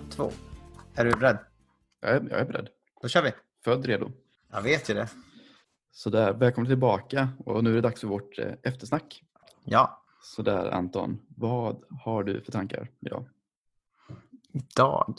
[0.10, 0.31] två.
[0.95, 1.38] Är du beredd?
[2.01, 2.68] Jag är, jag är beredd.
[3.01, 3.31] Då kör vi.
[3.64, 4.11] Född redo.
[4.52, 5.10] Jag vet ju det.
[5.91, 9.23] Sådär, välkommen tillbaka och nu är det dags för vårt eh, eftersnack.
[9.64, 13.26] Ja, Sådär Anton, vad har du för tankar idag?
[14.53, 15.15] idag.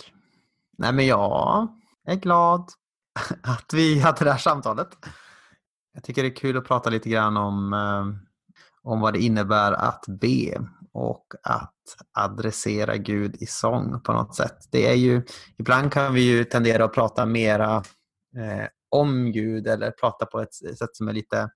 [0.79, 1.69] Nej men jag
[2.05, 2.71] är glad
[3.43, 4.89] att vi hade det här samtalet.
[5.95, 8.07] Jag tycker det är kul att prata lite grann om, eh,
[8.83, 10.61] om vad det innebär att be
[10.93, 11.75] och att
[12.13, 14.69] adressera Gud i sång på något sätt.
[14.71, 15.23] Det är ju,
[15.57, 17.83] ibland kan vi ju tendera att prata mera
[18.37, 21.51] eh, om Gud eller prata på ett sätt som är lite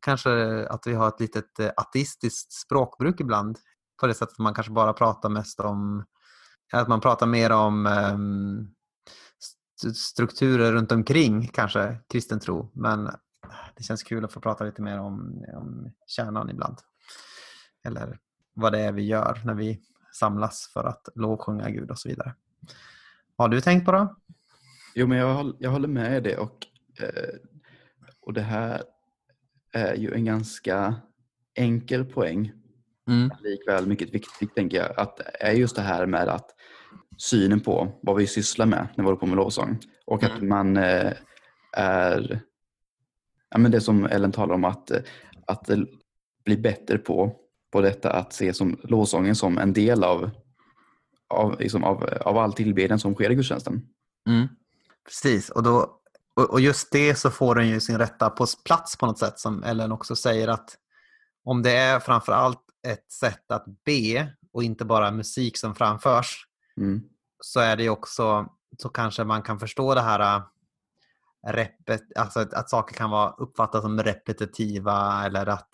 [0.00, 3.58] kanske att vi har ett litet eh, ateistiskt språkbruk ibland.
[4.00, 6.04] På det sättet att man kanske bara pratar mest om
[6.72, 8.68] att man pratar mer om ehm,
[9.94, 12.70] strukturer runt omkring kanske kristen tro.
[12.74, 13.10] Men
[13.76, 16.78] det känns kul att få prata lite mer om, om kärnan ibland.
[17.84, 18.18] Eller
[18.54, 19.80] vad det är vi gör när vi
[20.12, 22.34] samlas för att lovsjunga Gud och så vidare.
[23.36, 24.16] Vad har du tänkt på då?
[24.94, 26.66] Jo, men jag, jag håller med i det och,
[27.02, 27.34] eh,
[28.20, 28.82] och det här
[29.72, 30.94] är ju en ganska
[31.54, 32.52] enkel poäng.
[33.08, 33.30] Mm.
[33.42, 35.00] Likväl mycket viktigt tänker jag.
[35.00, 36.50] Att det är just det här med att
[37.16, 39.78] synen på vad vi sysslar med när vi håller på med lovsång.
[40.06, 40.48] Och att Mm.
[40.48, 41.12] man eh,
[41.72, 42.40] är,
[43.50, 44.90] ja, men det som Ellen talar om, att,
[45.46, 45.70] att
[46.44, 47.36] bli bättre på,
[47.72, 50.30] på detta att se som lovsången som en del av,
[51.28, 53.86] av, liksom av, av all tillbedjan som sker i gudstjänsten.
[54.28, 54.48] Mm.
[55.04, 56.00] Precis, och, då,
[56.34, 59.62] och, just det så får den ju sin rätta på plats på något sätt som
[59.64, 60.76] Ellen också säger att
[61.44, 66.46] om det är framför allt ett sätt att be och inte bara musik som framförs
[66.76, 67.02] Mm.
[67.40, 68.46] så är det ju också
[68.78, 70.42] så kanske man kan förstå det här äh,
[71.52, 75.68] repet, alltså att, att saker kan vara uppfattas som repetitiva eller att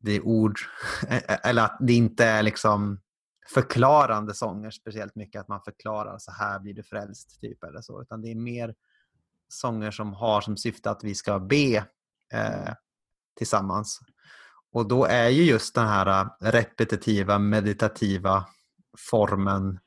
[0.00, 0.58] det är ord
[1.42, 3.00] eller att det inte är liksom
[3.54, 8.02] förklarande sånger speciellt mycket att man förklarar så här blir du frälst typ eller så
[8.02, 8.74] utan det är mer
[9.48, 11.76] sånger som har som syfte att vi ska be
[12.32, 12.74] eh,
[13.36, 14.00] tillsammans.
[14.72, 18.46] Och då är ju just den här äh, repetitiva meditativa
[19.10, 19.78] formen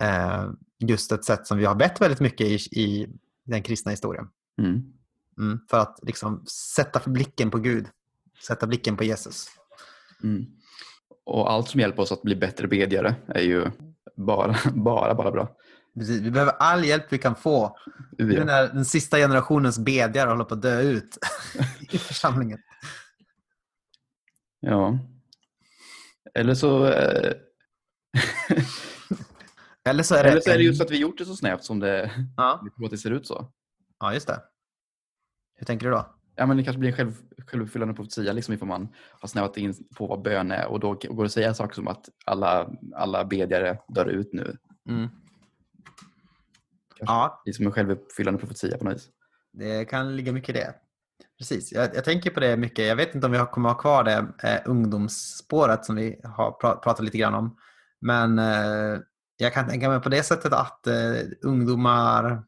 [0.00, 3.08] eh, just ett sätt som vi har bett väldigt mycket i, i
[3.44, 4.28] den kristna historien.
[4.58, 4.92] Mm.
[5.38, 6.44] Mm, för att liksom
[6.76, 7.88] sätta blicken på Gud,
[8.46, 9.46] sätta blicken på Jesus.
[10.22, 10.46] Mm.
[11.28, 13.70] Och allt som hjälper oss att bli bättre bedjare är ju
[14.16, 15.56] bara, bara, bara bra.
[15.94, 17.76] Precis, Vi behöver all hjälp vi kan få.
[18.16, 18.44] Ja.
[18.44, 21.18] när den sista generationens bedjare håller på att dö ut
[21.90, 22.58] i församlingen.
[24.60, 24.98] ja.
[26.34, 27.32] Eller så, eh,
[29.88, 30.30] Eller så är det...
[30.30, 32.60] eller så är det just att vi gjort det så snävt som det, ja.
[32.64, 33.52] vi tror att det ser ut så.
[34.00, 34.42] ja, just det.
[35.56, 36.17] Hur tänker du då?
[36.38, 37.12] Ja, men det kanske blir en själv,
[37.46, 38.88] självuppfyllande profetia liksom ifall man
[39.20, 41.88] har snävat in på vad bön är och då går det att säga saker som
[41.88, 44.56] att alla, alla bedjare dör ut nu.
[44.88, 45.08] Mm.
[46.98, 47.14] Kanske.
[47.14, 49.08] Ja, Det är som en självuppfyllande profetia på något vis.
[49.52, 50.74] det kan ligga mycket i det.
[51.38, 52.86] Precis, jag, jag tänker på det mycket.
[52.86, 56.76] Jag vet inte om vi kommer ha kvar det eh, ungdomsspåret som vi har pra,
[56.76, 57.56] pratat lite grann om.
[58.00, 59.00] Men eh,
[59.36, 60.94] jag kan tänka mig på det sättet att eh,
[61.42, 62.42] ungdomar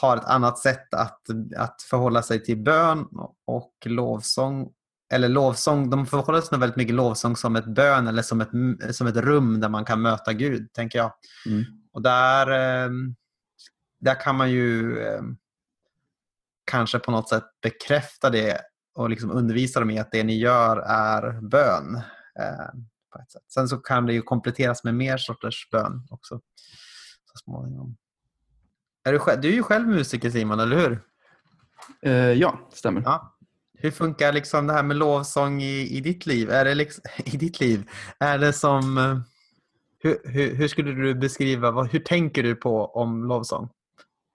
[0.00, 1.22] har ett annat sätt att,
[1.56, 3.06] att förhålla sig till bön
[3.46, 4.72] och lovsång.
[5.12, 8.50] Eller lovsång, de förhåller sig nog väldigt mycket lovsång som ett bön eller som ett,
[8.96, 11.12] som ett rum där man kan möta Gud, tänker jag.
[11.46, 11.64] Mm.
[11.92, 12.90] Och där, eh,
[14.00, 15.22] där kan man ju eh,
[16.64, 18.60] kanske på något sätt bekräfta det
[18.94, 21.96] och liksom undervisa dem i att det ni gör är bön.
[22.40, 22.68] Eh,
[23.32, 23.42] sätt.
[23.54, 26.40] Sen så kan det ju kompletteras med mer sorters bön också.
[27.24, 27.96] Så småningom.
[29.08, 31.00] Är du, själv, du är ju själv musiker Simon, eller hur?
[32.02, 33.02] Eh, ja, stämmer.
[33.04, 33.34] Ja.
[33.78, 36.50] Hur funkar liksom det här med lovsång i, i ditt liv?
[36.50, 37.88] Är det liksom, I ditt liv?
[38.20, 38.98] Är det som...
[38.98, 39.18] eh,
[40.00, 43.68] Hur, hur, hur skulle du beskriva, vad, hur tänker du på om lovsång?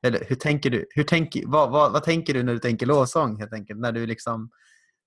[0.05, 0.85] Eller hur tänker du?
[0.89, 3.79] Hur tänker, vad, vad, vad tänker du när du tänker lovsång helt enkelt?
[3.79, 4.49] När du liksom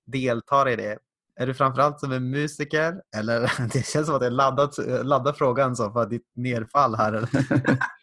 [0.07, 0.99] deltar i det?
[1.41, 3.01] Är du framförallt som en musiker?
[3.17, 7.29] Eller det känns som att jag laddat, laddat frågan så för ditt nedfall här.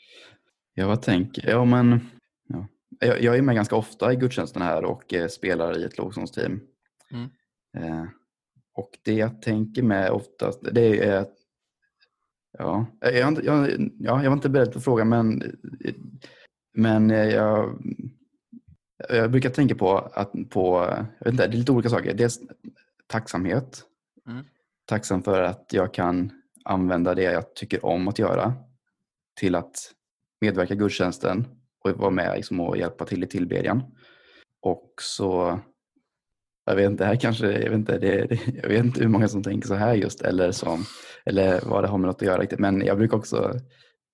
[0.73, 1.61] Ja, vad tänker jag?
[1.61, 1.99] Ja, men,
[2.47, 2.67] ja.
[2.99, 6.59] Jag, jag är med ganska ofta i gudstjänsten här och eh, spelar i ett lovsångsteam.
[7.11, 7.29] Mm.
[7.77, 8.05] Eh,
[8.73, 11.33] och det jag tänker med oftast, det är att
[12.57, 13.69] Ja, jag, jag,
[13.99, 15.57] ja, jag var inte beredd på frågan men,
[16.73, 17.83] men eh, jag,
[19.09, 20.85] jag brukar tänka på att på,
[21.19, 22.13] jag vet inte, det är lite olika saker.
[22.13, 22.39] Dels
[23.07, 23.83] tacksamhet.
[24.27, 24.45] Mm.
[24.85, 26.31] Tacksam för att jag kan
[26.65, 28.53] använda det jag tycker om att göra
[29.39, 29.75] till att
[30.43, 31.47] medverka i gudstjänsten
[31.83, 33.83] och vara med liksom och hjälpa till i tillbedjan.
[34.61, 35.59] Och så,
[36.65, 39.27] jag vet inte, här kanske, jag vet inte, det, det, jag vet inte hur många
[39.27, 40.85] som tänker så här just eller, som,
[41.25, 42.59] eller vad det har med något att göra riktigt.
[42.59, 43.53] Men jag brukar också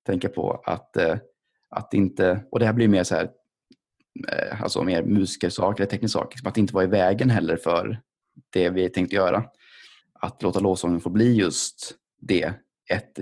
[0.06, 1.18] tänka på att, eh,
[1.69, 3.30] att inte, och det här blir mer så här,
[4.27, 8.01] eh, alltså mer musikersaker eller teknisk sak, liksom att inte vara i vägen heller för
[8.53, 9.43] det vi tänkte göra.
[10.22, 12.53] Att låta lovsången få bli just det,
[12.89, 13.19] ett,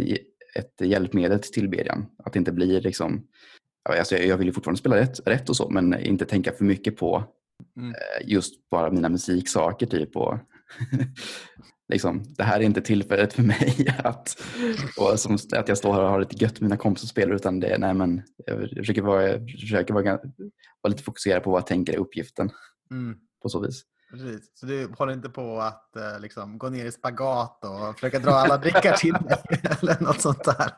[0.57, 2.05] ett hjälpmedel till tillbedjan.
[2.23, 3.27] Att det inte blir liksom,
[3.89, 6.97] alltså jag vill ju fortfarande spela rätt, rätt och så, men inte tänka för mycket
[6.97, 7.23] på
[7.77, 7.89] Mm.
[7.89, 10.15] eh, just bara mina musiksaker typ.
[10.15, 10.37] Och
[11.93, 14.43] liksom, det här är inte tillfället för mig att,
[14.99, 17.35] och som, att jag står här och har lite gött med mina kompisar och spelar
[17.35, 20.03] utan det, nej men jag försöker vara, jag försöker vara,
[20.81, 22.49] vara lite fokuserad på vad jag tänker är uppgiften
[22.91, 23.17] Mm.
[23.41, 23.81] på så vis.
[24.11, 24.51] Precis.
[24.53, 28.31] Så du håller inte på att eh, liksom, gå ner i spagat och försöka dra
[28.31, 29.43] alla blickar till dig
[29.81, 30.71] eller något sånt där?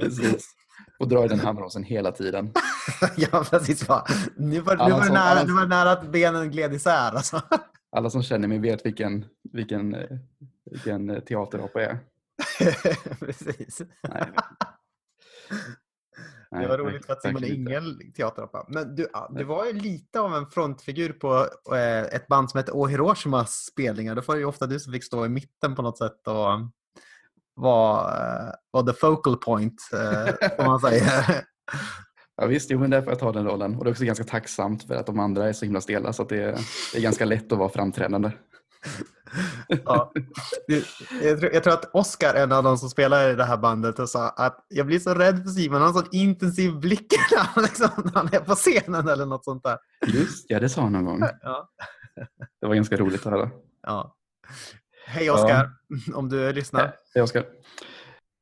[0.00, 0.50] Precis.
[0.98, 2.52] Och dra i den handbromsen hela tiden.
[3.16, 3.88] ja, precis.
[3.88, 4.06] Va?
[4.36, 7.12] Nu var, nu var, som- nära, alla- nu var det nära att benen gled isär.
[7.16, 7.42] Alltså.
[7.96, 10.18] Alla som känner mig vet vilken, vilken, eh,
[10.70, 11.98] vilken eh, teaterhopp jag är.
[13.18, 13.82] precis.
[14.08, 14.26] Nej,
[16.50, 17.44] Det var roligt för att Simon.
[17.44, 18.64] Ingel teaterhoppa.
[18.68, 21.46] Men du, du var ju lite av en frontfigur på
[21.76, 24.14] eh, ett band som heter O Hiroshimas spelningar.
[24.14, 26.70] Då var det ju ofta du som fick stå i mitten på något sätt och
[27.54, 28.08] vara
[28.48, 31.44] eh, var the focal point, eh, om man säger.
[32.36, 33.76] Ja, visst, jo, men därför jag tar den rollen.
[33.76, 36.24] Och det är också ganska tacksamt för att de andra är så himla stela så
[36.24, 36.58] det, är-
[36.92, 38.30] det är ganska lätt att vara framträdande.
[39.84, 40.12] Ja.
[41.52, 44.28] Jag, tror, att Oscar, en av de som spelar i det här bandet, och sa
[44.28, 45.82] att jag blir så rädd för Simon.
[45.82, 49.26] Han har en sån intensiv blick när han, liksom, när han är på scenen eller
[49.26, 49.78] något sånt där.
[50.06, 51.20] Just ja, det sa han någon gång.
[51.42, 51.70] Ja.
[52.60, 53.50] Det var ganska roligt att höra.
[53.82, 54.16] Ja.
[55.06, 55.70] Hej Oscar,
[56.14, 56.94] om du lyssnar.
[57.14, 57.44] Hej Oskar.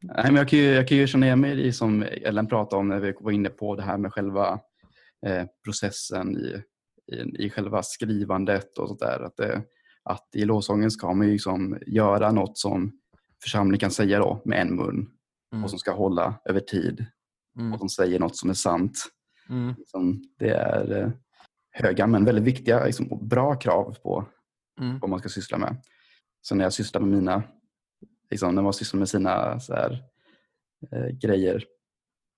[0.03, 2.81] Nej, men jag, kan ju, jag kan ju känna igen mig i som Ellen pratade
[2.81, 4.61] om när vi var inne på det här med själva
[5.27, 6.63] eh, processen i,
[7.13, 9.21] i, i själva skrivandet och sånt där.
[9.21, 9.63] Att, det,
[10.09, 12.93] att i lovsången ska man ju liksom göra något som
[13.43, 15.11] församlingen kan säga då med en mun
[15.53, 15.65] Mm.
[15.65, 17.07] och som ska hålla över tid
[17.59, 17.73] Mm.
[17.73, 19.05] och som säger något som är sant.
[19.49, 19.75] Mm.
[19.79, 21.11] Liksom, det är eh,
[21.71, 24.27] höga men väldigt viktiga liksom, och bra krav på
[24.81, 24.99] Mm.
[24.99, 25.77] vad man ska syssla med.
[26.41, 27.43] Så när jag sysslar med mina,
[28.31, 30.03] liksom, när man sysslar med sina så här,
[30.93, 31.65] eh, grejer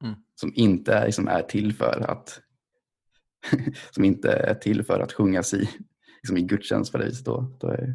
[0.05, 0.15] Mm.
[0.35, 2.41] som inte är, liksom, är till för att
[3.91, 5.71] som inte är till för att sjungas i,
[6.23, 7.95] liksom, i gudstjänst på det viset, då, då är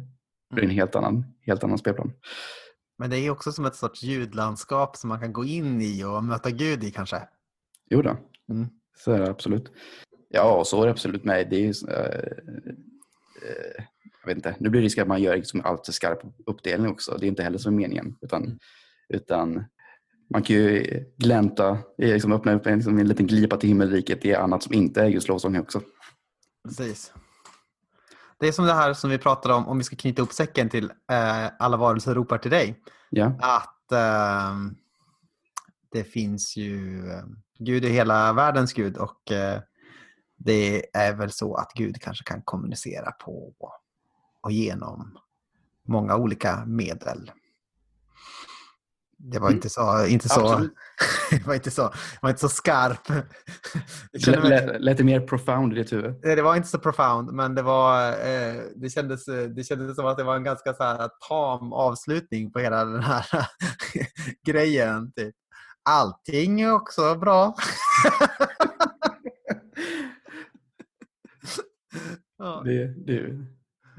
[0.54, 2.12] det en helt annan, helt annan spelplan.
[2.98, 6.24] Men det är också som ett sorts ljudlandskap som man kan gå in i och
[6.24, 7.22] möta Gud i kanske.
[7.90, 8.16] Jo då,
[8.48, 8.66] Mm.
[8.98, 9.72] så är det absolut.
[10.28, 11.50] Ja, och så är det absolut med.
[11.50, 13.84] Det är ju, eh,
[14.20, 16.90] jag vet inte, nu blir det risk att man gör liksom allt för skarp uppdelning
[16.90, 17.16] också.
[17.20, 18.16] Det är inte heller så meningen.
[18.20, 18.58] Utan,
[19.08, 19.64] utan
[20.30, 20.84] man kan ju
[21.16, 24.74] glänta, eh, liksom öppna upp en, liksom en liten glipa till himmelriket i annat som
[24.74, 25.80] inte är Guds lovsång också.
[26.68, 27.12] Precis.
[28.38, 30.68] Det är som det här som vi pratade om, om vi ska knyta upp säcken
[30.68, 32.80] till eh, alla varelser ropar till dig.
[33.10, 34.76] Ja, Att ehm,
[35.92, 37.24] det finns ju, eh,
[37.58, 39.60] Gud är hela världens Gud och eh,
[40.36, 43.54] det är väl så att Gud kanske kan kommunicera på
[44.40, 45.18] och genom
[45.88, 47.30] många olika medel.
[49.18, 49.56] Det var Mm.
[49.56, 50.40] inte så, inte så,
[51.46, 53.06] var inte så, var inte så skarp.
[54.12, 56.14] Det lät, lät det mer profound i ditt huvud.
[56.22, 60.16] Det var inte så profound, men det, var, eh, det, kändes, det kändes som att
[60.16, 63.26] det var en ganska så här, tam avslutning på hela den här
[64.46, 65.12] grejen.
[65.12, 65.34] Typ.
[65.88, 67.54] Allting är också bra.
[72.64, 73.44] Det, det,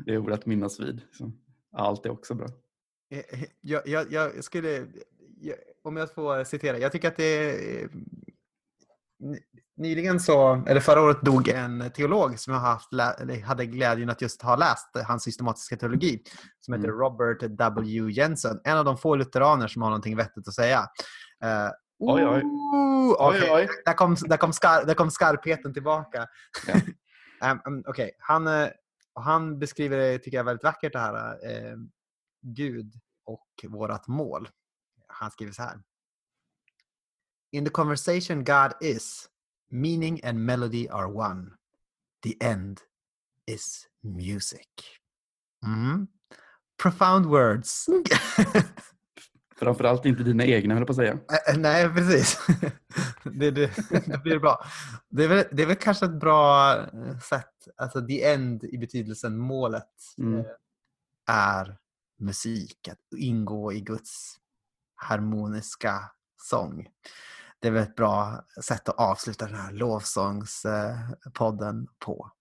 [0.06, 0.96] det är ord att minnas vid.
[0.96, 1.40] Liksom.
[1.78, 2.48] Allt är också bra.
[3.10, 4.88] Eh, jag, jag, jag skulle,
[5.42, 7.50] jag, om jag får citera, jag tycker att det
[7.82, 7.90] eh,
[9.20, 9.40] ny-
[9.80, 12.90] Nyligen så, eller förra året dog en teolog som jag haft,
[13.46, 16.24] hade glädjen att just ha läst hans systematiska teologi
[16.62, 17.00] som heter Mm.
[17.00, 18.10] Robert W.
[18.12, 18.60] Jensen.
[18.64, 20.80] En av de få lutheraner som har någonting vettigt att säga.
[21.44, 21.70] Eh,
[22.00, 22.42] Oj, oj.
[22.44, 23.68] ooh, Oj, oj.
[23.86, 26.28] Där, kom, där, kom skar, där kom skarpheten tillbaka.
[27.42, 27.54] Ja.
[27.66, 28.68] um, Okej, han, eh,
[29.14, 31.16] han beskriver det, tycker jag, väldigt vackert det här.
[31.52, 31.76] eh,
[32.56, 32.94] Gud
[33.26, 34.50] och vårt mål.
[35.08, 35.82] Han skriver så här.
[37.52, 39.30] In the conversation God is,
[39.70, 41.52] meaning and melody are one.
[42.24, 42.80] The end
[43.46, 44.68] is music.
[45.66, 46.08] Mm.
[46.84, 47.86] Profound words.
[49.60, 51.20] Framförallt inte dina egna, höll jag på att säga.
[51.58, 52.40] Nej, precis.
[53.24, 53.72] det, det,
[54.06, 54.66] det blir bra.
[55.10, 58.78] Det är, väl, det är väl kanske ett bra eh, sätt, alltså the end i
[58.78, 60.40] betydelsen målet, Mm.
[60.40, 60.46] eh,
[61.30, 61.78] är
[62.20, 64.36] musik, att ingå i Guds
[64.96, 66.12] harmoniska
[66.42, 66.88] sång.
[67.60, 72.32] Det är väl ett bra sätt att avsluta den här lovsångspodden på.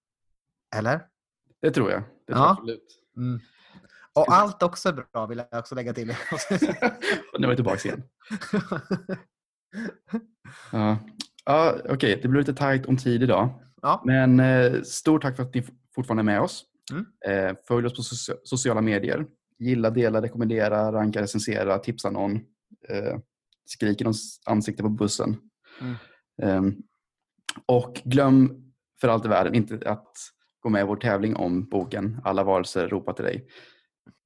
[0.77, 1.07] Eller?
[1.62, 2.03] Det tror jag.
[2.27, 2.51] Det tror Ja.
[2.51, 3.03] absolut.
[3.16, 3.40] Mm.
[4.12, 6.07] Och allt också är bra, vill jag också lägga till.
[7.39, 8.03] Nu var jag tillbaka igen.
[10.73, 10.98] Ja,
[11.44, 12.19] ja okej.
[12.23, 13.62] Det blir lite tajt om tid idag.
[13.82, 14.03] ja.
[14.05, 16.65] Men eh, stort tack för att ni fortfarande är med oss.
[16.93, 17.07] Mm.
[17.27, 19.27] Eh, följ oss på socia- sociala medier.
[19.59, 22.37] Gilla, dela, rekommendera, ranka, recensera, tipsa någon.
[22.89, 23.19] Eh,
[23.65, 25.37] skrik i någons ansikte på bussen.
[25.81, 25.97] Mm.
[26.43, 26.73] Eh,
[27.66, 30.12] och glöm för allt i världen inte att
[30.61, 33.49] gå med i vår tävling om boken Alla varelser ropar till dig.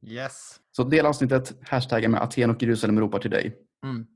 [0.06, 0.60] Yes.
[0.72, 3.56] Så dela avsnittet, hashtagga med Aten och Jerusalem ropar till dig.
[3.84, 4.06] Mm.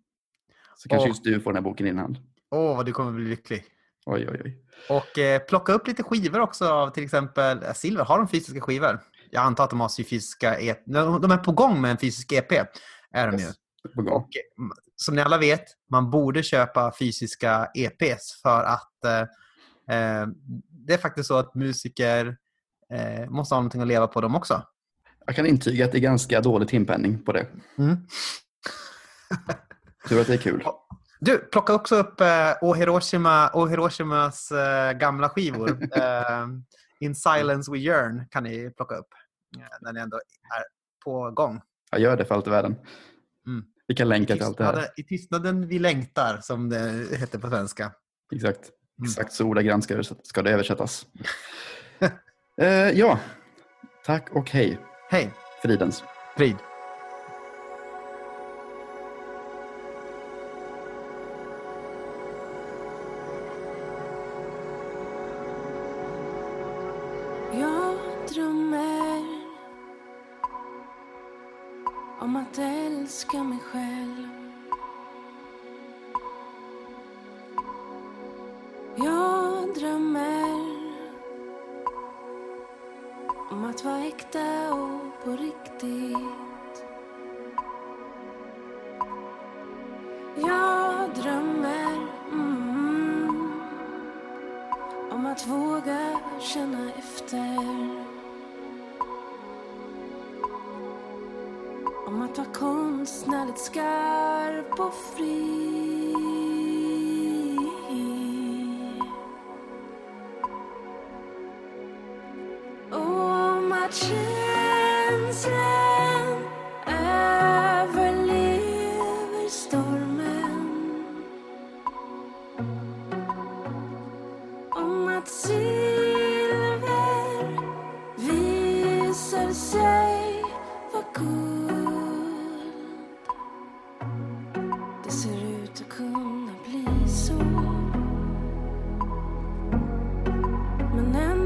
[0.76, 1.08] Så kanske Åh.
[1.08, 2.18] just du får den här boken i din hand.
[2.50, 3.64] Åh, vad du kommer bli lycklig.
[4.06, 4.58] Oj, oj, oj.
[4.88, 8.04] Och eh, plocka upp lite skivor också av till exempel eh, Silver.
[8.04, 9.00] Har de fysiska skivor?
[9.34, 10.78] Jag antar att de har sy- fysiska EP.
[10.86, 12.52] De är på gång med en fysisk EP.
[13.12, 13.46] Är de ju.
[14.10, 19.20] Och eh, m- som ni alla vet, man borde köpa fysiska EPs för att eh,
[19.96, 20.26] eh,
[20.70, 22.36] det är faktiskt så att musiker
[22.92, 24.62] eh, måste ha någonting att leva på dem också.
[25.26, 27.46] Jag kan intyga att det är ganska dålig timpenning på det.
[27.78, 27.96] Mm.
[30.08, 30.64] Tur att det är kul.
[31.20, 35.70] Du, plocka också upp eh, O Hiroshima, O Hiroshimas eh, gamla skivor.
[35.96, 36.46] eh,
[37.00, 39.08] In Silence We Yearn kan ni plocka upp
[39.80, 40.64] när ni ändå är
[41.04, 41.60] på gång.
[41.90, 42.76] Jag gör det för allt i världen.
[43.46, 43.64] Mm.
[43.86, 44.88] Vi kan länka till allt det här.
[44.96, 47.92] I tystnaden vi längtar, som det heter på svenska.
[48.34, 48.70] Exakt.
[48.98, 49.10] Mm.
[49.10, 51.06] Exakt så ordagrant ska, ska det översättas.
[52.60, 53.20] eh, ja,
[54.04, 54.78] tack och hej.
[55.10, 55.30] Hej,
[55.62, 56.04] Fridens.
[56.36, 56.56] Frid.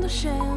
[0.09, 0.48] Men